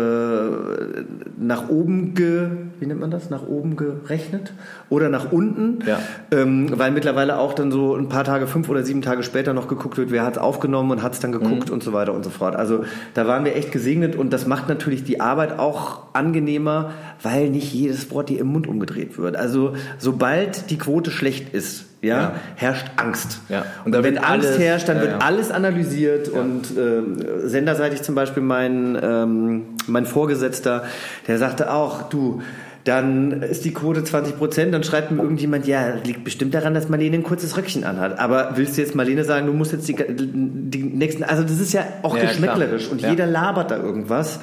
[1.38, 2.48] nach oben ge,
[2.82, 3.30] wie nennt man das?
[3.30, 4.52] Nach oben gerechnet
[4.90, 5.98] oder nach unten, Ja.
[6.32, 9.68] ähm, weil mittlerweile auch dann so ein paar Tage, fünf oder sieben Tage später noch
[9.68, 12.24] geguckt wird, wer hat es aufgenommen und hat es dann geguckt und so weiter und
[12.24, 12.56] so fort.
[12.56, 16.90] Also da waren wir echt gesegnet und das macht natürlich die Arbeit auch angenehmer,
[17.22, 19.36] weil nicht jedes Wort dir im Mund umgedreht wird.
[19.36, 22.32] Also sobald die Quote schlecht ist, ja, Ja.
[22.56, 23.40] herrscht Angst.
[23.48, 23.64] Ja.
[23.84, 28.16] Und, Und wenn Angst alles- herrscht, dann ja, wird alles analysiert und ähm, senderseitig zum
[28.16, 30.82] Beispiel mein, ähm, mein Vorgesetzter,
[31.28, 32.42] der sagte auch, du,
[32.84, 36.88] dann ist die Quote 20 Prozent, dann schreibt mir irgendjemand, ja, liegt bestimmt daran, dass
[36.88, 38.18] Marlene ein kurzes Röckchen anhat.
[38.18, 41.72] Aber willst du jetzt Marlene sagen, du musst jetzt die, die nächsten, also das ist
[41.72, 42.92] ja auch Ja, geschmäcklerisch klar.
[42.92, 43.10] und Ja.
[43.10, 44.40] jeder labert da irgendwas.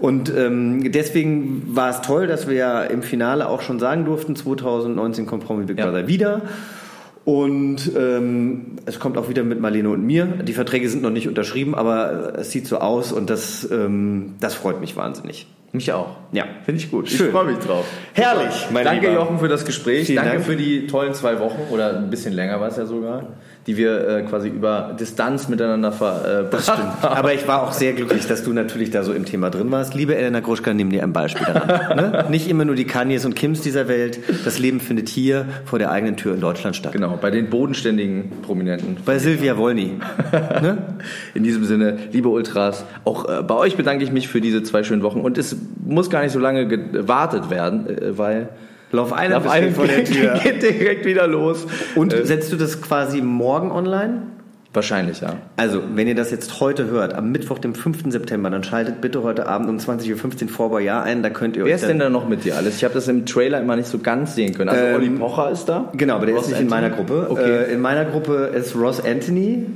[0.00, 4.36] Und ähm, deswegen war es toll, dass wir ja im Finale auch schon sagen durften,
[4.36, 5.86] 2019 kommt Promi Big Ja.
[5.86, 6.42] Brother wieder.
[7.24, 10.26] Und ähm, es kommt auch wieder mit Marlene und mir.
[10.26, 14.54] Die Verträge sind noch nicht unterschrieben, aber es sieht so aus und das, ähm, das
[14.54, 15.46] freut mich wahnsinnig.
[15.72, 16.16] Mich auch.
[16.32, 16.44] Ja.
[16.64, 17.08] Finde ich gut.
[17.08, 17.26] Schön.
[17.26, 17.86] Ich freue mich drauf.
[18.12, 19.20] Herrlich, mein Danke, Lieber.
[19.20, 20.06] Jochen, für das Gespräch.
[20.06, 20.44] Vielen Danke Dank.
[20.44, 23.24] für die tollen zwei Wochen oder ein bisschen länger war es ja sogar,
[23.66, 26.92] die wir äh, quasi über Distanz miteinander verbracht Das stimmt.
[27.02, 29.94] Aber ich war auch sehr glücklich, dass du natürlich da so im Thema drin warst.
[29.94, 31.96] Liebe Elena Gruschka, nimm dir ein Beispiel daran.
[31.96, 32.26] ne?
[32.30, 34.18] Nicht immer nur die Kanyes und Kims dieser Welt.
[34.44, 36.92] Das Leben findet hier vor der eigenen Tür in Deutschland statt.
[36.92, 38.96] Genau, bei den bodenständigen Prominenten.
[39.04, 39.98] Bei Silvia Wolny.
[40.32, 40.78] ne?
[41.34, 44.84] In diesem Sinne, liebe Ultras, auch äh, bei euch bedanke ich mich für diese zwei
[44.84, 48.48] schönen Wochen und es muss gar nicht so lange gewartet werden, äh, weil
[48.92, 50.34] Love Island auf steht einen vor der Tür.
[50.42, 51.66] geht direkt wieder los.
[51.94, 54.22] Und äh, setzt du das quasi morgen online?
[54.72, 55.36] wahrscheinlich, ja.
[55.56, 58.04] Also, wenn ihr das jetzt heute hört, am Mittwoch, dem 5.
[58.12, 61.56] September, dann schaltet bitte heute Abend um 20.15 Uhr vor bei Jahr ein, da könnt
[61.56, 62.76] ihr Wer ist denn da noch mit dir alles?
[62.76, 64.68] Ich habe das im Trailer immer nicht so ganz sehen können.
[64.68, 65.90] Also Ähm, Olli Pocher ist da.
[65.94, 66.82] Genau, aber der Ross ist nicht in Anthony?
[66.82, 67.26] meiner Gruppe.
[67.30, 67.50] Okay.
[67.50, 69.66] Äh, in meiner Gruppe ist Ross Anthony,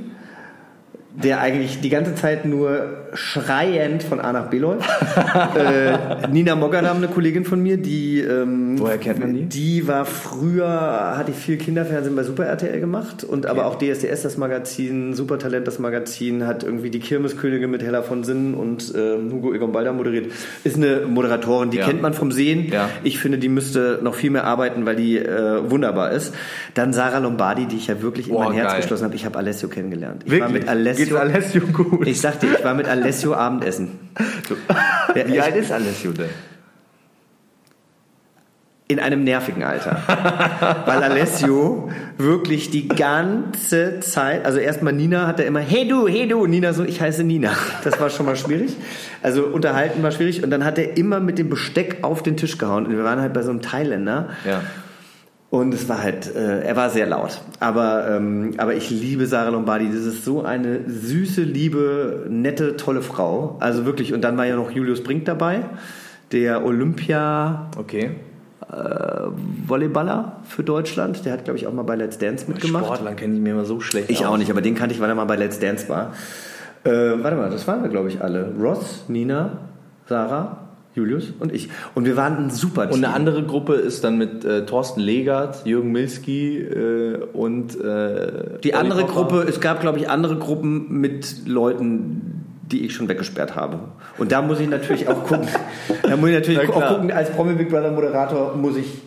[1.23, 4.89] der eigentlich die ganze Zeit nur schreiend von A nach B läuft.
[5.55, 8.19] äh, Nina Mogadam, eine Kollegin von mir, die...
[8.19, 9.45] Ähm, Woher kennt man die?
[9.45, 14.37] Die war früher, hatte viel Kinderfernsehen bei Super RTL gemacht und aber auch DSDS das
[14.37, 19.53] Magazin, Supertalent das Magazin, hat irgendwie die Kirmeskönigin mit Hella von Sinnen und ähm, Hugo
[19.53, 20.31] Egon Balder moderiert.
[20.65, 21.85] Ist eine Moderatorin, die Ja.
[21.85, 22.67] kennt man vom Sehen.
[22.71, 22.89] Ja.
[23.03, 26.33] Ich finde, die müsste noch viel mehr arbeiten, weil die äh, wunderbar ist.
[26.73, 28.81] Dann Sarah Lombardi, die ich ja wirklich in Boah, mein Herz geil.
[28.81, 29.15] geschlossen habe.
[29.15, 30.23] Ich habe Alessio kennengelernt.
[30.25, 30.41] Ich Wirklich?
[30.43, 31.04] war mit Alessio.
[31.09, 32.07] Geht's Alessio gut?
[32.07, 33.99] Ich sagte, ich war mit Alessio Abendessen.
[35.15, 36.29] Der- Wie alt ist Alessio denn?
[38.87, 39.97] In einem nervigen Alter.
[40.85, 41.89] Weil Alessio
[42.19, 46.71] wirklich die ganze Zeit, also erstmal Nina hat er immer, hey du, hey du, Nina
[46.71, 47.49] so, ich heiße Nina.
[47.83, 48.75] Das war schon mal schwierig.
[49.23, 52.59] Also unterhalten war schwierig und dann hat er immer mit dem Besteck auf den Tisch
[52.59, 52.85] gehauen.
[52.85, 54.29] Und wir waren halt bei so einem Thailänder.
[54.47, 54.61] Ja.
[55.55, 57.39] Und es war halt, äh, er war sehr laut.
[57.61, 59.87] Aber, ähm, aber ich liebe Sarah Lombardi.
[59.87, 63.55] Das ist so eine süße, liebe, nette, tolle Frau.
[63.61, 64.13] Also wirklich.
[64.13, 65.63] Und dann war ja noch Julius Brink dabei,
[66.33, 68.17] der Olympia Okay.
[69.65, 71.23] Volleyballer für Deutschland.
[71.23, 72.87] Der hat, glaube ich, auch mal bei Let's Dance mitgemacht.
[72.87, 74.09] Sportlern kenne ich mir immer so schlecht.
[74.09, 74.33] Ich aus.
[74.33, 76.11] auch nicht, aber den kannte ich, weil er mal bei Let's Dance war.
[76.83, 78.53] Äh, warte mal, das waren wir, glaube ich, alle.
[78.59, 79.59] Ross, Nina,
[80.09, 80.64] Sarah,
[80.95, 81.69] Julius und ich.
[81.93, 82.97] Und wir waren ein super Team.
[82.97, 88.59] Und eine andere Gruppe ist dann mit äh, Thorsten Legert, Jürgen Milski äh, und äh,
[88.63, 89.03] Die andere.
[89.03, 93.79] Gruppe, es gab, glaube ich, andere Gruppen mit Leuten, die ich schon weggesperrt habe.
[94.17, 95.47] Und da muss ich natürlich auch gucken.
[96.03, 99.01] da muss ich natürlich Na auch gucken, als Promi Big Brother Moderator muss ich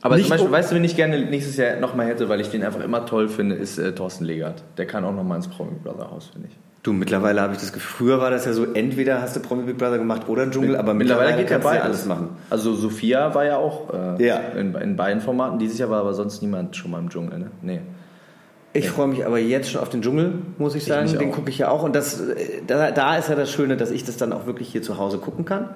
[0.00, 2.40] Aber Nicht zum Beispiel, um- weißt du, wen ich gerne nächstes Jahr nochmal hätte, weil
[2.40, 4.62] ich den einfach immer toll finde, ist äh, Thorsten Legert.
[4.76, 6.56] Der kann auch nochmal ins Promi Brother Haus, finde ich.
[6.82, 9.64] Du, mittlerweile habe ich das Gefühl, früher war das ja so, entweder hast du Promi
[9.64, 11.84] Big Brother gemacht oder Dschungel, aber mittlerweile, geht ja kannst du beides.
[11.84, 12.28] alles machen.
[12.50, 14.36] Also Sophia war ja auch äh, Ja.
[14.56, 15.58] in, in beiden Formaten.
[15.58, 17.50] Dieses Jahr war aber sonst niemand schon mal im Dschungel, ne?
[17.62, 17.80] Nee.
[18.74, 21.02] Ich freue mich aber jetzt schon auf den Dschungel, muss ich sagen.
[21.10, 21.82] mich den gucke ich ja auch.
[21.82, 24.68] Und das, äh, da, da ist ja das Schöne, dass ich das dann auch wirklich
[24.68, 25.70] hier zu Hause gucken kann.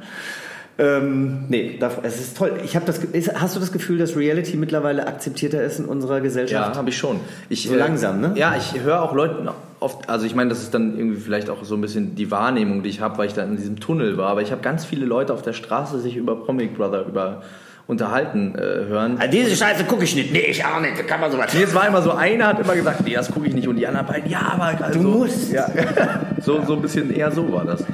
[0.79, 2.53] Ähm, nee, es ist toll.
[2.65, 3.01] Ich habe das,
[3.35, 6.75] hast du das Gefühl, dass Reality mittlerweile akzeptierter ist in unserer Gesellschaft?
[6.75, 7.21] Ja, habe ich schon.
[7.49, 8.33] Ich, So langsam, ne?
[8.37, 9.45] Ja, ich höre auch Leuten
[9.83, 12.83] oft, also ich meine, das ist dann irgendwie vielleicht auch so ein bisschen die Wahrnehmung,
[12.83, 15.05] die ich habe, weil ich da in diesem Tunnel war, aber ich habe ganz viele
[15.05, 17.43] Leute auf der Straße sich über Promi Brother über
[17.87, 19.17] unterhalten äh, hören.
[19.19, 20.33] Ah, diese Scheiße gucke ich nicht.
[20.33, 21.07] Nee, ich auch nicht.
[21.07, 21.53] Kann man sowas.
[21.53, 23.77] Nee, es war immer so, einer hat immer gesagt, nee, das gucke ich nicht und
[23.77, 25.53] die anderen beiden, ja, aber also, Du musst.
[25.53, 25.67] Ja,
[26.41, 27.85] so, so ein bisschen eher so war das.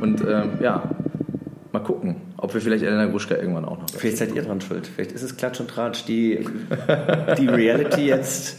[0.00, 0.82] Und ähm, ja,
[1.72, 3.86] mal gucken, ob wir vielleicht Elena Gruschka irgendwann auch noch.
[3.96, 4.86] Vielleicht seid ihr dran schuld.
[4.86, 6.44] Vielleicht ist es Klatsch und Tratsch, die,
[7.38, 8.58] die Reality jetzt.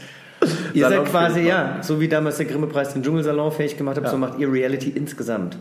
[0.74, 4.10] Ihr Salon seid quasi, ja, so wie damals der Grimme-Preis den Dschungelsalon fähig gemacht hat,
[4.10, 5.58] so macht ihr Reality insgesamt.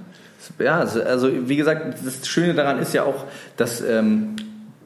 [0.59, 3.24] Ja, also, also wie gesagt, das Schöne daran ist ja auch,
[3.57, 4.36] dass ähm,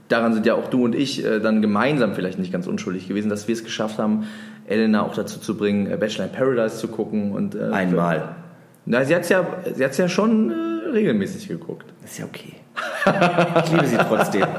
[0.08, 3.28] daran sind ja auch du und ich äh, dann gemeinsam vielleicht nicht ganz unschuldig gewesen,
[3.28, 4.26] dass wir es geschafft haben,
[4.66, 8.36] Elena auch dazu zu bringen, äh, Bachelor in Paradise zu gucken und äh, Einmal.
[8.84, 11.86] Na, sie hat's ja, sie hat's ja schon äh, regelmäßig geguckt.
[12.04, 12.54] Ist ja okay.
[13.64, 14.46] Ich liebe sie trotzdem.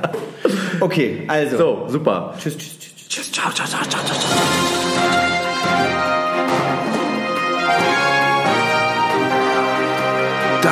[0.80, 1.58] Okay, also.
[1.58, 2.34] So, super.
[2.38, 3.08] Tschüss, tschüss, tschüss.
[3.08, 4.83] Tschüss, ciao, ciao, ciao, ciao, ciao.